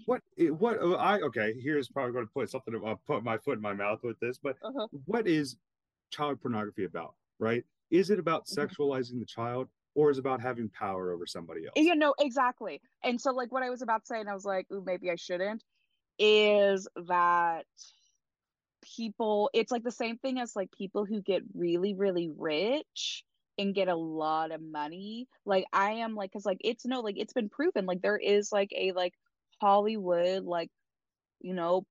what 0.05 0.21
what 0.37 0.81
uh, 0.81 0.93
I 0.93 1.19
okay 1.21 1.53
here's 1.61 1.89
probably 1.89 2.13
going 2.13 2.25
to 2.25 2.31
put 2.33 2.49
something 2.49 2.73
I'll 2.85 3.01
put 3.05 3.23
my 3.23 3.37
foot 3.37 3.57
in 3.57 3.61
my 3.61 3.73
mouth 3.73 3.99
with 4.03 4.19
this 4.19 4.37
but 4.37 4.55
uh-huh. 4.63 4.87
what 5.05 5.27
is 5.27 5.57
child 6.09 6.41
pornography 6.41 6.85
about 6.85 7.15
right 7.39 7.63
is 7.93 8.09
it 8.09 8.19
about 8.19 8.45
mm-hmm. 8.45 8.59
sexualizing 8.59 9.19
the 9.19 9.25
child 9.25 9.69
or 9.95 10.09
is 10.09 10.17
it 10.17 10.21
about 10.21 10.41
having 10.41 10.67
power 10.69 11.13
over 11.13 11.27
somebody 11.27 11.65
else? 11.65 11.73
You 11.75 11.95
know, 11.95 12.15
exactly. 12.19 12.81
And 13.03 13.21
so, 13.21 13.31
like, 13.31 13.51
what 13.51 13.63
I 13.63 13.69
was 13.69 13.83
about 13.83 14.01
to 14.01 14.07
say, 14.07 14.19
and 14.19 14.27
I 14.27 14.33
was 14.33 14.43
like, 14.43 14.65
ooh, 14.73 14.83
maybe 14.83 15.11
I 15.11 15.15
shouldn't, 15.15 15.63
is 16.17 16.87
that 17.07 17.65
people, 18.97 19.51
it's 19.53 19.71
like 19.71 19.83
the 19.83 19.91
same 19.91 20.17
thing 20.17 20.39
as 20.39 20.55
like 20.55 20.71
people 20.71 21.05
who 21.05 21.21
get 21.21 21.43
really, 21.53 21.93
really 21.93 22.29
rich 22.35 23.23
and 23.59 23.75
get 23.75 23.87
a 23.87 23.95
lot 23.95 24.51
of 24.51 24.59
money. 24.59 25.27
Like, 25.45 25.65
I 25.71 25.91
am 25.91 26.15
like, 26.15 26.33
cause 26.33 26.45
like, 26.45 26.57
it's 26.61 26.87
no, 26.87 27.01
like, 27.01 27.19
it's 27.19 27.33
been 27.33 27.49
proven, 27.49 27.85
like, 27.85 28.01
there 28.01 28.17
is 28.17 28.51
like 28.51 28.71
a 28.75 28.91
like 28.93 29.13
Hollywood, 29.61 30.43
like, 30.43 30.71
you 31.39 31.53
know, 31.53 31.85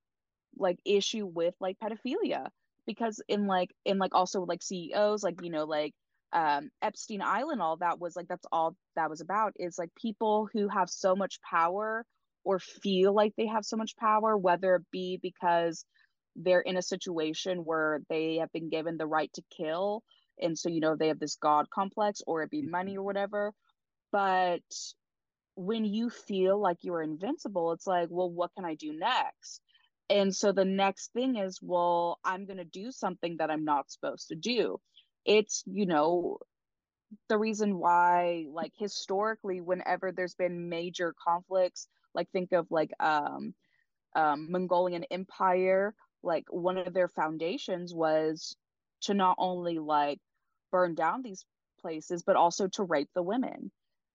like 0.58 0.78
issue 0.84 1.24
with 1.24 1.54
like 1.60 1.78
pedophilia 1.78 2.48
because 2.86 3.22
in 3.28 3.46
like 3.46 3.70
in 3.84 3.98
like 3.98 4.14
also 4.14 4.42
like 4.42 4.62
CEOs 4.62 5.22
like 5.22 5.36
you 5.42 5.50
know 5.50 5.64
like 5.64 5.94
um 6.32 6.70
Epstein 6.82 7.22
Island 7.22 7.60
all 7.62 7.76
that 7.78 8.00
was 8.00 8.16
like 8.16 8.28
that's 8.28 8.46
all 8.52 8.76
that 8.96 9.10
was 9.10 9.20
about 9.20 9.52
is 9.56 9.78
like 9.78 9.90
people 9.94 10.48
who 10.52 10.68
have 10.68 10.90
so 10.90 11.14
much 11.16 11.40
power 11.48 12.04
or 12.44 12.58
feel 12.58 13.14
like 13.14 13.32
they 13.36 13.46
have 13.46 13.64
so 13.64 13.76
much 13.76 13.96
power 13.96 14.36
whether 14.36 14.76
it 14.76 14.82
be 14.90 15.18
because 15.22 15.84
they're 16.36 16.60
in 16.62 16.76
a 16.76 16.82
situation 16.82 17.58
where 17.64 18.00
they 18.08 18.36
have 18.36 18.52
been 18.52 18.70
given 18.70 18.96
the 18.96 19.06
right 19.06 19.32
to 19.34 19.42
kill 19.56 20.02
and 20.40 20.58
so 20.58 20.68
you 20.68 20.80
know 20.80 20.96
they 20.96 21.08
have 21.08 21.18
this 21.20 21.36
god 21.36 21.66
complex 21.70 22.20
or 22.26 22.42
it 22.42 22.50
be 22.50 22.62
money 22.62 22.96
or 22.96 23.02
whatever. 23.04 23.52
But 24.12 24.62
when 25.54 25.84
you 25.84 26.10
feel 26.10 26.60
like 26.60 26.78
you're 26.82 27.02
invincible 27.02 27.72
it's 27.72 27.86
like 27.86 28.08
well 28.10 28.30
what 28.30 28.50
can 28.56 28.64
i 28.64 28.74
do 28.74 28.92
next 28.92 29.60
and 30.08 30.34
so 30.34 30.52
the 30.52 30.64
next 30.64 31.12
thing 31.12 31.36
is, 31.36 31.58
well, 31.62 32.18
I'm 32.24 32.46
going 32.46 32.58
to 32.58 32.64
do 32.64 32.90
something 32.92 33.36
that 33.38 33.50
I'm 33.50 33.64
not 33.64 33.90
supposed 33.90 34.28
to 34.28 34.34
do. 34.34 34.80
It's, 35.24 35.62
you 35.66 35.86
know, 35.86 36.38
the 37.28 37.38
reason 37.38 37.78
why, 37.78 38.46
like, 38.50 38.72
historically, 38.76 39.60
whenever 39.60 40.12
there's 40.12 40.34
been 40.34 40.68
major 40.68 41.14
conflicts, 41.22 41.88
like, 42.14 42.30
think 42.30 42.52
of 42.52 42.66
like 42.70 42.90
um, 43.00 43.54
um, 44.14 44.50
Mongolian 44.50 45.04
Empire, 45.10 45.94
like, 46.22 46.44
one 46.50 46.78
of 46.78 46.92
their 46.92 47.08
foundations 47.08 47.94
was 47.94 48.56
to 49.02 49.14
not 49.14 49.36
only 49.38 49.78
like 49.78 50.18
burn 50.70 50.94
down 50.94 51.22
these 51.22 51.44
places, 51.80 52.22
but 52.22 52.36
also 52.36 52.68
to 52.68 52.84
rape 52.84 53.10
the 53.14 53.22
women. 53.22 53.70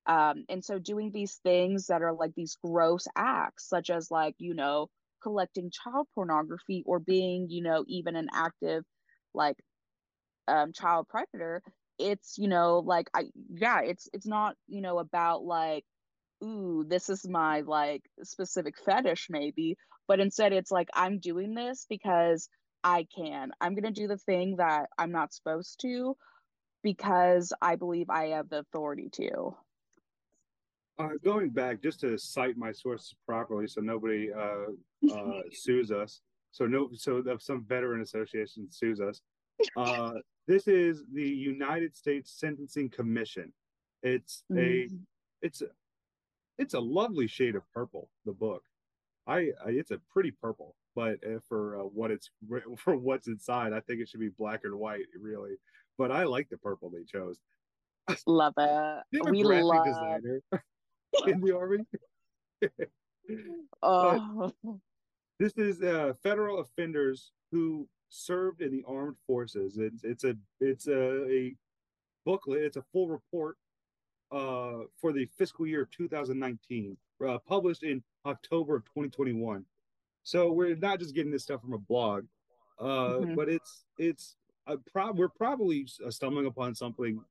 Um, 0.05 0.45
and 0.49 0.63
so 0.63 0.79
doing 0.79 1.11
these 1.11 1.35
things 1.43 1.87
that 1.87 2.01
are 2.01 2.13
like 2.13 2.33
these 2.33 2.57
gross 2.63 3.07
acts, 3.15 3.67
such 3.67 3.89
as 3.89 4.09
like, 4.09 4.35
you 4.37 4.53
know, 4.53 4.89
collecting 5.27 5.71
child 5.71 6.07
pornography 6.15 6.83
or 6.85 6.99
being, 6.99 7.47
you 7.49 7.63
know, 7.63 7.83
even 7.87 8.15
an 8.15 8.27
active 8.33 8.83
like 9.33 9.57
um 10.47 10.73
child 10.73 11.07
predator, 11.09 11.61
it's, 11.99 12.35
you 12.37 12.47
know, 12.47 12.79
like 12.85 13.09
I 13.15 13.25
yeah, 13.49 13.81
it's 13.83 14.07
it's 14.13 14.27
not, 14.27 14.55
you 14.67 14.81
know, 14.81 14.99
about 14.99 15.43
like 15.43 15.83
ooh, 16.43 16.85
this 16.87 17.09
is 17.09 17.27
my 17.27 17.61
like 17.61 18.03
specific 18.23 18.75
fetish 18.85 19.27
maybe, 19.29 19.77
but 20.07 20.19
instead 20.19 20.53
it's 20.53 20.71
like 20.71 20.89
I'm 20.95 21.19
doing 21.19 21.55
this 21.55 21.85
because 21.89 22.49
I 22.83 23.07
can. 23.15 23.51
I'm 23.61 23.75
going 23.75 23.91
to 23.93 24.01
do 24.01 24.07
the 24.07 24.17
thing 24.17 24.57
that 24.57 24.89
I'm 24.97 25.11
not 25.11 25.33
supposed 25.33 25.79
to 25.81 26.15
because 26.83 27.53
I 27.61 27.75
believe 27.77 28.09
I 28.09 28.27
have 28.29 28.49
the 28.49 28.59
authority 28.59 29.09
to. 29.15 29.55
Uh, 30.99 31.09
going 31.23 31.49
back 31.49 31.81
just 31.81 31.99
to 31.99 32.17
cite 32.17 32.57
my 32.57 32.71
sources 32.71 33.13
properly, 33.25 33.67
so 33.67 33.81
nobody 33.81 34.31
uh, 34.33 34.71
uh, 35.13 35.41
sues 35.51 35.91
us. 35.91 36.21
So 36.51 36.65
no, 36.65 36.89
so 36.93 37.21
if 37.25 37.41
some 37.41 37.63
veteran 37.65 38.01
association 38.01 38.67
sues 38.71 38.99
us. 38.99 39.21
Uh, 39.75 40.13
this 40.47 40.67
is 40.67 41.03
the 41.13 41.27
United 41.27 41.95
States 41.95 42.31
Sentencing 42.39 42.89
Commission. 42.89 43.53
It's 44.01 44.43
a, 44.51 44.55
mm-hmm. 44.55 44.95
it's 45.41 45.61
a, 45.61 45.67
it's 46.57 46.73
a 46.73 46.79
lovely 46.79 47.27
shade 47.27 47.55
of 47.55 47.61
purple. 47.73 48.09
The 48.25 48.31
book, 48.31 48.63
I, 49.27 49.51
I 49.63 49.69
it's 49.69 49.91
a 49.91 49.99
pretty 50.11 50.31
purple, 50.31 50.75
but 50.95 51.19
uh, 51.23 51.39
for 51.47 51.79
uh, 51.79 51.83
what 51.83 52.09
it's 52.09 52.31
for 52.77 52.97
what's 52.97 53.27
inside, 53.27 53.73
I 53.73 53.81
think 53.81 54.01
it 54.01 54.09
should 54.09 54.19
be 54.19 54.29
black 54.29 54.61
and 54.63 54.75
white, 54.75 55.05
really. 55.19 55.57
But 55.97 56.11
I 56.11 56.23
like 56.23 56.49
the 56.49 56.57
purple 56.57 56.89
they 56.89 57.03
chose. 57.03 57.37
Love 58.25 58.53
it. 58.57 59.03
We 59.29 59.43
love 59.43 59.85
designer. 59.85 60.41
in 61.27 61.41
the 61.41 61.55
army. 61.55 61.85
oh. 63.83 64.51
This 65.39 65.53
is 65.57 65.81
uh, 65.83 66.13
federal 66.23 66.59
offenders 66.59 67.31
who 67.51 67.87
served 68.09 68.61
in 68.61 68.71
the 68.71 68.83
armed 68.87 69.17
forces. 69.25 69.77
It's 69.77 70.03
it's 70.03 70.23
a 70.23 70.35
it's 70.59 70.87
a, 70.87 71.29
a 71.29 71.55
booklet. 72.25 72.63
It's 72.63 72.77
a 72.77 72.83
full 72.91 73.07
report 73.07 73.57
uh, 74.31 74.83
for 74.99 75.13
the 75.13 75.27
fiscal 75.37 75.67
year 75.67 75.87
2019, 75.91 76.97
uh, 77.27 77.37
published 77.47 77.83
in 77.83 78.03
October 78.25 78.77
of 78.77 78.85
2021. 78.85 79.63
So 80.23 80.51
we're 80.51 80.75
not 80.75 80.99
just 80.99 81.15
getting 81.15 81.31
this 81.31 81.43
stuff 81.43 81.61
from 81.61 81.73
a 81.73 81.77
blog, 81.77 82.25
uh, 82.79 82.85
mm-hmm. 82.85 83.35
but 83.35 83.47
it's 83.47 83.85
it's 83.97 84.35
a 84.65 84.77
pro- 84.77 85.13
we're 85.13 85.29
probably 85.29 85.87
stumbling 86.09 86.47
upon 86.47 86.75
something 86.75 87.21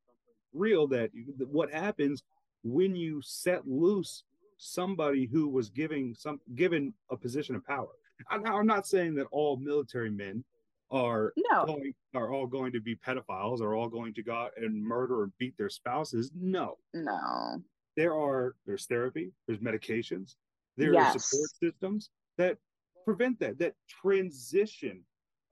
real 0.55 0.87
that 0.87 1.11
what 1.51 1.71
happens 1.71 2.23
when 2.67 2.97
you 2.97 3.21
set 3.23 3.67
loose 3.67 4.25
somebody 4.59 5.27
who 5.27 5.49
was 5.49 5.71
giving 5.71 6.15
some 6.15 6.41
given 6.55 6.93
a 7.11 7.17
position 7.17 7.55
of 7.55 7.65
power. 7.65 7.89
I'm 8.31 8.67
not 8.67 8.87
saying 8.87 9.15
that 9.17 9.27
all 9.31 9.59
military 9.59 10.11
men 10.11 10.43
are 10.91 11.33
no. 11.51 11.67
going, 11.67 11.95
are 12.15 12.33
all 12.33 12.47
going 12.47 12.73
to 12.73 12.81
be 12.81 12.97
pedophiles 12.97 13.61
are 13.61 13.75
all 13.75 13.89
going 13.89 14.15
to 14.15 14.23
go 14.23 14.35
out 14.35 14.53
and 14.57 14.83
murder 14.83 15.21
or 15.21 15.31
beat 15.39 15.57
their 15.59 15.69
spouses. 15.69 16.31
No, 16.35 16.79
no. 16.95 17.63
There 17.97 18.15
are 18.15 18.55
there's 18.67 18.87
therapy, 18.87 19.33
there's 19.47 19.61
medications, 19.61 20.37
there 20.77 20.93
yes. 20.93 21.17
are 21.17 21.19
support 21.19 21.51
systems 21.63 22.11
that 22.39 22.57
prevent 23.05 23.39
that 23.41 23.59
that 23.59 23.75
transition 23.89 25.03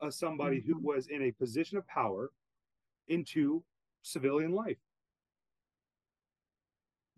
of 0.01 0.15
somebody 0.15 0.59
mm-hmm. 0.59 0.73
who 0.73 0.79
was 0.79 1.09
in 1.09 1.23
a 1.23 1.33
position 1.33 1.79
of 1.79 1.87
power 1.87 2.31
into 3.09 3.63
civilian 4.03 4.53
life. 4.53 4.79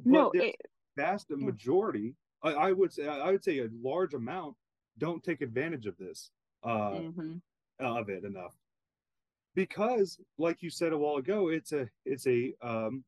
No, 0.05 0.31
it, 0.35 0.57
vast 0.97 1.31
majority, 1.31 2.15
I, 2.43 2.53
I, 2.53 2.73
would 2.73 2.93
say, 2.93 3.07
I 3.07 3.31
would 3.31 3.45
say 3.45 3.61
a 3.61 3.69
large 3.83 4.15
amount 4.15 4.55
don't 4.99 5.23
take 5.23 5.41
advantage 5.41 5.87
of 5.87 5.97
this, 5.99 6.31
uh, 6.65 6.91
mm-hmm. 6.91 7.37
of 7.81 8.09
it 8.09 8.25
enough, 8.25 8.55
because, 9.55 10.19
like 10.39 10.63
you 10.63 10.71
said 10.71 10.93
a 10.93 10.99
while 10.99 11.17
ago, 11.17 11.49
it's 11.49 11.73
a 11.73 11.89
it's 12.05 12.27
a 12.27 12.53
um, 12.63 13.05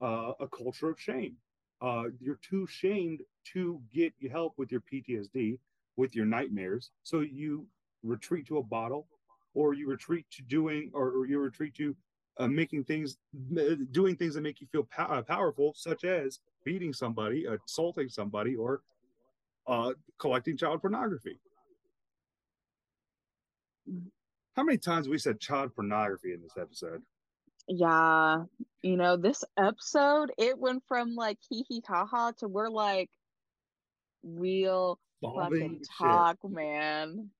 uh, 0.00 0.32
a 0.40 0.48
culture 0.48 0.90
of 0.90 1.00
shame. 1.00 1.36
Uh, 1.80 2.04
you're 2.20 2.38
too 2.48 2.66
shamed 2.66 3.22
to 3.52 3.80
get 3.92 4.12
help 4.30 4.54
with 4.56 4.70
your 4.70 4.82
PTSD, 4.82 5.58
with 5.96 6.14
your 6.14 6.26
nightmares, 6.26 6.90
so 7.02 7.20
you 7.20 7.66
retreat 8.02 8.46
to 8.46 8.58
a 8.58 8.62
bottle, 8.62 9.08
or 9.54 9.74
you 9.74 9.88
retreat 9.88 10.26
to 10.30 10.42
doing, 10.42 10.90
or, 10.94 11.10
or 11.10 11.26
you 11.26 11.38
retreat 11.40 11.74
to 11.74 11.96
uh, 12.38 12.48
making 12.48 12.84
things, 12.84 13.18
doing 13.90 14.16
things 14.16 14.34
that 14.34 14.40
make 14.40 14.60
you 14.60 14.66
feel 14.68 14.84
pow- 14.84 15.06
uh, 15.06 15.22
powerful, 15.22 15.72
such 15.76 16.04
as 16.04 16.40
beating 16.64 16.92
somebody, 16.92 17.46
assaulting 17.46 18.08
somebody, 18.08 18.56
or 18.56 18.82
uh, 19.66 19.92
collecting 20.18 20.56
child 20.56 20.80
pornography. 20.80 21.38
How 24.56 24.62
many 24.62 24.78
times 24.78 25.08
we 25.08 25.18
said 25.18 25.40
child 25.40 25.74
pornography 25.74 26.32
in 26.32 26.42
this 26.42 26.56
episode? 26.58 27.02
Yeah, 27.68 28.44
you 28.82 28.96
know, 28.96 29.16
this 29.16 29.44
episode 29.58 30.32
it 30.38 30.58
went 30.58 30.82
from 30.88 31.14
like 31.14 31.38
hee 31.48 31.64
hee 31.68 31.82
ha 31.86 32.04
ha 32.06 32.32
to 32.38 32.48
we're 32.48 32.68
like 32.68 33.10
real 34.22 34.98
fucking 35.22 35.82
talk, 35.98 36.38
man. 36.48 37.30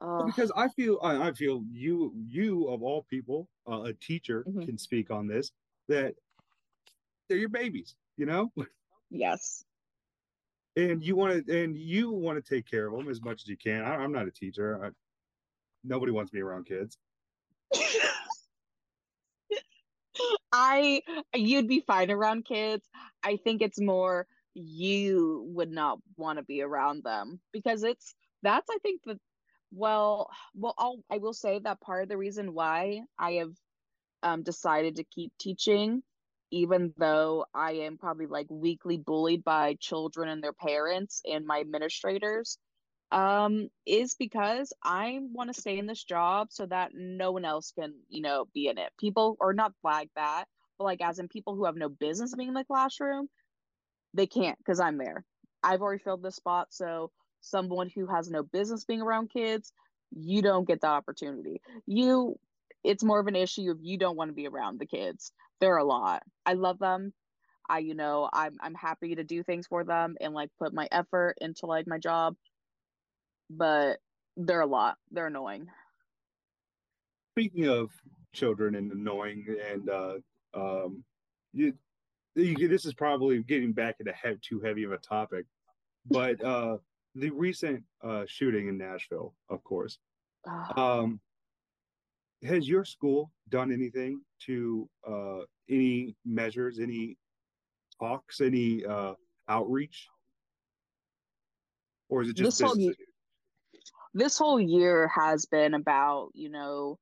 Uh, 0.00 0.24
because 0.24 0.50
I 0.56 0.68
feel 0.68 0.98
I, 1.02 1.28
I, 1.28 1.32
feel 1.32 1.62
you 1.70 2.14
you 2.26 2.68
of 2.68 2.82
all 2.82 3.02
people, 3.10 3.48
uh, 3.70 3.82
a 3.82 3.92
teacher 3.92 4.44
mm-hmm. 4.48 4.64
can 4.64 4.78
speak 4.78 5.10
on 5.10 5.26
this 5.26 5.52
that 5.88 6.14
they're 7.28 7.36
your 7.38 7.50
babies, 7.50 7.94
you 8.16 8.26
know. 8.26 8.52
Yes. 9.10 9.64
And 10.76 11.02
you 11.02 11.16
want 11.16 11.46
to 11.46 11.62
and 11.62 11.76
you 11.76 12.12
want 12.12 12.42
to 12.42 12.54
take 12.54 12.64
care 12.64 12.86
of 12.86 12.96
them 12.96 13.10
as 13.10 13.20
much 13.20 13.42
as 13.42 13.48
you 13.48 13.56
can. 13.56 13.82
I, 13.82 14.04
am 14.04 14.12
not 14.12 14.28
a 14.28 14.30
teacher. 14.30 14.84
I, 14.84 14.90
nobody 15.82 16.12
wants 16.12 16.32
me 16.32 16.40
around 16.40 16.66
kids. 16.66 16.96
I 20.52 21.02
you'd 21.34 21.66
be 21.68 21.80
fine 21.80 22.10
around 22.10 22.44
kids. 22.44 22.88
I 23.22 23.36
think 23.36 23.62
it's 23.62 23.80
more 23.80 24.28
you 24.54 25.44
would 25.48 25.70
not 25.70 25.98
want 26.16 26.38
to 26.38 26.44
be 26.44 26.62
around 26.62 27.02
them 27.02 27.40
because 27.52 27.82
it's 27.82 28.14
that's 28.42 28.68
I 28.70 28.78
think 28.82 29.00
the 29.04 29.18
well, 29.72 30.30
well, 30.54 30.74
I'll 30.78 31.02
I 31.10 31.18
will 31.18 31.34
say 31.34 31.58
that 31.60 31.80
part 31.80 32.02
of 32.04 32.08
the 32.08 32.16
reason 32.18 32.54
why 32.54 33.02
I 33.18 33.32
have 33.34 33.52
um, 34.22 34.42
decided 34.42 34.96
to 34.96 35.04
keep 35.04 35.32
teaching, 35.38 36.02
even 36.50 36.94
though 36.98 37.46
I 37.54 37.72
am 37.72 37.98
probably 37.98 38.26
like 38.26 38.46
weekly 38.50 38.98
bullied 38.98 39.44
by 39.44 39.76
children 39.80 40.28
and 40.28 40.42
their 40.42 40.52
parents 40.52 41.22
and 41.26 41.46
my 41.46 41.60
administrators, 41.60 42.58
um, 43.12 43.68
is 43.86 44.16
because 44.18 44.72
I 44.82 45.20
want 45.22 45.52
to 45.54 45.60
stay 45.60 45.78
in 45.78 45.86
this 45.86 46.04
job 46.04 46.48
so 46.52 46.66
that 46.66 46.92
no 46.94 47.32
one 47.32 47.44
else 47.44 47.72
can, 47.72 47.94
you 48.08 48.22
know, 48.22 48.46
be 48.54 48.68
in 48.68 48.78
it. 48.78 48.92
People 48.98 49.36
are 49.40 49.54
not 49.54 49.72
like 49.84 50.10
that, 50.16 50.46
but 50.78 50.84
like 50.84 51.02
as 51.02 51.18
in 51.18 51.28
people 51.28 51.56
who 51.56 51.64
have 51.66 51.76
no 51.76 51.88
business 51.88 52.34
being 52.34 52.48
in 52.48 52.54
the 52.54 52.64
classroom, 52.64 53.28
they 54.14 54.26
can't 54.26 54.58
because 54.58 54.80
I'm 54.80 54.98
there. 54.98 55.24
I've 55.62 55.82
already 55.82 56.02
filled 56.02 56.22
this 56.22 56.36
spot, 56.36 56.68
so 56.72 57.10
someone 57.40 57.88
who 57.88 58.06
has 58.06 58.30
no 58.30 58.42
business 58.42 58.84
being 58.84 59.02
around 59.02 59.30
kids, 59.30 59.72
you 60.10 60.42
don't 60.42 60.66
get 60.66 60.80
the 60.80 60.88
opportunity. 60.88 61.60
You 61.86 62.38
it's 62.82 63.04
more 63.04 63.20
of 63.20 63.26
an 63.26 63.36
issue 63.36 63.70
if 63.70 63.78
you 63.82 63.98
don't 63.98 64.16
want 64.16 64.30
to 64.30 64.34
be 64.34 64.46
around 64.46 64.80
the 64.80 64.86
kids. 64.86 65.32
They're 65.60 65.76
a 65.76 65.84
lot. 65.84 66.22
I 66.46 66.54
love 66.54 66.78
them. 66.78 67.12
I 67.68 67.78
you 67.78 67.94
know, 67.94 68.28
I'm 68.32 68.56
I'm 68.60 68.74
happy 68.74 69.14
to 69.14 69.24
do 69.24 69.42
things 69.42 69.66
for 69.66 69.84
them 69.84 70.16
and 70.20 70.34
like 70.34 70.50
put 70.58 70.72
my 70.72 70.88
effort 70.90 71.36
into 71.40 71.66
like 71.66 71.86
my 71.86 71.98
job. 71.98 72.36
But 73.48 73.98
they're 74.36 74.60
a 74.60 74.66
lot. 74.66 74.96
They're 75.10 75.26
annoying. 75.26 75.68
Speaking 77.34 77.68
of 77.68 77.90
children 78.32 78.74
and 78.74 78.92
annoying 78.92 79.44
and 79.70 79.90
uh 79.90 80.14
um 80.54 81.04
you, 81.52 81.74
you 82.36 82.68
this 82.68 82.84
is 82.84 82.94
probably 82.94 83.42
getting 83.42 83.72
back 83.72 83.96
into 83.98 84.12
he- 84.22 84.36
too 84.40 84.60
heavy 84.60 84.84
of 84.84 84.92
a 84.92 84.98
topic 84.98 85.46
but 86.08 86.42
uh 86.44 86.76
the 87.14 87.30
recent 87.30 87.82
uh, 88.02 88.24
shooting 88.26 88.68
in 88.68 88.78
Nashville, 88.78 89.34
of 89.48 89.62
course. 89.64 89.98
Ah. 90.46 90.98
Um, 91.00 91.20
has 92.42 92.68
your 92.68 92.84
school 92.84 93.30
done 93.50 93.72
anything 93.72 94.22
to 94.46 94.88
uh, 95.06 95.40
any 95.68 96.16
measures, 96.24 96.78
any 96.78 97.16
talks, 98.00 98.40
any 98.40 98.84
uh, 98.84 99.14
outreach, 99.48 100.06
or 102.08 102.22
is 102.22 102.30
it 102.30 102.36
just 102.36 102.58
this 102.58 102.66
whole, 102.66 102.78
year, 102.78 102.94
this 104.14 104.38
whole 104.38 104.60
year 104.60 105.08
has 105.08 105.44
been 105.46 105.74
about 105.74 106.30
you 106.34 106.48
know 106.48 106.98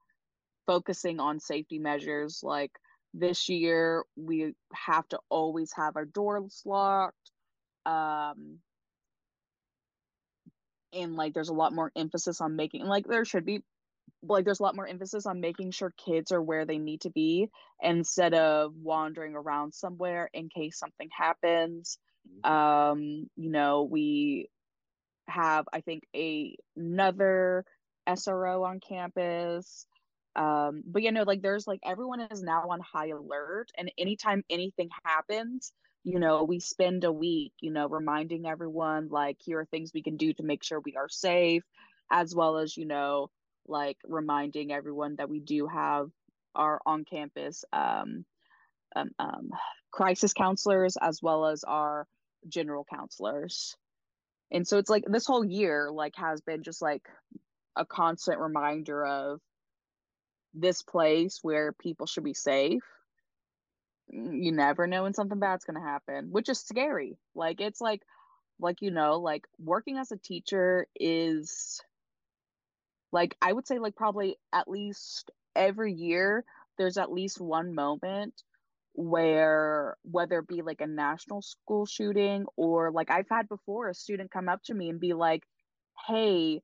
focusing 0.69 1.19
on 1.19 1.41
safety 1.41 1.81
measures. 1.81 2.41
Like 2.45 2.71
this 3.15 3.49
year, 3.49 4.05
we 4.15 4.55
have 4.73 5.09
to 5.09 5.19
always 5.29 5.73
have 5.75 5.97
our 5.97 6.05
doors 6.05 6.63
locked. 6.65 7.33
Um, 7.87 8.59
and 10.93 11.17
like 11.17 11.35
there's 11.35 11.49
a 11.49 11.55
lot 11.55 11.73
more 11.73 11.91
emphasis 11.97 12.41
on 12.41 12.57
making 12.57 12.85
like 12.85 13.07
there 13.07 13.25
should 13.25 13.45
be 13.45 13.63
like 14.23 14.45
there's 14.45 14.61
a 14.61 14.63
lot 14.63 14.77
more 14.77 14.87
emphasis 14.87 15.27
on 15.27 15.41
making 15.41 15.71
sure 15.71 15.93
kids 16.05 16.33
are 16.33 16.43
where 16.43 16.65
they 16.65 16.79
need 16.79 17.03
to 17.03 17.11
be 17.11 17.49
instead 17.83 18.35
of 18.35 18.75
wandering 18.77 19.35
around 19.35 19.73
somewhere 19.73 20.29
in 20.33 20.49
case 20.49 20.79
something 20.79 21.09
happens 21.17 21.99
mm-hmm. 22.45 22.53
um 22.53 23.31
you 23.37 23.51
know 23.51 23.83
we 23.83 24.49
have 25.29 25.67
i 25.73 25.81
think 25.81 26.03
a 26.17 26.57
another 26.77 27.65
sro 28.17 28.65
on 28.65 28.81
campus 28.81 29.87
um 30.37 30.83
but 30.87 31.03
you 31.03 31.13
know 31.13 31.25
like 31.25 31.43
there's 31.43 31.67
like 31.67 31.81
everyone 31.85 32.21
is 32.21 32.43
now 32.43 32.69
on 32.71 32.81
high 32.81 33.09
alert 33.09 33.69
and 33.77 33.93
anytime 33.99 34.43
anything 34.49 34.89
happens 35.05 35.73
you 36.05 36.19
know, 36.19 36.45
we 36.45 36.61
spend 36.61 37.05
a 37.05 37.13
week, 37.13 37.53
you 37.61 37.71
know, 37.71 37.89
reminding 37.89 38.47
everyone 38.47 39.09
like 39.09 39.37
here 39.41 39.61
are 39.61 39.67
things 39.67 39.91
we 39.93 40.03
can 40.03 40.17
do 40.17 40.33
to 40.35 40.43
make 40.43 40.63
sure 40.63 40.81
we 40.81 40.97
are 40.97 41.09
safe, 41.09 41.65
as 42.11 42.35
well 42.35 42.59
as, 42.59 42.77
you 42.77 42.87
know, 42.87 43.31
like 43.67 43.99
reminding 44.05 44.73
everyone 44.73 45.17
that 45.17 45.29
we 45.29 45.41
do 45.41 45.67
have 45.67 46.09
our 46.55 46.81
on 46.87 47.05
campus 47.05 47.65
um, 47.73 48.25
um, 48.97 49.11
um, 49.19 49.51
crisis 49.91 50.33
counselors 50.33 50.97
as 51.01 51.21
well 51.23 51.47
as 51.47 51.65
our 51.65 52.07
general 52.49 52.87
counselors. 52.89 53.77
And 54.51 54.67
so 54.67 54.79
it's 54.79 54.91
like 54.91 55.05
this 55.07 55.27
whole 55.27 55.45
year 55.45 55.91
like 55.93 56.15
has 56.17 56.41
been 56.41 56.63
just 56.63 56.81
like 56.81 57.03
a 57.77 57.85
constant 57.85 58.41
reminder 58.41 59.05
of 59.05 59.41
this 60.55 60.83
place 60.83 61.39
where 61.43 61.73
people 61.73 62.07
should 62.07 62.25
be 62.25 62.35
safe. 62.35 62.83
You 64.11 64.53
never 64.53 64.87
know 64.87 65.05
when 65.05 65.15
something 65.15 65.39
bad's 65.39 65.65
going 65.65 65.77
to 65.77 65.87
happen, 65.87 66.31
which 66.31 66.49
is 66.49 66.61
scary. 66.61 67.19
Like 67.35 67.61
it's 67.61 67.81
like 67.81 68.03
like 68.61 68.83
you 68.83 68.91
know, 68.91 69.19
like 69.21 69.47
working 69.59 69.99
as 69.99 70.13
a 70.13 70.17
teacher 70.17 70.87
is 70.97 71.81
like 73.13 73.37
I 73.41 73.53
would 73.53 73.67
say 73.67 73.79
like 73.79 73.97
probably 73.97 74.37
at 74.53 74.69
least 74.69 75.31
every 75.57 75.93
year 75.93 76.45
there's 76.79 76.99
at 76.99 77.13
least 77.13 77.41
one 77.41 77.75
moment 77.75 78.43
where 78.95 79.97
whether 80.03 80.41
it 80.41 80.49
be 80.49 80.63
like 80.63 80.81
a 80.81 80.87
national 80.87 81.43
school 81.43 81.87
shooting 81.87 82.47
or 82.57 82.91
like 82.91 83.11
I've 83.11 83.29
had 83.31 83.49
before 83.49 83.89
a 83.89 83.95
student 83.95 84.31
come 84.31 84.49
up 84.49 84.63
to 84.65 84.75
me 84.75 84.89
and 84.91 85.01
be 85.01 85.13
like, 85.15 85.45
"Hey, 86.07 86.63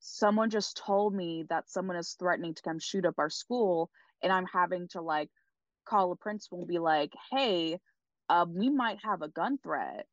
someone 0.00 0.50
just 0.50 0.76
told 0.76 1.14
me 1.14 1.44
that 1.50 1.70
someone 1.70 1.96
is 1.96 2.14
threatening 2.18 2.54
to 2.54 2.62
come 2.62 2.78
shoot 2.78 3.06
up 3.06 3.18
our 3.18 3.30
school 3.30 3.90
and 4.22 4.32
I'm 4.32 4.46
having 4.46 4.88
to 4.88 5.00
like 5.02 5.30
call 5.88 6.12
a 6.12 6.16
principal 6.16 6.60
and 6.60 6.68
be 6.68 6.78
like, 6.78 7.12
"Hey, 7.30 7.78
uh, 8.28 8.46
we 8.48 8.70
might 8.70 8.98
have 9.04 9.22
a 9.22 9.28
gun 9.28 9.58
threat." 9.58 10.06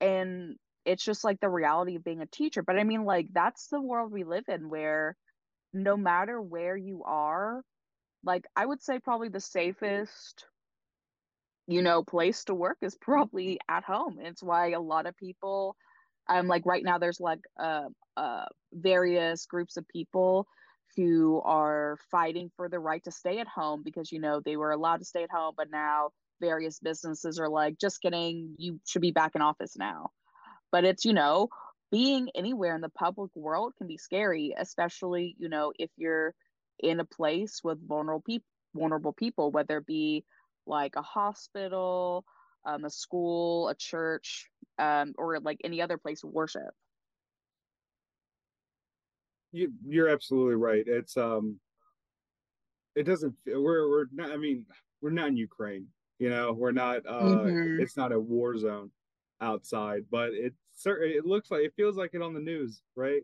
And 0.00 0.56
it's 0.84 1.04
just 1.04 1.24
like 1.24 1.40
the 1.40 1.48
reality 1.50 1.96
of 1.96 2.04
being 2.04 2.22
a 2.22 2.26
teacher. 2.26 2.62
But 2.62 2.78
I 2.78 2.84
mean, 2.84 3.04
like 3.04 3.28
that's 3.32 3.68
the 3.68 3.80
world 3.80 4.12
we 4.12 4.24
live 4.24 4.44
in 4.48 4.68
where 4.70 5.16
no 5.74 5.96
matter 5.96 6.40
where 6.40 6.76
you 6.76 7.02
are, 7.04 7.62
like 8.24 8.44
I 8.56 8.66
would 8.66 8.82
say 8.82 8.98
probably 9.00 9.28
the 9.28 9.40
safest 9.40 10.46
you 11.66 11.82
know, 11.82 12.02
place 12.02 12.44
to 12.44 12.54
work 12.54 12.78
is 12.82 12.96
probably 13.00 13.58
at 13.68 13.84
home. 13.84 14.18
It's 14.20 14.42
why 14.42 14.70
a 14.70 14.80
lot 14.80 15.06
of 15.06 15.16
people, 15.16 15.76
um, 16.28 16.48
like 16.48 16.66
right 16.66 16.84
now, 16.84 16.98
there's 16.98 17.20
like 17.20 17.40
uh, 17.58 17.88
uh, 18.16 18.46
various 18.72 19.46
groups 19.46 19.76
of 19.76 19.86
people 19.88 20.46
who 20.96 21.40
are 21.44 21.96
fighting 22.10 22.50
for 22.56 22.68
the 22.68 22.78
right 22.78 23.02
to 23.04 23.10
stay 23.10 23.38
at 23.38 23.48
home 23.48 23.82
because 23.84 24.12
you 24.12 24.20
know 24.20 24.40
they 24.40 24.56
were 24.56 24.72
allowed 24.72 24.98
to 24.98 25.04
stay 25.04 25.22
at 25.22 25.30
home, 25.30 25.54
but 25.56 25.70
now 25.70 26.10
various 26.40 26.78
businesses 26.80 27.38
are 27.38 27.48
like, 27.48 27.78
just 27.78 28.02
kidding, 28.02 28.54
you 28.58 28.80
should 28.86 29.02
be 29.02 29.12
back 29.12 29.34
in 29.34 29.42
office 29.42 29.76
now. 29.76 30.10
But 30.70 30.84
it's 30.84 31.04
you 31.04 31.12
know, 31.12 31.48
being 31.90 32.30
anywhere 32.34 32.74
in 32.74 32.80
the 32.80 32.88
public 32.88 33.30
world 33.36 33.74
can 33.78 33.86
be 33.86 33.98
scary, 33.98 34.54
especially 34.56 35.36
you 35.38 35.48
know 35.48 35.72
if 35.78 35.90
you're 35.96 36.34
in 36.80 37.00
a 37.00 37.04
place 37.04 37.60
with 37.62 37.86
vulnerable 37.86 38.22
people, 38.22 38.46
vulnerable 38.74 39.12
people, 39.12 39.50
whether 39.50 39.78
it 39.78 39.86
be 39.86 40.24
like 40.66 40.96
a 40.96 41.02
hospital, 41.02 42.24
um, 42.64 42.84
a 42.84 42.90
school, 42.90 43.68
a 43.68 43.74
church, 43.74 44.48
um, 44.78 45.14
or 45.18 45.40
like 45.40 45.58
any 45.64 45.80
other 45.82 45.98
place 45.98 46.24
of 46.24 46.30
worship. 46.30 46.74
You 49.52 49.72
you're 49.86 50.08
absolutely 50.08 50.56
right. 50.56 50.84
It's 50.86 51.16
um 51.16 51.60
it 52.94 53.04
doesn't 53.04 53.34
we're 53.46 53.88
we're 53.88 54.06
not 54.12 54.30
I 54.32 54.36
mean, 54.36 54.66
we're 55.00 55.10
not 55.10 55.28
in 55.28 55.36
Ukraine, 55.36 55.86
you 56.18 56.30
know, 56.30 56.52
we're 56.52 56.72
not 56.72 57.06
uh 57.06 57.22
mm-hmm. 57.22 57.80
it's 57.80 57.96
not 57.96 58.12
a 58.12 58.18
war 58.18 58.56
zone 58.56 58.90
outside, 59.40 60.04
but 60.10 60.30
it 60.32 60.54
certainly 60.74 61.14
it 61.14 61.26
looks 61.26 61.50
like 61.50 61.62
it 61.62 61.74
feels 61.76 61.96
like 61.96 62.10
it 62.14 62.22
on 62.22 62.34
the 62.34 62.40
news, 62.40 62.82
right? 62.96 63.22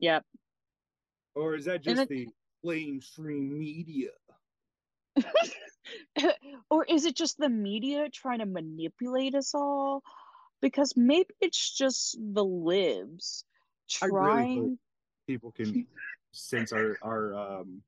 Yep. 0.00 0.24
Or 1.34 1.54
is 1.54 1.64
that 1.66 1.82
just 1.82 2.02
it, 2.02 2.08
the 2.08 2.28
mainstream 2.62 3.58
media? 3.58 4.10
or 6.70 6.84
is 6.84 7.04
it 7.04 7.16
just 7.16 7.38
the 7.38 7.48
media 7.48 8.08
trying 8.12 8.38
to 8.38 8.46
manipulate 8.46 9.34
us 9.34 9.54
all? 9.54 10.02
Because 10.60 10.94
maybe 10.96 11.28
it's 11.40 11.76
just 11.76 12.16
the 12.18 12.44
libs 12.44 13.44
trying. 13.88 14.60
Really 14.60 14.78
people 15.26 15.52
can 15.52 15.86
sense 16.32 16.72
our 16.72 16.98
our 17.02 17.34
um 17.34 17.82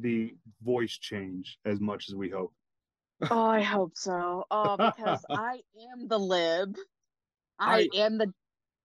the 0.00 0.34
voice 0.62 0.98
change 0.98 1.58
as 1.64 1.80
much 1.80 2.08
as 2.08 2.14
we 2.14 2.28
hope. 2.28 2.52
oh, 3.30 3.46
I 3.46 3.62
hope 3.62 3.92
so. 3.94 4.44
Oh, 4.50 4.76
because 4.76 5.24
I 5.30 5.60
am 5.92 6.08
the 6.08 6.18
lib. 6.18 6.76
I, 7.58 7.88
I 7.92 7.98
am 7.98 8.18
the 8.18 8.32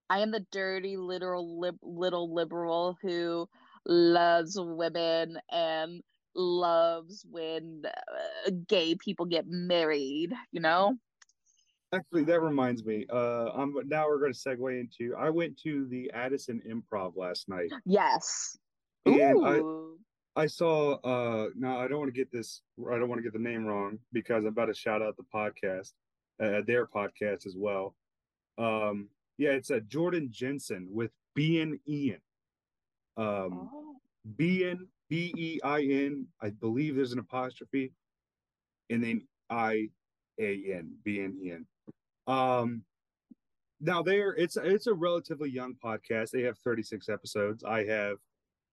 I 0.08 0.20
am 0.20 0.30
the 0.30 0.46
dirty 0.52 0.96
literal 0.96 1.60
lib, 1.60 1.76
little 1.82 2.34
liberal 2.34 2.96
who 3.02 3.48
loves 3.86 4.56
women 4.58 5.38
and 5.50 6.02
loves 6.34 7.24
when 7.30 7.82
uh, 7.84 8.50
gay 8.68 8.94
people 8.94 9.26
get 9.26 9.44
married, 9.46 10.32
you 10.52 10.60
know? 10.60 10.96
Actually, 11.92 12.24
that 12.24 12.40
reminds 12.40 12.84
me. 12.84 13.04
Uh, 13.12 13.50
I'm 13.54 13.74
now 13.86 14.06
we're 14.06 14.20
going 14.20 14.32
to 14.32 14.38
segue 14.38 14.80
into. 14.80 15.14
I 15.16 15.28
went 15.28 15.58
to 15.62 15.86
the 15.88 16.10
Addison 16.14 16.62
Improv 16.68 17.16
last 17.16 17.48
night. 17.48 17.70
Yes. 17.84 18.56
And 19.06 19.36
Ooh. 19.36 19.96
I 20.36 20.42
I 20.42 20.46
saw. 20.46 20.94
Uh, 21.00 21.48
now 21.56 21.80
I 21.80 21.88
don't 21.88 21.98
want 21.98 22.14
to 22.14 22.18
get 22.18 22.30
this. 22.30 22.62
I 22.90 22.98
don't 22.98 23.08
want 23.08 23.18
to 23.18 23.24
get 23.24 23.32
the 23.32 23.40
name 23.40 23.64
wrong 23.64 23.98
because 24.12 24.44
I'm 24.44 24.50
about 24.50 24.66
to 24.66 24.74
shout 24.74 25.02
out 25.02 25.16
the 25.16 25.24
podcast, 25.34 25.92
uh, 26.40 26.62
their 26.66 26.86
podcast 26.86 27.46
as 27.46 27.56
well. 27.56 27.96
Um, 28.56 29.08
yeah, 29.38 29.50
it's 29.50 29.70
a 29.70 29.78
uh, 29.78 29.80
Jordan 29.88 30.28
Jensen 30.30 30.86
with 30.90 31.10
Bein' 31.34 31.80
Ian. 31.88 32.20
Um, 33.16 33.68
oh. 33.74 33.96
B 34.36 34.76
E 35.10 35.60
I 35.64 35.82
N. 35.82 36.26
I 36.40 36.50
believe 36.50 36.94
there's 36.94 37.12
an 37.12 37.18
apostrophe, 37.18 37.92
and 38.90 39.02
then 39.02 39.26
I 39.50 39.88
A 40.38 40.62
N 40.72 40.92
B 41.04 41.20
N 41.20 41.36
E 41.42 41.50
N. 41.50 41.66
Um, 42.26 42.82
now 43.80 44.02
there, 44.02 44.32
it's 44.34 44.56
it's 44.56 44.86
a 44.86 44.94
relatively 44.94 45.50
young 45.50 45.74
podcast. 45.82 46.30
They 46.30 46.42
have 46.42 46.58
36 46.58 47.08
episodes. 47.08 47.64
I 47.64 47.84
have 47.86 48.18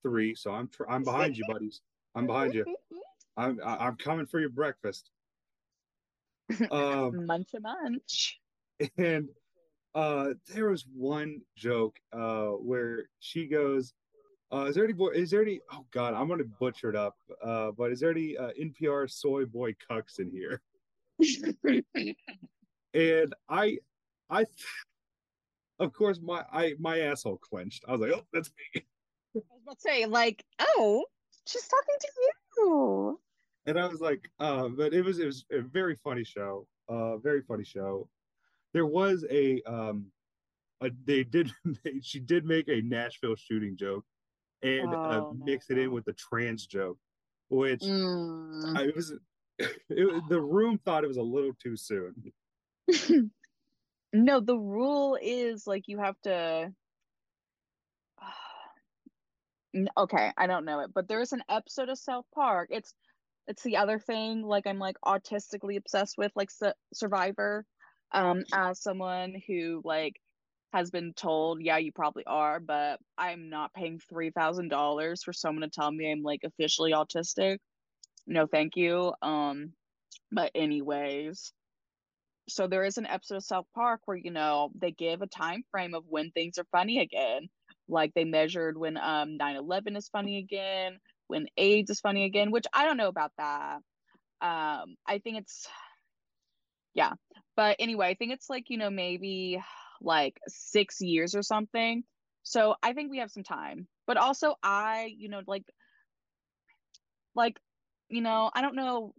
three, 0.03 0.35
so 0.35 0.51
I'm 0.51 0.67
tr- 0.67 0.89
I'm 0.89 1.03
behind 1.03 1.37
you, 1.37 1.45
buddies. 1.47 1.81
I'm 2.15 2.27
behind 2.27 2.53
you. 2.53 2.65
I'm 3.37 3.59
I'm 3.63 3.95
coming 3.95 4.25
for 4.25 4.39
your 4.39 4.49
breakfast. 4.49 5.09
Um, 6.71 7.25
munch 7.25 7.49
a 7.55 7.59
munch. 7.59 8.39
And 8.97 9.29
uh, 9.95 10.29
there 10.53 10.69
was 10.69 10.85
one 10.93 11.41
joke 11.55 11.99
uh 12.13 12.49
where 12.49 13.09
she 13.19 13.47
goes, 13.47 13.93
uh, 14.51 14.65
is 14.65 14.75
there 14.75 14.83
any 14.85 14.93
boy? 14.93 15.09
Is 15.09 15.29
there 15.31 15.41
any? 15.41 15.59
Oh 15.71 15.85
God, 15.91 16.13
I'm 16.13 16.27
gonna 16.27 16.45
butcher 16.59 16.89
it 16.89 16.95
up. 16.95 17.15
Uh, 17.43 17.71
but 17.71 17.91
is 17.91 17.99
there 17.99 18.11
any 18.11 18.37
uh, 18.37 18.51
NPR 18.59 19.09
soy 19.11 19.45
boy 19.45 19.75
cucks 19.89 20.19
in 20.19 20.31
here? 20.31 20.61
and 22.97 23.33
I, 23.47 23.77
I, 24.29 24.45
of 25.79 25.93
course, 25.93 26.19
my 26.21 26.43
I 26.51 26.73
my 26.79 26.99
asshole 26.99 27.37
clenched. 27.37 27.85
I 27.87 27.91
was 27.91 28.01
like, 28.01 28.11
oh, 28.11 28.25
that's 28.33 28.49
me. 28.75 28.81
I 28.83 28.83
was 29.35 29.43
about 29.63 29.75
to 29.75 29.81
say, 29.81 30.05
like, 30.05 30.43
oh, 30.59 31.05
she's 31.45 31.67
talking 31.67 31.95
to 31.99 32.07
you. 32.57 33.19
And 33.67 33.79
I 33.79 33.87
was 33.87 34.01
like, 34.01 34.29
uh, 34.39 34.69
but 34.69 34.93
it 34.93 35.03
was 35.03 35.19
it 35.19 35.25
was 35.25 35.45
a 35.51 35.61
very 35.61 35.95
funny 36.03 36.23
show. 36.23 36.65
Uh, 36.89 37.17
very 37.17 37.41
funny 37.41 37.65
show. 37.65 38.09
There 38.73 38.85
was 38.85 39.25
a 39.29 39.61
um, 39.67 40.07
a, 40.81 40.89
they 41.05 41.23
did 41.23 41.51
they, 41.83 41.99
she 42.01 42.19
did 42.19 42.45
make 42.45 42.67
a 42.67 42.81
Nashville 42.81 43.35
shooting 43.35 43.77
joke 43.77 44.05
and 44.63 44.93
uh, 44.93 44.97
oh, 44.97 45.29
uh, 45.29 45.45
mix 45.45 45.69
it 45.69 45.77
in 45.77 45.91
with 45.91 46.05
the 46.05 46.13
trans 46.13 46.65
joke, 46.65 46.97
which 47.49 47.81
mm. 47.81 48.77
I, 48.77 48.83
it 48.85 48.95
was. 48.95 49.13
It, 49.89 50.29
the 50.29 50.39
room 50.39 50.79
thought 50.85 51.03
it 51.03 51.07
was 51.07 51.17
a 51.17 51.21
little 51.23 51.53
too 51.59 51.75
soon. 51.75 52.13
no, 54.13 54.39
the 54.39 54.57
rule 54.57 55.17
is 55.21 55.67
like 55.67 55.83
you 55.88 55.99
have 55.99 56.15
to. 56.23 56.71
okay, 59.97 60.31
I 60.38 60.47
don't 60.47 60.65
know 60.65 60.79
it, 60.81 60.91
but 60.93 61.07
there's 61.07 61.33
an 61.33 61.43
episode 61.49 61.89
of 61.89 61.97
South 61.97 62.25
Park. 62.33 62.69
It's 62.71 62.93
it's 63.47 63.63
the 63.63 63.77
other 63.77 63.99
thing. 63.99 64.43
Like 64.43 64.67
I'm 64.67 64.79
like 64.79 64.97
autistically 65.05 65.77
obsessed 65.77 66.17
with 66.17 66.31
like 66.35 66.51
su- 66.51 66.73
Survivor. 66.93 67.65
Um, 68.13 68.43
as 68.53 68.81
someone 68.81 69.35
who 69.47 69.81
like 69.83 70.15
has 70.73 70.91
been 70.91 71.13
told, 71.13 71.61
yeah, 71.61 71.77
you 71.77 71.91
probably 71.91 72.23
are, 72.25 72.59
but 72.59 72.99
I'm 73.17 73.49
not 73.49 73.73
paying 73.73 73.99
$3,000 74.11 75.23
for 75.23 75.33
someone 75.33 75.63
to 75.63 75.69
tell 75.69 75.91
me 75.91 76.11
I'm 76.11 76.23
like 76.23 76.41
officially 76.45 76.91
autistic. 76.93 77.59
No, 78.27 78.47
thank 78.47 78.75
you. 78.77 79.13
Um, 79.21 79.73
but 80.31 80.51
anyways, 80.55 81.53
so 82.49 82.67
there 82.67 82.85
is 82.85 82.97
an 82.97 83.05
episode 83.05 83.37
of 83.37 83.43
South 83.43 83.67
Park 83.75 84.01
where 84.05 84.17
you 84.17 84.31
know 84.31 84.71
they 84.75 84.91
give 84.91 85.21
a 85.21 85.27
time 85.27 85.63
frame 85.71 85.93
of 85.93 86.03
when 86.07 86.31
things 86.31 86.57
are 86.57 86.67
funny 86.71 86.99
again. 86.99 87.49
Like 87.89 88.13
they 88.13 88.25
measured 88.25 88.77
when 88.77 88.97
um 88.97 89.37
9/11 89.37 89.95
is 89.97 90.09
funny 90.09 90.39
again, 90.39 90.99
when 91.27 91.47
AIDS 91.57 91.89
is 91.89 91.99
funny 91.99 92.25
again, 92.25 92.51
which 92.51 92.65
I 92.73 92.85
don't 92.85 92.97
know 92.97 93.07
about 93.09 93.31
that. 93.37 93.79
Um, 94.41 94.95
I 95.07 95.19
think 95.23 95.39
it's 95.39 95.67
yeah. 96.93 97.13
But 97.55 97.77
anyway, 97.79 98.07
I 98.07 98.13
think 98.15 98.33
it's 98.33 98.49
like, 98.49 98.69
you 98.69 98.77
know, 98.77 98.89
maybe 98.89 99.61
like 100.01 100.37
six 100.47 101.01
years 101.01 101.35
or 101.35 101.43
something. 101.43 102.03
So 102.43 102.75
I 102.83 102.93
think 102.93 103.11
we 103.11 103.19
have 103.19 103.31
some 103.31 103.43
time. 103.43 103.87
But 104.05 104.17
also 104.17 104.55
I, 104.63 105.13
you 105.17 105.29
know, 105.29 105.41
like 105.47 105.63
like, 107.35 107.59
you 108.09 108.21
know, 108.21 108.49
I 108.53 108.61
don't 108.61 108.75
know 108.75 109.13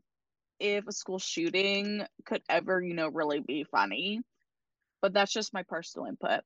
if 0.61 0.87
a 0.87 0.93
school 0.93 1.19
shooting 1.19 2.05
could 2.25 2.43
ever, 2.49 2.83
you 2.83 2.95
know, 2.95 3.09
really 3.09 3.41
be 3.41 3.65
funny. 3.65 4.21
But 5.01 5.13
that's 5.13 5.33
just 5.33 5.55
my 5.55 5.63
personal 5.63 6.09
input. 6.09 6.41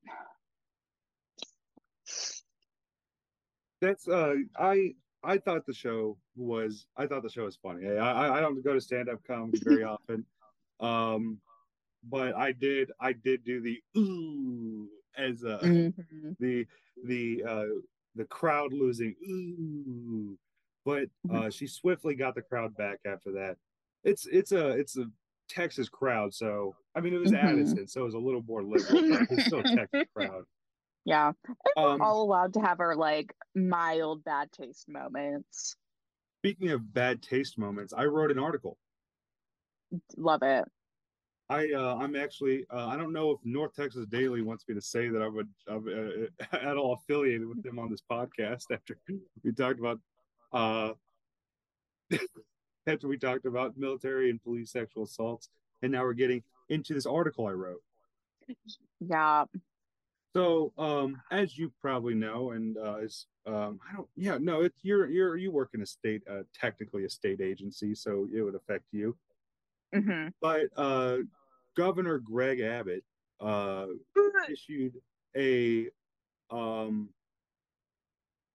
That's 3.81 4.07
uh 4.07 4.35
I 4.57 4.95
I 5.25 5.39
thought 5.39 5.67
the 5.67 5.75
show 5.75 6.17
was 6.37 6.87
I 6.97 7.07
thought 7.07 7.23
the 7.23 7.31
show 7.31 7.45
was 7.45 7.57
funny. 7.57 7.89
I 7.89 7.97
I, 7.97 8.39
I 8.39 8.41
don't 8.41 8.63
go 8.63 8.75
to 8.75 8.81
stand 8.81 9.09
up 9.09 9.19
comedy 9.27 9.59
very 9.63 9.85
often. 9.85 10.25
Um 10.81 11.39
but 12.09 12.35
I 12.37 12.53
did 12.53 12.91
I 13.01 13.13
did 13.13 13.45
do 13.45 13.61
the 13.61 13.81
ooh 13.97 14.89
as 15.17 15.45
uh 15.45 15.59
mm-hmm. 15.63 16.31
the 16.39 16.67
the 17.05 17.45
uh 17.49 17.65
the 18.15 18.25
crowd 18.25 18.73
losing 18.73 19.15
ooh 19.29 20.39
but 20.85 21.05
mm-hmm. 21.27 21.37
uh 21.37 21.51
she 21.51 21.67
swiftly 21.67 22.15
got 22.15 22.35
the 22.35 22.43
crowd 22.43 22.77
back 22.77 22.99
after 23.07 23.33
that. 23.33 23.57
It's 24.05 24.27
it's 24.27 24.53
a 24.53 24.71
it's 24.71 24.97
a 24.97 25.07
Texas 25.49 25.89
crowd, 25.89 26.35
so 26.35 26.75
I 26.95 27.01
mean 27.01 27.15
it 27.15 27.21
was 27.21 27.33
mm-hmm. 27.33 27.47
Addison, 27.47 27.87
so 27.89 28.03
it 28.03 28.05
was 28.05 28.15
a 28.15 28.19
little 28.19 28.43
more 28.43 28.63
liberal, 28.63 29.03
but 29.11 29.27
it's 29.31 29.47
still 29.47 29.61
a 29.61 29.63
Texas 29.63 30.05
crowd. 30.15 30.45
Yeah. 31.05 31.33
Um, 31.77 32.01
all 32.01 32.23
allowed 32.23 32.55
to 32.55 32.61
have 32.61 32.79
our 32.79 32.95
like 32.95 33.35
mild 33.57 34.23
bad 34.23 34.53
taste 34.53 34.89
moments. 34.89 35.75
Speaking 36.39 36.71
of 36.71 36.95
bad 36.95 37.23
taste 37.23 37.59
moments, 37.59 37.93
I 37.93 38.05
wrote 38.05 38.31
an 38.31 38.39
article. 38.39 38.79
Love 40.17 40.43
it. 40.43 40.65
I 41.49 41.71
uh, 41.73 41.97
I'm 42.01 42.17
actually 42.17 42.65
uh, 42.73 42.87
I 42.87 42.97
don't 42.97 43.13
know 43.13 43.33
if 43.33 43.39
North 43.45 43.75
Texas 43.75 44.07
Daily 44.07 44.43
wants 44.43 44.65
me 44.69 44.75
to 44.75 44.81
say 44.81 45.09
that 45.09 45.21
I 45.21 45.29
would 45.29 45.49
I'm 45.69 46.29
uh, 46.53 46.57
at 46.57 46.77
all 46.77 46.95
affiliated 46.95 47.47
with 47.47 47.63
them 47.63 47.79
on 47.79 47.91
this 47.91 48.03
podcast 48.11 48.65
after 48.73 48.97
we 49.45 49.53
talked 49.53 49.81
about 49.81 49.99
uh 50.53 50.93
after 52.87 53.09
we 53.09 53.17
talked 53.17 53.47
about 53.47 53.77
military 53.77 54.31
and 54.31 54.43
police 54.43 54.73
sexual 54.73 55.05
assaults 55.05 55.49
and 55.83 55.93
now 55.93 56.03
we're 56.03 56.13
getting 56.15 56.43
into 56.69 56.95
this 56.95 57.07
article 57.07 57.47
I 57.47 57.53
wrote. 57.53 57.83
Yeah. 59.01 59.45
So, 60.35 60.73
um, 60.79 61.21
as 61.31 61.59
you 61.59 61.73
probably 61.81 62.15
know, 62.15 62.53
and 62.53 62.79
uh, 62.79 62.99
is 62.99 63.27
um, 63.47 63.79
I 63.89 63.97
don't, 63.97 64.09
yeah, 64.17 64.39
no, 64.41 64.63
it's 64.63 64.79
you're 64.83 65.11
you're 65.11 65.37
you 65.37 65.51
work 65.51 65.71
in 65.75 65.83
a 65.83 65.87
state, 65.87 66.23
uh, 66.31 66.43
technically 66.59 67.05
a 67.05 67.11
state 67.11 67.41
agency, 67.41 67.95
so 67.95 68.27
it 68.35 68.41
would 68.41 68.55
affect 68.55 68.85
you. 68.93 69.17
Mm-hmm. 69.95 70.29
But 70.41 70.69
uh, 70.77 71.19
Governor 71.77 72.19
Greg 72.19 72.61
Abbott 72.61 73.05
uh, 73.41 73.87
issued 74.51 74.95
a 75.37 75.89
um, 76.51 77.11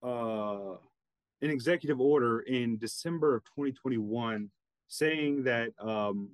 uh, 0.02 0.78
an 1.42 1.50
executive 1.50 2.00
order 2.00 2.42
in 2.42 2.78
December 2.78 3.36
of 3.36 3.44
2021 3.46 4.50
saying 4.88 5.44
that 5.44 5.70
um, 5.80 6.30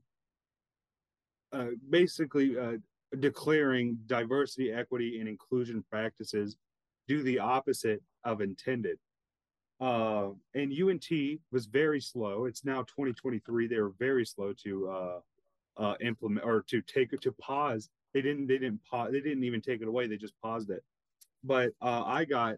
uh, 1.51 1.68
basically 1.89 2.58
uh, 2.58 2.74
declaring 3.20 3.97
diversity, 4.06 4.72
equity, 4.72 5.20
and 5.20 5.28
inclusion 5.28 5.84
practices 5.89 6.58
do 7.08 7.22
the 7.24 7.39
opposite 7.39 8.01
of 8.24 8.41
intended. 8.41 8.97
Uh, 9.80 10.30
and 10.56 10.72
UNT 10.72 11.10
was 11.51 11.66
very 11.66 11.99
slow. 11.99 12.45
It's 12.45 12.64
now 12.64 12.84
2023. 12.84 13.68
They 13.68 13.80
were 13.80 13.93
very 13.99 14.26
slow 14.26 14.54
to 14.64 14.89
uh, 14.89 15.20
uh, 15.78 15.95
implement 15.99 16.45
or 16.45 16.64
to 16.70 16.82
take 16.82 17.12
it 17.12 17.22
to 17.24 17.32
pause. 17.34 17.89
They 18.14 18.22
didn't. 18.22 18.47
They 18.47 18.60
didn't 18.60 18.82
pause. 18.89 19.12
They 19.12 19.20
didn't 19.20 19.43
even 19.43 19.62
take 19.62 19.82
it 19.82 19.88
away. 19.88 20.08
They 20.08 20.18
just 20.18 20.39
paused 20.41 20.70
it. 20.70 20.84
But 21.43 21.72
uh, 21.82 22.04
I 22.06 22.26
got 22.26 22.58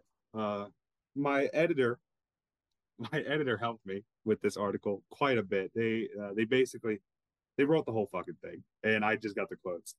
my 1.16 1.46
editor. 1.52 1.98
My 3.12 3.20
editor 3.20 3.56
helped 3.56 3.84
me 3.86 4.02
with 4.24 4.40
this 4.40 4.56
article 4.56 5.02
quite 5.10 5.38
a 5.38 5.42
bit. 5.42 5.70
They 5.74 6.08
uh, 6.20 6.30
they 6.34 6.44
basically 6.44 7.00
they 7.58 7.64
wrote 7.64 7.86
the 7.86 7.92
whole 7.92 8.08
fucking 8.10 8.36
thing, 8.42 8.62
and 8.82 9.04
I 9.04 9.16
just 9.16 9.36
got 9.36 9.48
the 9.48 9.56
quotes. 9.56 9.94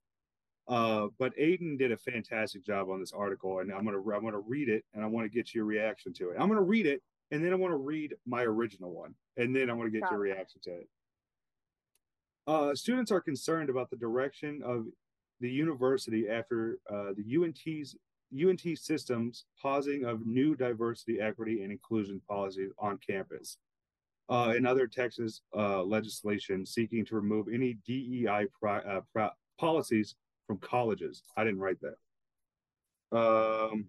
Uh, 0.67 1.07
but 1.17 1.35
Aiden 1.37 1.77
did 1.77 1.91
a 1.91 1.97
fantastic 1.97 2.65
job 2.65 2.89
on 2.89 2.99
this 2.99 3.13
article, 3.13 3.59
and 3.59 3.71
I'm 3.71 3.85
gonna 3.85 3.99
I'm 3.99 4.23
gonna 4.23 4.39
read 4.39 4.69
it, 4.69 4.83
and 4.93 5.03
I 5.03 5.07
want 5.07 5.25
to 5.25 5.35
get 5.35 5.53
your 5.53 5.65
reaction 5.65 6.13
to 6.13 6.31
it. 6.31 6.37
I'm 6.39 6.49
gonna 6.49 6.61
read 6.61 6.85
it, 6.85 7.01
and 7.31 7.43
then 7.43 7.53
I 7.53 7.55
want 7.55 7.71
to 7.71 7.77
read 7.77 8.15
my 8.25 8.43
original 8.43 8.91
one, 8.91 9.13
and 9.37 9.55
then 9.55 9.69
I 9.69 9.73
want 9.73 9.91
to 9.91 9.99
get 9.99 10.09
your 10.09 10.19
reaction 10.19 10.59
to 10.63 10.71
it. 10.71 10.89
Uh, 12.47 12.73
students 12.75 13.11
are 13.11 13.21
concerned 13.21 13.69
about 13.69 13.89
the 13.89 13.97
direction 13.97 14.61
of 14.63 14.85
the 15.39 15.49
university 15.49 16.27
after 16.29 16.79
uh, 16.89 17.11
the 17.15 17.37
UNT's 17.37 17.95
UNT 18.33 18.61
systems 18.75 19.45
pausing 19.61 20.05
of 20.05 20.25
new 20.25 20.55
diversity, 20.55 21.19
equity, 21.19 21.63
and 21.63 21.71
inclusion 21.71 22.21
policies 22.27 22.71
on 22.79 22.99
campus. 23.05 23.57
Uh, 24.29 24.53
and 24.55 24.67
other 24.67 24.87
Texas 24.87 25.41
uh, 25.55 25.81
legislation 25.81 26.65
seeking 26.65 27.05
to 27.05 27.15
remove 27.15 27.47
any 27.47 27.77
DEI 27.85 28.47
pri- 28.59 28.79
uh, 28.79 29.01
pro- 29.13 29.29
policies 29.57 30.15
from 30.45 30.57
colleges. 30.57 31.23
I 31.37 31.45
didn't 31.45 31.59
write 31.59 31.77
that. 31.81 33.17
Um, 33.17 33.85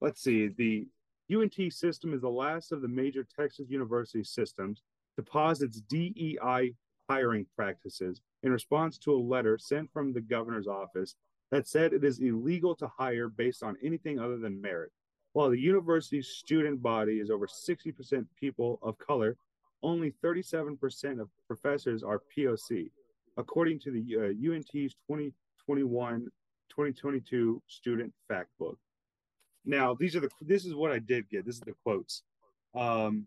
let's 0.00 0.22
see. 0.22 0.48
The 0.48 0.88
UNT 1.32 1.72
system 1.72 2.14
is 2.14 2.22
the 2.22 2.28
last 2.28 2.72
of 2.72 2.82
the 2.82 2.88
major 2.88 3.24
Texas 3.38 3.66
university 3.68 4.24
systems 4.24 4.82
to 5.16 5.22
pause 5.22 5.62
its 5.62 5.80
DEI 5.82 6.74
hiring 7.08 7.46
practices 7.56 8.20
in 8.42 8.52
response 8.52 8.98
to 8.98 9.12
a 9.12 9.18
letter 9.18 9.58
sent 9.58 9.90
from 9.92 10.12
the 10.12 10.20
governor's 10.20 10.66
office 10.66 11.14
that 11.50 11.66
said 11.66 11.92
it 11.92 12.04
is 12.04 12.20
illegal 12.20 12.74
to 12.76 12.88
hire 12.88 13.28
based 13.28 13.62
on 13.62 13.76
anything 13.82 14.18
other 14.18 14.36
than 14.36 14.60
merit. 14.60 14.92
While 15.32 15.50
the 15.50 15.60
university's 15.60 16.28
student 16.28 16.82
body 16.82 17.20
is 17.20 17.30
over 17.30 17.46
60% 17.46 18.26
people 18.38 18.78
of 18.82 18.98
color, 18.98 19.36
only 19.82 20.12
37% 20.24 21.20
of 21.20 21.28
professors 21.46 22.02
are 22.02 22.22
POC, 22.36 22.90
according 23.36 23.78
to 23.80 23.90
the 23.92 24.16
uh, 24.16 24.54
UNT's 24.54 24.94
2021 25.06 26.28
2022 26.70 27.62
student 27.66 28.12
fact 28.28 28.50
book. 28.58 28.78
Now, 29.64 29.94
these 29.94 30.14
are 30.16 30.20
the 30.20 30.30
this 30.40 30.64
is 30.64 30.74
what 30.74 30.92
I 30.92 30.98
did 30.98 31.28
get. 31.28 31.44
This 31.44 31.56
is 31.56 31.60
the 31.60 31.74
quotes. 31.84 32.22
Um, 32.74 33.26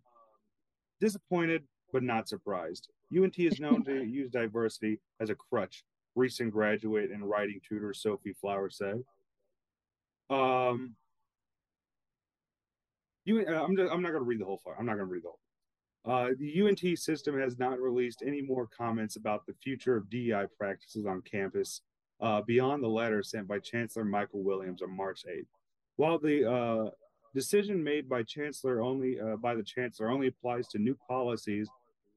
disappointed 1.00 1.64
but 1.92 2.04
not 2.04 2.30
surprised. 2.30 2.90
UNT 3.16 3.38
is 3.38 3.60
known 3.60 3.84
to 3.84 4.04
use 4.06 4.32
diversity 4.32 5.00
as 5.20 5.30
a 5.30 5.36
crutch. 5.36 5.84
Recent 6.16 6.52
graduate 6.52 7.12
and 7.12 7.30
writing 7.30 7.60
tutor 7.68 7.94
Sophie 7.94 8.34
Flower 8.34 8.70
said. 8.70 9.04
Um, 10.30 10.96
you, 13.26 13.46
uh, 13.48 13.64
I'm, 13.64 13.76
just, 13.76 13.92
I'm 13.92 14.02
not 14.02 14.12
going 14.12 14.24
to 14.24 14.28
read 14.28 14.40
the 14.40 14.46
whole 14.46 14.62
file. 14.64 14.76
I'm 14.78 14.86
not 14.86 14.96
going 14.96 15.08
to 15.08 15.14
read 15.14 15.24
the 15.24 15.30
whole. 15.30 15.40
Uh, 16.04 16.30
the 16.40 16.62
UNT 16.62 16.98
system 16.98 17.40
has 17.40 17.60
not 17.60 17.80
released 17.80 18.24
any 18.26 18.42
more 18.42 18.68
comments 18.68 19.18
about 19.18 19.46
the 19.46 19.54
future 19.62 19.96
of 19.96 20.10
DEI 20.10 20.46
practices 20.58 21.06
on 21.06 21.22
campus 21.22 21.82
uh, 22.22 22.42
beyond 22.42 22.84
the 22.84 22.88
letter 22.88 23.22
sent 23.22 23.48
by 23.48 23.60
Chancellor 23.60 24.06
Michael 24.06 24.44
Williams 24.44 24.82
on 24.82 24.96
March 24.96 25.22
8th. 25.30 25.46
While 25.98 26.18
the 26.18 26.52
uh, 26.52 26.90
decision 27.36 27.84
made 27.84 28.10
by 28.10 28.24
Chancellor 28.24 28.82
only 28.82 29.20
uh, 29.20 29.36
by 29.38 29.54
the 29.54 29.64
Chancellor 29.64 30.10
only 30.10 30.28
applies 30.28 30.68
to 30.70 30.80
new 30.80 30.98
policies 31.08 31.70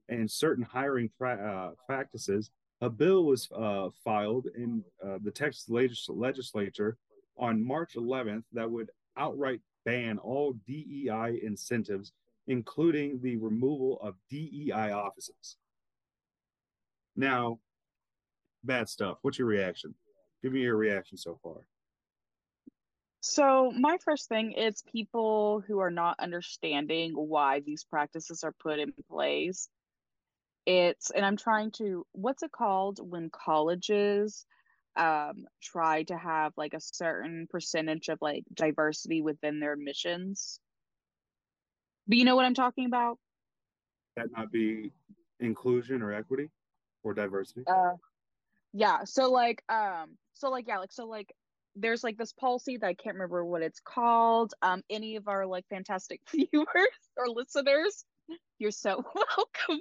and 0.09 0.31
certain 0.31 0.65
hiring 0.65 1.11
pra- 1.19 1.37
uh, 1.37 1.71
practices, 1.87 2.51
a 2.81 2.91
bill 2.91 3.25
was 3.25 3.49
uh, 3.55 3.89
filed 4.05 4.49
in 4.57 4.85
the 5.23 5.31
Texas 5.31 5.69
legis- 5.69 6.09
legislature 6.09 6.97
on 7.37 7.65
March 7.65 7.95
11th 7.95 8.45
that 8.53 8.71
would 8.71 8.91
outright 9.17 9.61
ban 9.85 10.19
all 10.19 10.55
DEI 10.67 11.41
incentives 11.43 12.13
including 12.47 13.21
the 13.23 13.37
removal 13.37 13.99
of 14.03 14.15
DEI 14.31 14.93
offices. 14.93 15.57
Now, 17.17 17.59
bad 18.63 18.89
stuff. 18.89 19.19
What's 19.23 19.39
your 19.39 19.49
reaction? 19.49 19.95
Give 20.43 20.53
me 20.53 20.61
your 20.61 20.77
reaction 20.77 21.17
so 21.17 21.39
far. 21.43 21.57
So, 23.21 23.71
my 23.71 23.97
first 24.05 24.29
thing 24.29 24.53
is 24.53 24.83
people 24.93 25.63
who 25.67 25.79
are 25.79 25.91
not 25.91 26.21
understanding 26.21 27.13
why 27.15 27.61
these 27.61 27.83
practices 27.85 28.45
are 28.45 28.53
put 28.53 28.79
in 28.79 28.93
place. 29.09 29.69
It's, 30.67 31.11
and 31.11 31.25
I'm 31.25 31.37
trying 31.37 31.73
to, 31.73 32.07
what's 32.13 32.43
it 32.43 32.53
called 32.53 32.99
when 33.03 33.31
colleges 33.31 34.47
um, 34.97 35.47
try 35.63 36.05
to 36.05 36.17
have 36.17 36.53
like 36.57 36.75
a 36.75 36.81
certain 36.81 37.47
percentage 37.51 38.09
of 38.09 38.19
like 38.21 38.45
diversity 38.53 39.23
within 39.23 39.61
their 39.61 39.73
admissions? 39.73 40.61
But 42.07 42.19
you 42.19 42.25
know 42.25 42.37
what 42.37 42.45
I'm 42.45 42.55
talking 42.55 42.87
about? 42.87 43.19
That 44.17 44.27
not 44.37 44.53
be 44.53 44.93
inclusion 45.41 46.03
or 46.03 46.13
equity 46.13 46.51
or 47.03 47.15
diversity? 47.15 47.65
Uh 47.67 47.95
yeah. 48.73 49.05
So 49.05 49.31
like 49.31 49.63
um 49.69 50.17
so 50.35 50.51
like 50.51 50.67
yeah, 50.69 50.79
like 50.79 50.93
so 50.93 51.07
like 51.07 51.33
there's 51.77 52.05
like 52.05 52.17
this 52.17 52.33
policy 52.33 52.77
that 52.77 52.87
I 52.87 52.95
can't 52.95 53.15
remember 53.17 53.45
what 53.45 53.63
it's 53.63 53.81
called. 53.81 54.55
Um 54.63 54.83
any 54.91 55.17
of 55.17 55.29
our 55.29 55.47
like 55.47 55.65
fantastic 55.69 56.21
viewers 56.31 56.69
or 57.17 57.29
listeners, 57.29 58.05
you're 58.59 58.71
so 58.71 59.03
welcome 59.15 59.81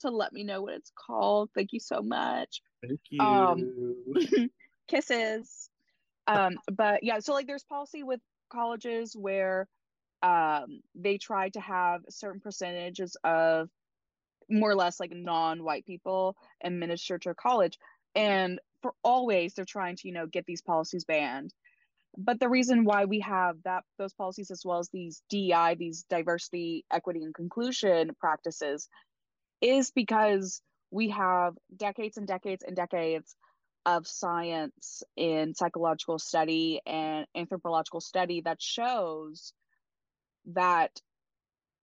to 0.00 0.10
let 0.10 0.32
me 0.32 0.44
know 0.44 0.62
what 0.62 0.74
it's 0.74 0.92
called. 0.94 1.50
Thank 1.54 1.72
you 1.72 1.80
so 1.80 2.02
much. 2.02 2.62
Thank 2.86 3.00
you. 3.10 3.20
Um, 3.20 4.50
kisses. 4.88 5.70
Um, 6.26 6.58
but 6.72 7.02
yeah, 7.02 7.18
so 7.20 7.32
like 7.32 7.46
there's 7.46 7.64
policy 7.64 8.02
with 8.02 8.20
colleges 8.50 9.16
where 9.16 9.68
um, 10.22 10.80
they 10.94 11.18
try 11.18 11.48
to 11.50 11.60
have 11.60 12.02
certain 12.08 12.40
percentages 12.40 13.16
of 13.24 13.68
more 14.48 14.70
or 14.70 14.74
less 14.74 15.00
like 15.00 15.12
non-white 15.12 15.86
people 15.86 16.36
administer 16.62 17.18
to 17.18 17.34
college 17.34 17.78
and 18.16 18.58
for 18.82 18.92
always 19.04 19.54
they're 19.54 19.64
trying 19.64 19.94
to 19.94 20.08
you 20.08 20.12
know 20.12 20.26
get 20.26 20.44
these 20.44 20.60
policies 20.60 21.04
banned 21.04 21.54
but 22.16 22.40
the 22.40 22.48
reason 22.48 22.84
why 22.84 23.04
we 23.04 23.20
have 23.20 23.56
that 23.64 23.84
those 23.98 24.12
policies 24.12 24.50
as 24.50 24.62
well 24.64 24.78
as 24.78 24.88
these 24.88 25.22
DEI, 25.30 25.76
these 25.78 26.04
diversity, 26.10 26.84
equity, 26.90 27.22
and 27.22 27.34
inclusion 27.38 28.10
practices, 28.18 28.88
is 29.60 29.90
because 29.90 30.60
we 30.90 31.10
have 31.10 31.54
decades 31.74 32.16
and 32.16 32.26
decades 32.26 32.64
and 32.66 32.76
decades 32.76 33.36
of 33.86 34.06
science 34.06 35.02
in 35.16 35.54
psychological 35.54 36.18
study 36.18 36.80
and 36.86 37.26
anthropological 37.34 38.00
study 38.00 38.42
that 38.42 38.60
shows 38.60 39.52
that 40.46 40.90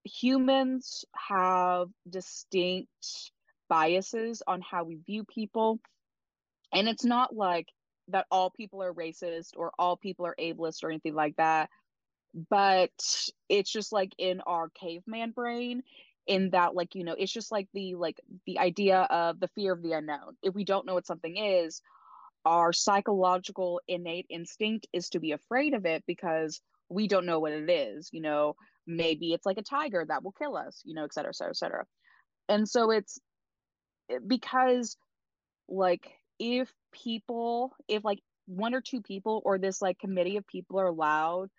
humans 0.03 1.05
have 1.15 1.88
distinct 2.09 3.32
biases 3.69 4.41
on 4.47 4.61
how 4.61 4.84
we 4.84 4.99
view 5.05 5.23
people. 5.23 5.80
And 6.73 6.88
it's 6.88 7.05
not 7.05 7.36
like 7.36 7.67
that 8.09 8.25
all 8.32 8.49
people 8.49 8.82
are 8.84 8.93
racist 8.93 9.51
or 9.55 9.71
all 9.78 9.97
people 9.97 10.25
are 10.25 10.36
ableist 10.39 10.84
or 10.84 10.89
anything 10.89 11.15
like 11.15 11.36
that. 11.38 11.69
But 12.49 12.91
it's 13.49 13.71
just 13.71 13.91
like 13.91 14.13
in 14.17 14.41
our 14.41 14.69
caveman 14.69 15.32
brain, 15.32 15.84
in 16.28 16.49
that 16.51 16.75
like 16.75 16.95
you 16.95 17.03
know 17.03 17.15
it's 17.17 17.32
just 17.32 17.51
like 17.51 17.67
the 17.73 17.95
like 17.95 18.19
the 18.45 18.59
idea 18.59 18.99
of 19.09 19.39
the 19.39 19.47
fear 19.49 19.73
of 19.73 19.82
the 19.82 19.93
unknown. 19.93 20.36
If 20.43 20.53
we 20.53 20.63
don't 20.65 20.86
know 20.86 20.93
what 20.93 21.07
something 21.07 21.38
is 21.38 21.82
our 22.45 22.71
psychological 22.71 23.82
innate 23.88 24.28
instinct 24.30 24.88
is 24.93 25.09
to 25.09 25.19
be 25.19 25.32
afraid 25.34 25.73
of 25.73 25.86
it 25.86 26.03
because 26.07 26.61
we 26.89 27.07
don't 27.07 27.25
know 27.25 27.39
what 27.39 27.51
it 27.53 27.69
is 27.69 28.09
you 28.11 28.21
know? 28.21 28.55
Maybe 28.86 29.34
it's 29.34 29.45
like 29.45 29.57
a 29.57 29.63
tiger 29.63 30.05
that 30.07 30.23
will 30.23 30.34
kill 30.34 30.55
us 30.55 30.82
you 30.86 30.93
know 30.95 31.03
et 31.03 31.13
cetera 31.13 31.30
et 31.32 31.36
cetera 31.36 31.51
et 31.51 31.57
cetera. 31.57 31.86
And 32.49 32.67
so 32.67 32.91
it's 32.91 33.19
because 34.25 34.97
like 35.67 36.07
if 36.39 36.71
people 36.93 37.73
if 37.88 38.05
like 38.05 38.19
one 38.45 38.73
or 38.73 38.82
two 38.82 39.01
people 39.01 39.41
or 39.43 39.57
this 39.57 39.82
like 39.82 39.99
committee 39.99 40.38
of 40.38 40.47
people 40.47 40.80
are 40.80 40.88
allowed 40.88 41.49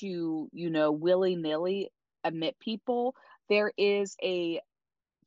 to 0.00 0.48
you 0.52 0.70
know 0.70 0.90
willy-nilly 0.92 1.90
admit 2.24 2.58
people 2.58 3.14
there 3.48 3.72
is 3.76 4.16
a 4.22 4.60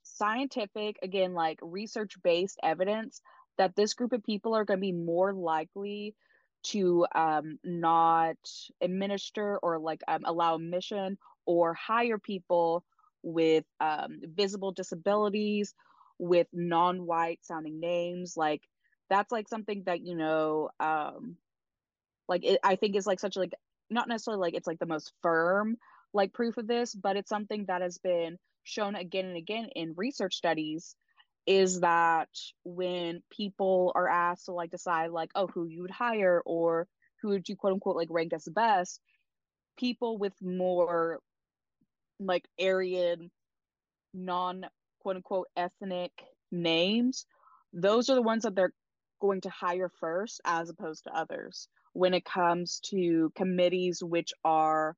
scientific 0.03 0.97
again 1.03 1.33
like 1.33 1.59
research 1.61 2.15
based 2.23 2.59
evidence 2.63 3.21
that 3.57 3.75
this 3.75 3.93
group 3.93 4.13
of 4.13 4.23
people 4.23 4.55
are 4.55 4.65
going 4.65 4.79
to 4.79 4.81
be 4.81 4.91
more 4.91 5.33
likely 5.33 6.15
to 6.63 7.05
um, 7.15 7.57
not 7.63 8.37
administer 8.81 9.57
or 9.59 9.79
like 9.79 10.01
um, 10.07 10.21
allow 10.25 10.55
admission 10.55 11.17
or 11.45 11.73
hire 11.73 12.17
people 12.17 12.83
with 13.23 13.65
um, 13.79 14.19
visible 14.35 14.71
disabilities 14.71 15.73
with 16.19 16.47
non-white 16.53 17.39
sounding 17.43 17.79
names. 17.79 18.35
Like 18.37 18.63
that's 19.09 19.31
like 19.31 19.47
something 19.47 19.83
that 19.85 20.05
you 20.05 20.15
know 20.15 20.69
um 20.79 21.37
like 22.27 22.43
it, 22.45 22.59
i 22.63 22.75
think 22.75 22.95
is 22.95 23.07
like 23.07 23.19
such 23.19 23.35
like 23.35 23.53
not 23.89 24.07
necessarily 24.07 24.41
like 24.41 24.53
it's 24.53 24.67
like 24.67 24.79
the 24.79 24.85
most 24.85 25.13
firm 25.21 25.77
like 26.17 26.33
proof 26.33 26.57
of 26.57 26.67
this 26.67 26.93
but 26.93 27.15
it's 27.15 27.29
something 27.29 27.65
that 27.67 27.81
has 27.81 27.97
been 27.99 28.37
shown 28.63 28.95
again 28.95 29.25
and 29.25 29.37
again 29.37 29.69
in 29.75 29.93
research 29.95 30.35
studies 30.35 30.95
is 31.45 31.79
that 31.79 32.29
when 32.65 33.21
people 33.31 33.93
are 33.95 34.09
asked 34.09 34.45
to 34.45 34.51
like 34.51 34.71
decide 34.71 35.11
like 35.11 35.31
oh 35.35 35.47
who 35.47 35.65
you 35.65 35.81
would 35.83 35.91
hire 35.91 36.41
or 36.45 36.87
who 37.21 37.29
would 37.29 37.47
you 37.47 37.55
quote 37.55 37.73
unquote 37.73 37.95
like 37.95 38.09
rank 38.11 38.33
as 38.33 38.43
the 38.43 38.51
best 38.51 38.99
people 39.77 40.17
with 40.17 40.33
more 40.41 41.19
like 42.19 42.45
aryan 42.59 43.31
non 44.13 44.65
quote 45.01 45.15
unquote 45.15 45.47
ethnic 45.55 46.11
names 46.51 47.25
those 47.73 48.09
are 48.09 48.15
the 48.15 48.21
ones 48.21 48.43
that 48.43 48.55
they're 48.55 48.73
going 49.19 49.41
to 49.41 49.49
hire 49.49 49.89
first 49.99 50.41
as 50.45 50.69
opposed 50.69 51.03
to 51.03 51.15
others. 51.15 51.67
When 51.93 52.13
it 52.13 52.25
comes 52.25 52.79
to 52.91 53.31
committees 53.35 54.03
which 54.03 54.31
are 54.43 54.95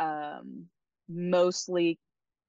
um, 0.00 0.66
mostly 1.08 2.00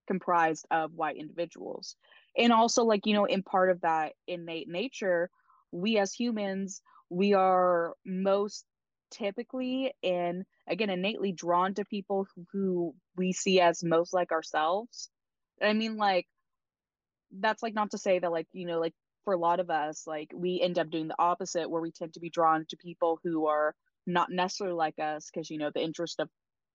comprised 0.07 0.65
of 0.71 0.93
white 0.93 1.17
individuals. 1.17 1.95
And 2.37 2.51
also 2.51 2.83
like 2.83 3.05
you 3.05 3.13
know 3.13 3.25
in 3.25 3.43
part 3.43 3.69
of 3.69 3.81
that 3.81 4.13
innate 4.27 4.69
nature 4.69 5.29
we 5.71 5.97
as 5.97 6.13
humans 6.13 6.81
we 7.09 7.33
are 7.33 7.93
most 8.05 8.65
typically 9.11 9.93
and 10.03 10.45
again 10.67 10.89
innately 10.89 11.33
drawn 11.33 11.73
to 11.73 11.85
people 11.85 12.25
who, 12.51 12.95
we 13.17 13.33
see 13.33 13.59
as 13.59 13.83
most 13.83 14.13
like 14.13 14.31
ourselves. 14.31 15.09
I 15.61 15.73
mean 15.73 15.97
like 15.97 16.25
that's 17.39 17.61
like 17.61 17.73
not 17.73 17.91
to 17.91 17.97
say 17.97 18.19
that 18.19 18.31
like 18.31 18.47
you 18.53 18.65
know 18.65 18.79
like 18.79 18.93
for 19.23 19.33
a 19.33 19.37
lot 19.39 19.59
of 19.59 19.69
us 19.69 20.03
like 20.07 20.31
we 20.33 20.59
end 20.61 20.79
up 20.79 20.89
doing 20.89 21.07
the 21.07 21.15
opposite 21.19 21.69
where 21.69 21.81
we 21.81 21.91
tend 21.91 22.13
to 22.13 22.19
be 22.19 22.29
drawn 22.29 22.65
to 22.69 22.77
people 22.77 23.19
who 23.23 23.47
are 23.47 23.75
not 24.07 24.31
necessarily 24.31 24.75
like 24.75 24.97
us 24.99 25.29
because 25.31 25.49
you 25.49 25.57
know 25.57 25.71
the 25.73 25.83
interest 25.83 26.19
of 26.19 26.29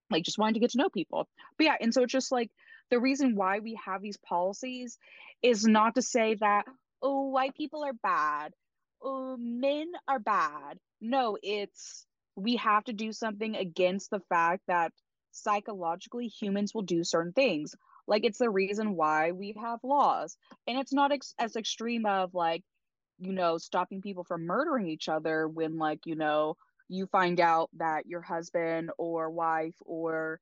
like 0.09 0.23
just 0.23 0.37
wanting 0.37 0.55
to 0.55 0.59
get 0.59 0.71
to 0.71 0.77
know 0.77 0.89
people. 0.89 1.27
But 1.57 1.65
yeah 1.65 1.75
and 1.79 1.93
so 1.93 2.03
it's 2.03 2.11
just 2.11 2.31
like 2.31 2.51
the 2.89 2.99
reason 2.99 3.35
why 3.35 3.59
we 3.59 3.79
have 3.85 4.01
these 4.01 4.17
policies 4.17 4.97
is 5.41 5.65
not 5.65 5.95
to 5.95 6.01
say 6.01 6.35
that 6.35 6.65
oh 7.01 7.29
white 7.29 7.55
people 7.55 7.83
are 7.83 7.93
bad. 7.93 8.53
Oh 9.01 9.37
men 9.37 9.91
are 10.07 10.19
bad. 10.19 10.79
No 11.01 11.37
it's 11.41 12.05
we 12.35 12.55
have 12.57 12.83
to 12.85 12.93
do 12.93 13.11
something 13.11 13.55
against 13.55 14.11
the 14.11 14.21
fact 14.29 14.61
that 14.67 14.91
psychologically 15.31 16.27
humans 16.27 16.73
will 16.73 16.83
do 16.83 17.03
certain 17.03 17.33
things. 17.33 17.75
Like 18.07 18.25
it's 18.25 18.37
the 18.39 18.49
reason 18.49 18.95
why 18.95 19.31
we 19.31 19.55
have 19.61 19.79
laws. 19.83 20.37
And 20.67 20.77
it's 20.77 20.93
not 20.93 21.11
ex- 21.11 21.35
as 21.37 21.55
extreme 21.55 22.05
of 22.05 22.33
like, 22.33 22.63
you 23.19 23.33
know, 23.33 23.57
stopping 23.57 24.01
people 24.01 24.23
from 24.23 24.45
murdering 24.45 24.87
each 24.87 25.09
other 25.09 25.47
when 25.47 25.77
like, 25.77 26.05
you 26.05 26.15
know, 26.15 26.55
you 26.89 27.07
find 27.07 27.39
out 27.39 27.69
that 27.77 28.05
your 28.05 28.21
husband 28.21 28.91
or 28.97 29.29
wife 29.29 29.75
or 29.81 30.39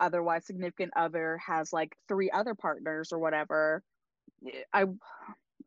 otherwise 0.00 0.46
significant 0.46 0.92
other 0.96 1.38
has 1.38 1.72
like 1.72 1.96
three 2.08 2.30
other 2.30 2.54
partners 2.54 3.12
or 3.12 3.18
whatever. 3.18 3.82
Eh, 4.46 4.62
I 4.72 4.86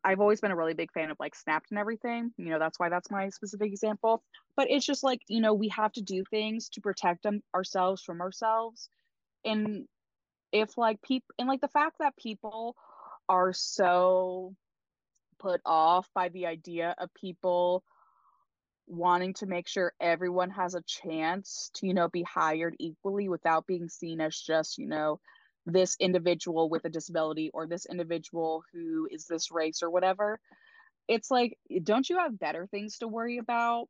I've 0.04 0.20
always 0.20 0.40
been 0.40 0.52
a 0.52 0.56
really 0.56 0.74
big 0.74 0.92
fan 0.92 1.10
of 1.10 1.18
like 1.18 1.34
snapped 1.34 1.70
and 1.70 1.78
everything. 1.78 2.32
You 2.36 2.50
know, 2.50 2.58
that's 2.58 2.78
why 2.78 2.88
that's 2.88 3.10
my 3.10 3.28
specific 3.30 3.68
example. 3.68 4.22
But 4.56 4.70
it's 4.70 4.86
just 4.86 5.02
like, 5.02 5.22
you 5.28 5.40
know, 5.40 5.54
we 5.54 5.68
have 5.68 5.92
to 5.92 6.02
do 6.02 6.24
things 6.30 6.68
to 6.70 6.80
protect 6.80 7.24
them 7.24 7.42
ourselves 7.54 8.02
from 8.02 8.20
ourselves. 8.20 8.88
And 9.44 9.86
if 10.52 10.78
like 10.78 11.02
people 11.02 11.34
and 11.38 11.48
like 11.48 11.60
the 11.60 11.68
fact 11.68 11.96
that 11.98 12.16
people 12.16 12.76
are 13.28 13.52
so 13.52 14.54
put 15.38 15.60
off 15.64 16.08
by 16.14 16.28
the 16.28 16.46
idea 16.46 16.94
of 16.98 17.12
people 17.14 17.82
wanting 18.88 19.34
to 19.34 19.46
make 19.46 19.68
sure 19.68 19.92
everyone 20.00 20.50
has 20.50 20.74
a 20.74 20.82
chance 20.82 21.70
to 21.74 21.86
you 21.86 21.94
know 21.94 22.08
be 22.08 22.22
hired 22.22 22.74
equally 22.78 23.28
without 23.28 23.66
being 23.66 23.88
seen 23.88 24.20
as 24.20 24.38
just 24.38 24.78
you 24.78 24.86
know 24.86 25.20
this 25.66 25.96
individual 26.00 26.70
with 26.70 26.84
a 26.86 26.88
disability 26.88 27.50
or 27.52 27.66
this 27.66 27.86
individual 27.86 28.62
who 28.72 29.06
is 29.10 29.26
this 29.26 29.50
race 29.50 29.82
or 29.82 29.90
whatever 29.90 30.40
it's 31.06 31.30
like 31.30 31.58
don't 31.82 32.08
you 32.08 32.18
have 32.18 32.38
better 32.38 32.66
things 32.66 32.98
to 32.98 33.08
worry 33.08 33.38
about 33.38 33.88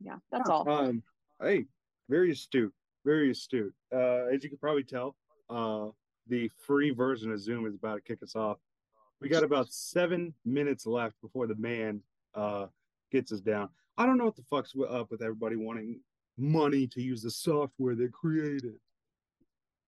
yeah 0.00 0.16
that's 0.32 0.48
all 0.48 0.68
um 0.68 1.02
hey 1.42 1.66
very 2.08 2.30
astute 2.30 2.72
very 3.08 3.30
astute. 3.30 3.72
Uh, 3.92 4.26
as 4.26 4.42
you 4.44 4.50
can 4.50 4.58
probably 4.58 4.82
tell, 4.82 5.16
uh, 5.48 5.86
the 6.26 6.50
free 6.66 6.90
version 6.90 7.32
of 7.32 7.40
Zoom 7.40 7.66
is 7.66 7.74
about 7.74 7.94
to 7.94 8.00
kick 8.02 8.22
us 8.22 8.36
off. 8.36 8.58
We 9.20 9.28
got 9.28 9.42
about 9.42 9.68
seven 9.72 10.32
minutes 10.44 10.86
left 10.86 11.20
before 11.20 11.46
the 11.46 11.56
man 11.56 12.00
uh, 12.34 12.66
gets 13.10 13.32
us 13.32 13.40
down. 13.40 13.68
I 13.96 14.06
don't 14.06 14.16
know 14.16 14.26
what 14.26 14.36
the 14.36 14.44
fuck's 14.48 14.74
up 14.88 15.10
with 15.10 15.22
everybody 15.22 15.56
wanting 15.56 16.00
money 16.36 16.86
to 16.88 17.02
use 17.02 17.22
the 17.22 17.30
software 17.30 17.96
they 17.96 18.06
created. 18.08 18.74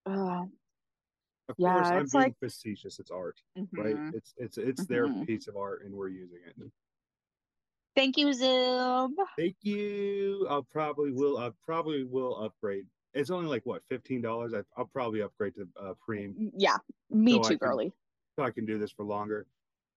Uh, 0.05 0.43
of 1.49 1.55
yeah, 1.59 1.75
course, 1.75 1.87
I'm 1.89 2.03
it's 2.03 2.13
being 2.13 2.25
like- 2.25 2.39
facetious. 2.41 2.99
It's 2.99 3.11
art, 3.11 3.41
mhm. 3.57 3.69
right? 3.73 4.15
It's 4.15 4.35
it's 4.37 4.59
it's 4.59 4.85
their 4.87 5.07
Mhm. 5.07 5.27
piece 5.27 5.47
of 5.47 5.57
art, 5.57 5.85
and 5.85 5.95
we're 5.95 6.09
using 6.09 6.39
it. 6.47 6.57
Thank 7.95 8.17
you, 8.17 8.33
Zoom. 8.33 9.17
Thank 9.37 9.57
you. 9.63 10.47
I'll 10.49 10.63
probably 10.63 11.13
will. 11.13 11.39
I 11.39 11.51
probably 11.65 12.05
will 12.05 12.37
upgrade. 12.45 12.87
It's 13.15 13.31
only 13.31 13.49
like 13.49 13.65
what 13.67 13.83
fifteen 13.89 14.23
dollars. 14.23 14.55
I'll 14.77 14.87
probably 14.87 15.23
upgrade 15.23 15.55
to 15.57 15.69
uh, 15.81 15.95
Preem. 16.09 16.51
Yeah, 16.57 16.79
me 17.11 17.35
So 17.35 17.43
too, 17.43 17.59
can- 17.59 17.69
girly. 17.69 17.93
I 18.41 18.51
can 18.51 18.67
do 18.67 18.79
this 18.79 18.91
for 18.91 19.05
longer. 19.05 19.47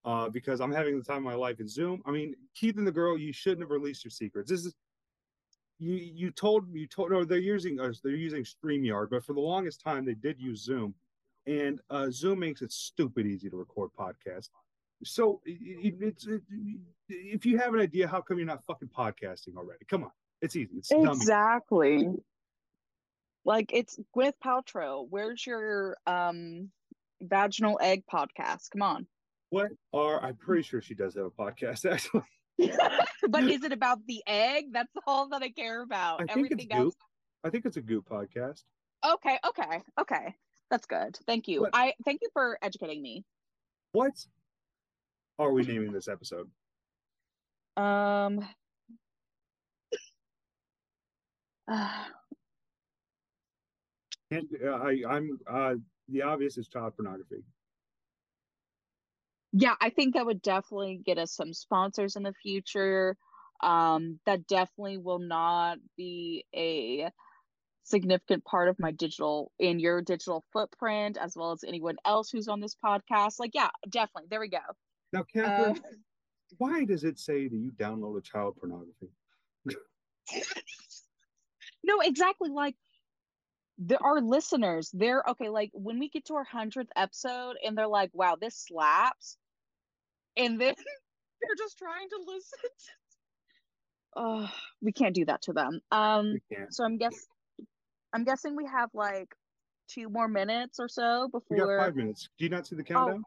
Uh, 0.06 0.28
because 0.28 0.60
I'm 0.60 0.72
having 0.72 0.98
the 0.98 1.04
time 1.04 1.20
of 1.20 1.24
my 1.24 1.34
life 1.34 1.62
in 1.62 1.68
Zoom. 1.68 2.02
I 2.06 2.12
mean, 2.12 2.36
Keith 2.54 2.78
and 2.78 2.86
the 2.86 2.91
girl, 2.91 3.18
you 3.18 3.32
shouldn't 3.32 3.62
have 3.62 3.70
released 3.70 4.04
your 4.04 4.12
secrets. 4.12 4.52
This 4.52 4.66
is 4.66 4.74
you. 5.80 5.94
You 5.94 6.30
told 6.30 6.66
you 6.74 6.88
told 6.88 7.12
no, 7.12 7.24
they're 7.24 7.38
using 7.38 7.80
uh, 7.80 7.94
they're 8.04 8.12
using 8.12 8.44
Streamyard, 8.44 9.10
but 9.12 9.24
for 9.24 9.32
the 9.32 9.39
longest 9.39 9.80
time 9.80 10.04
they 10.04 10.14
did 10.14 10.41
use 10.41 10.62
Zoom, 10.62 10.94
and 11.48 11.80
uh, 11.89 12.08
Zoom 12.12 12.39
makes 12.39 12.62
it 12.62 12.74
stupid 12.74 13.26
easy 13.26 13.50
to 13.50 13.56
record 13.56 13.91
podcasts. 13.98 14.50
So 15.06 15.39
it, 15.46 15.58
it, 15.62 15.96
it's 16.02 16.28
it, 16.28 16.41
if 17.08 17.46
you 17.46 17.58
have 17.60 17.74
an 17.74 17.80
idea, 17.80 18.06
how 18.06 18.20
come 18.20 18.38
you're 18.38 18.46
not 18.46 18.66
fucking 18.66 18.89
podcasting 18.89 19.56
already? 19.56 19.86
Come 19.88 20.04
on, 20.04 20.12
it's 20.41 20.58
easy. 20.58 20.76
It's 20.80 20.89
dumb. 20.89 21.08
Exactly. 21.08 22.10
Like 23.46 23.72
it's 23.74 23.98
Gwyneth 24.14 24.34
Paltrow. 24.44 25.08
Where's 25.10 25.46
your 25.46 25.98
um 26.06 26.72
vaginal 27.24 27.80
egg 27.82 28.03
podcast? 28.11 28.69
Come 28.71 28.82
on. 28.82 29.07
What 29.49 29.71
are 29.93 30.24
I'm 30.24 30.36
pretty 30.36 30.63
sure 30.63 30.82
she 30.82 30.95
does 30.95 31.15
have 31.15 31.26
a 31.26 31.30
podcast 31.30 31.86
actually. 31.91 32.24
but 33.30 33.43
is 33.45 33.63
it 33.63 33.71
about 33.71 33.99
the 34.07 34.21
egg? 34.28 34.65
That's 34.71 34.91
all 35.07 35.30
that 35.30 35.41
I 35.41 35.49
care 35.49 35.82
about. 35.82 36.21
I 36.21 36.34
think 36.34 36.51
it's 36.51 36.65
else. 36.71 36.84
Goop. 36.84 36.93
I 37.43 37.49
think 37.49 37.65
it's 37.65 37.78
a 37.78 37.82
Goop 37.82 38.07
podcast. 38.07 38.63
Okay, 39.05 39.38
okay, 39.47 39.82
okay. 39.99 40.36
That's 40.69 40.86
good. 40.86 41.17
Thank 41.28 41.47
you. 41.47 41.61
What? 41.61 41.71
I 41.74 41.93
thank 42.05 42.21
you 42.21 42.30
for 42.34 42.57
educating 42.61 43.01
me. 43.01 43.26
What 43.91 44.13
are 45.39 45.51
we 45.51 45.63
naming 45.63 45.91
this 45.91 46.07
episode? 46.07 46.49
Um 47.76 48.47
uh, 51.71 52.05
I, 54.34 55.01
I'm 55.07 55.39
uh, 55.47 55.76
the 56.14 56.22
obvious 56.22 56.57
is 56.57 56.68
child 56.68 56.93
pornography. 56.95 57.43
Yeah, 59.51 59.76
I 59.82 59.89
think 59.89 60.14
that 60.14 60.26
would 60.26 60.41
definitely 60.41 61.01
get 61.05 61.18
us 61.18 61.32
some 61.36 61.53
sponsors 61.53 62.16
in 62.16 62.24
the 62.24 62.34
future. 62.41 63.18
Um, 63.61 64.20
that 64.26 64.47
definitely 64.47 64.97
will 64.97 65.20
not 65.20 65.78
be 65.95 66.45
a 66.55 67.09
significant 67.84 68.43
part 68.45 68.70
of 68.70 68.80
my 68.80 68.91
digital 68.91 69.51
in 69.59 69.80
your 69.80 70.01
digital 70.01 70.43
footprint 70.53 71.18
as 71.20 71.36
well 71.36 71.51
as 71.51 71.64
anyone 71.66 71.97
else 72.05 72.30
who's 72.30 72.47
on 72.47 72.61
this 72.61 72.76
podcast. 72.84 73.39
Like 73.39 73.51
yeah 73.53 73.70
definitely. 73.89 74.28
There 74.30 74.39
we 74.39 74.49
go. 74.49 74.59
Now 75.11 75.24
Kathryn 75.34 75.78
uh, 75.78 75.82
why 76.57 76.86
does 76.86 77.03
it 77.03 77.20
say 77.20 77.47
that 77.47 77.57
you 77.57 77.72
downloaded 77.72 78.24
child 78.24 78.55
pornography? 78.57 79.09
No 81.84 81.99
exactly. 81.99 82.49
Like 82.49 82.76
the, 83.80 83.97
our 83.97 84.21
listeners 84.21 84.89
they're 84.93 85.24
okay 85.30 85.49
like 85.49 85.71
when 85.74 85.99
we 85.99 86.09
get 86.09 86.26
to 86.26 86.36
our 86.36 86.45
100th 86.45 86.88
episode 86.95 87.55
and 87.65 87.78
they're 87.78 87.88
like 87.88 88.11
wow 88.13 88.36
this 88.39 88.55
slaps 88.55 89.38
and 90.38 90.59
then 90.61 90.74
they're 91.41 91.55
just 91.57 91.78
trying 91.78 92.09
to 92.09 92.19
listen 92.28 92.69
oh 94.15 94.49
we 94.82 94.91
can't 94.91 95.15
do 95.15 95.26
that 95.26 95.41
to 95.43 95.53
them. 95.53 95.80
Um 95.91 96.36
so 96.69 96.84
i'm 96.84 96.97
guess 96.97 97.15
i'm 98.13 98.24
guessing 98.24 98.55
we 98.55 98.65
have 98.65 98.89
like 98.93 99.30
two 99.89 100.09
more 100.09 100.28
minutes 100.28 100.80
or 100.80 100.88
so 100.88 101.28
before 101.32 101.57
we 101.57 101.57
got 101.57 101.86
five 101.86 101.95
minutes. 101.95 102.30
Do 102.38 102.45
you 102.45 102.49
not 102.49 102.67
see 102.67 102.76
the 102.76 102.84
countdown? 102.84 103.24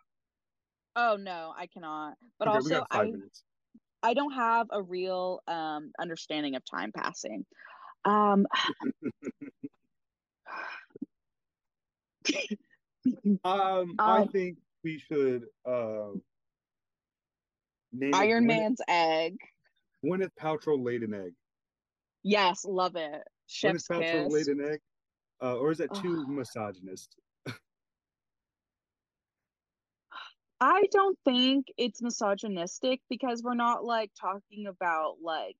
Oh, 0.95 1.13
oh 1.13 1.17
no 1.17 1.53
i 1.59 1.67
cannot. 1.67 2.15
But 2.39 2.49
okay, 2.49 2.57
also 2.57 2.85
i 2.91 3.05
minutes. 3.05 3.43
i 4.03 4.15
don't 4.15 4.33
have 4.33 4.69
a 4.71 4.83
real 4.83 5.41
um 5.49 5.91
understanding 6.01 6.55
of 6.55 6.63
time 6.65 6.93
passing. 6.97 7.45
Um 8.05 8.47
um, 13.45 13.95
I 13.99 14.23
um, 14.23 14.29
think 14.29 14.59
we 14.85 14.99
should 14.99 15.45
uh, 15.69 16.11
Iron 18.13 18.45
it, 18.45 18.47
Man's 18.47 18.81
Gwyneth, 18.89 18.95
egg. 18.95 19.37
Gwyneth 20.05 20.31
Paltrow 20.41 20.83
laid 20.83 21.03
an 21.03 21.15
egg. 21.15 21.33
Yes, 22.23 22.65
love 22.65 22.97
it. 22.97 23.23
Chef's 23.47 23.87
Gwyneth 23.89 24.01
Paltrow 24.01 24.25
kiss. 24.25 24.33
laid 24.33 24.47
an 24.49 24.73
egg, 24.73 24.81
uh, 25.43 25.57
or 25.57 25.71
is 25.71 25.79
that 25.79 25.95
too 25.95 26.25
oh. 26.27 26.31
misogynist? 26.33 27.15
I 30.59 30.85
don't 30.91 31.19
think 31.25 31.67
it's 31.77 32.01
misogynistic 32.01 33.01
because 33.11 33.43
we're 33.43 33.55
not 33.55 33.85
like 33.85 34.11
talking 34.19 34.67
about 34.67 35.17
like 35.23 35.57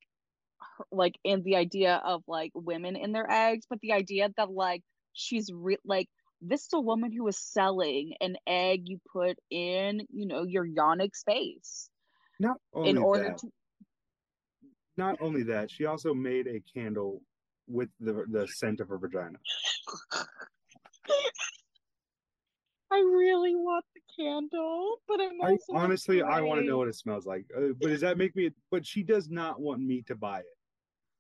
like 0.91 1.15
in 1.25 1.43
the 1.43 1.57
idea 1.57 2.01
of 2.05 2.23
like 2.27 2.53
women 2.55 2.97
in 2.97 3.13
their 3.13 3.31
eggs, 3.31 3.67
but 3.69 3.81
the 3.81 3.93
idea 3.93 4.31
that 4.37 4.51
like 4.51 4.83
she's 5.13 5.51
re- 5.53 5.79
like 5.85 6.09
this 6.41 6.63
is 6.63 6.73
a 6.75 6.81
woman 6.81 7.13
who 7.13 7.27
is 7.29 7.39
selling 7.39 8.15
an 8.21 8.37
egg 8.47 8.83
you 8.85 9.01
put 9.13 9.39
in, 9.51 10.07
you 10.13 10.27
know, 10.27 10.45
your 10.45 10.67
yonic 10.67 11.15
space. 11.15 11.89
Not 12.39 12.59
in 12.85 12.99
order 12.99 13.25
that, 13.25 13.39
to 13.39 13.49
not 14.97 15.17
only 15.21 15.43
that, 15.45 15.71
she 15.71 15.87
also 15.87 16.13
made 16.15 16.47
a 16.47 16.63
candle 16.75 17.23
with 17.67 17.89
the 18.01 18.25
the 18.31 18.47
scent 18.47 18.81
of 18.81 18.89
her 18.89 18.99
vagina. 18.99 19.39
I 22.93 22.99
really 22.99 23.55
want 23.55 23.85
the 23.95 24.01
candle, 24.23 24.97
but 25.09 25.21
I'm 25.21 25.43
I, 25.43 25.57
honestly 25.73 26.21
afraid. 26.21 26.33
I 26.33 26.41
want 26.41 26.61
to 26.61 26.67
know 26.67 26.79
what 26.79 26.89
it 26.89 26.95
smells 26.95 27.27
like. 27.27 27.47
Uh, 27.57 27.73
but 27.81 27.89
does 27.89 28.01
that 28.03 28.19
make 28.19 28.37
me? 28.37 28.51
But 28.71 28.87
she 28.87 29.03
does 29.03 29.29
not 29.29 29.61
want 29.61 29.81
me 29.81 30.03
to 30.03 30.15
buy 30.15 30.41
it 30.41 30.47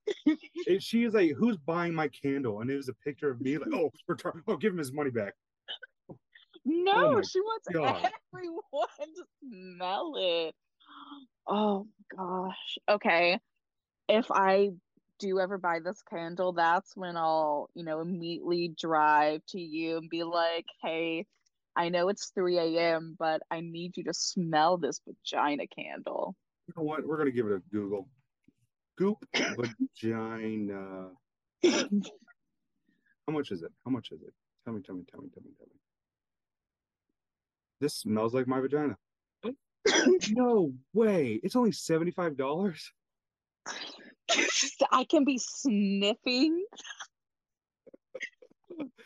it, 0.66 0.82
she 0.82 1.04
is 1.04 1.14
like, 1.14 1.32
"Who's 1.36 1.56
buying 1.56 1.94
my 1.94 2.08
candle?" 2.08 2.60
And 2.60 2.70
it 2.70 2.76
was 2.76 2.88
a 2.88 2.94
picture 2.94 3.30
of 3.30 3.40
me, 3.40 3.58
like, 3.58 3.72
"Oh, 3.72 3.90
return! 4.06 4.42
Oh, 4.46 4.56
give 4.56 4.72
him 4.72 4.78
his 4.78 4.92
money 4.92 5.10
back." 5.10 5.34
No, 6.64 7.18
oh 7.18 7.22
she 7.22 7.40
wants 7.40 7.68
God. 7.72 8.10
everyone 8.34 8.88
to 8.98 9.24
smell 9.40 10.14
it. 10.16 10.54
Oh 11.46 11.86
gosh. 12.16 12.78
Okay. 12.88 13.38
If 14.08 14.30
I 14.30 14.70
do 15.18 15.40
ever 15.40 15.58
buy 15.58 15.80
this 15.84 16.02
candle, 16.02 16.52
that's 16.52 16.96
when 16.96 17.16
I'll, 17.16 17.70
you 17.74 17.84
know, 17.84 18.00
immediately 18.00 18.74
drive 18.78 19.42
to 19.48 19.60
you 19.60 19.98
and 19.98 20.10
be 20.10 20.22
like, 20.22 20.66
"Hey, 20.82 21.26
I 21.76 21.88
know 21.88 22.08
it's 22.08 22.30
3 22.34 22.58
a.m., 22.58 23.16
but 23.18 23.42
I 23.50 23.60
need 23.60 23.96
you 23.96 24.04
to 24.04 24.14
smell 24.14 24.78
this 24.78 25.00
vagina 25.06 25.66
candle." 25.66 26.34
You 26.68 26.74
know 26.76 26.82
what? 26.84 27.06
We're 27.06 27.18
gonna 27.18 27.30
give 27.30 27.46
it 27.46 27.52
a 27.52 27.62
Google. 27.70 28.08
Goop 28.96 29.18
vagina. 29.34 31.10
How 31.62 33.32
much 33.32 33.50
is 33.50 33.62
it? 33.62 33.72
How 33.84 33.90
much 33.90 34.10
is 34.12 34.22
it? 34.22 34.32
Tell 34.64 34.74
me, 34.74 34.80
tell 34.82 34.96
me, 34.96 35.04
tell 35.10 35.20
me, 35.20 35.28
tell 35.32 35.42
me, 35.42 35.50
tell 35.58 35.66
me. 35.66 35.80
This 37.80 37.94
smells 37.94 38.34
like 38.34 38.46
my 38.46 38.60
vagina. 38.60 38.96
no 40.30 40.72
way. 40.92 41.40
It's 41.42 41.56
only 41.56 41.70
$75. 41.70 42.90
I 44.90 45.04
can 45.04 45.24
be 45.24 45.38
sniffing. 45.38 46.64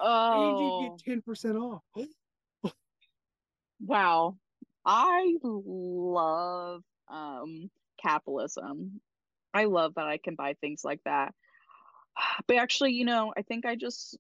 Oh, 0.01 0.97
and 1.07 1.07
you 1.07 1.15
get 1.15 1.25
10% 1.27 1.61
off. 1.61 1.83
Wow. 3.85 4.37
I 4.85 5.37
love 5.43 6.83
um 7.09 7.71
capitalism. 8.03 9.01
I 9.53 9.65
love 9.65 9.95
that 9.97 10.07
I 10.07 10.19
can 10.19 10.35
buy 10.37 10.55
things 10.61 10.85
like 10.85 11.01
that. 11.05 11.35
But 12.47 12.57
actually, 12.57 12.93
you 12.93 13.05
know, 13.05 13.33
I 13.37 13.43
think 13.43 13.67
I 13.67 13.77
just 13.77 14.17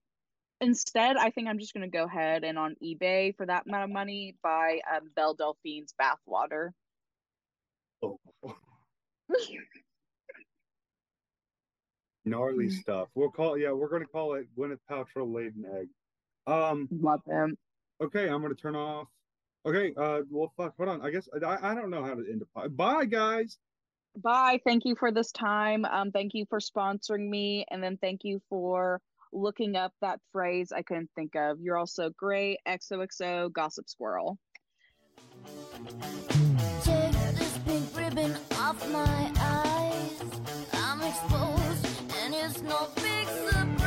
instead, 0.61 1.17
I 1.17 1.31
think 1.31 1.49
I'm 1.49 1.59
just 1.59 1.73
gonna 1.75 1.89
go 1.89 2.05
ahead 2.05 2.45
and 2.45 2.59
on 2.59 2.77
eBay 2.83 3.35
for 3.37 3.47
that 3.47 3.67
amount 3.67 3.85
of 3.85 3.91
money 3.91 4.37
buy 4.43 4.81
um, 4.95 5.11
Belle 5.17 5.35
Delphine's 5.35 5.95
bathwater. 6.01 6.71
Oh. 8.03 8.19
Gnarly 12.25 12.67
mm. 12.67 12.73
stuff. 12.73 13.09
We'll 13.15 13.31
call 13.31 13.57
yeah, 13.59 13.73
we're 13.73 13.89
gonna 13.89 14.07
call 14.07 14.35
it 14.35 14.47
Gwyneth 14.57 14.81
Paltrow 14.91 15.33
laid 15.33 15.55
an 15.57 15.65
egg. 15.79 15.89
Um 16.47 16.89
love 16.91 17.23
him. 17.27 17.57
Okay, 18.03 18.29
I'm 18.29 18.43
gonna 18.43 18.55
turn 18.55 18.77
off. 18.77 19.09
Okay. 19.67 19.93
Uh. 19.97 20.21
Well, 20.31 20.53
fuck. 20.57 20.75
Hold 20.77 20.89
on. 20.89 21.03
I 21.03 21.11
guess 21.11 21.29
I, 21.35 21.73
I 21.73 21.75
don't 21.75 21.91
know 21.91 22.03
how 22.03 22.15
to 22.15 22.25
end 22.31 22.43
it. 22.43 22.77
Bye, 22.77 23.05
guys. 23.05 23.59
Bye. 24.17 24.61
Thank 24.65 24.85
you 24.85 24.97
for 24.97 25.13
this 25.13 25.33
time. 25.33 25.85
Um. 25.85 26.13
Thank 26.13 26.35
you 26.35 26.47
for 26.49 26.61
sponsoring 26.61 27.29
me, 27.29 27.67
and 27.71 27.83
then 27.83 27.99
thank 27.99 28.25
you 28.25 28.41
for 28.49 29.01
looking 29.33 29.77
up 29.77 29.93
that 30.01 30.21
phrase 30.33 30.73
I 30.73 30.83
couldn't 30.83 31.11
think 31.15 31.37
of. 31.37 31.61
You're 31.61 31.77
also 31.77 32.11
great. 32.11 32.59
XOXO 32.67 33.53
Gossip 33.53 33.89
Squirrel. 33.89 34.39
Take 36.83 37.13
this 37.13 37.59
pink 37.67 37.97
ribbon 37.97 38.37
off 38.57 38.91
my 38.91 39.31
eyes. 39.39 40.21
I'm 40.73 41.03
exposed, 41.03 41.87
and 42.23 42.35
it's 42.35 42.63
no 42.63 42.89
big 42.97 43.27
surprise. 43.27 43.80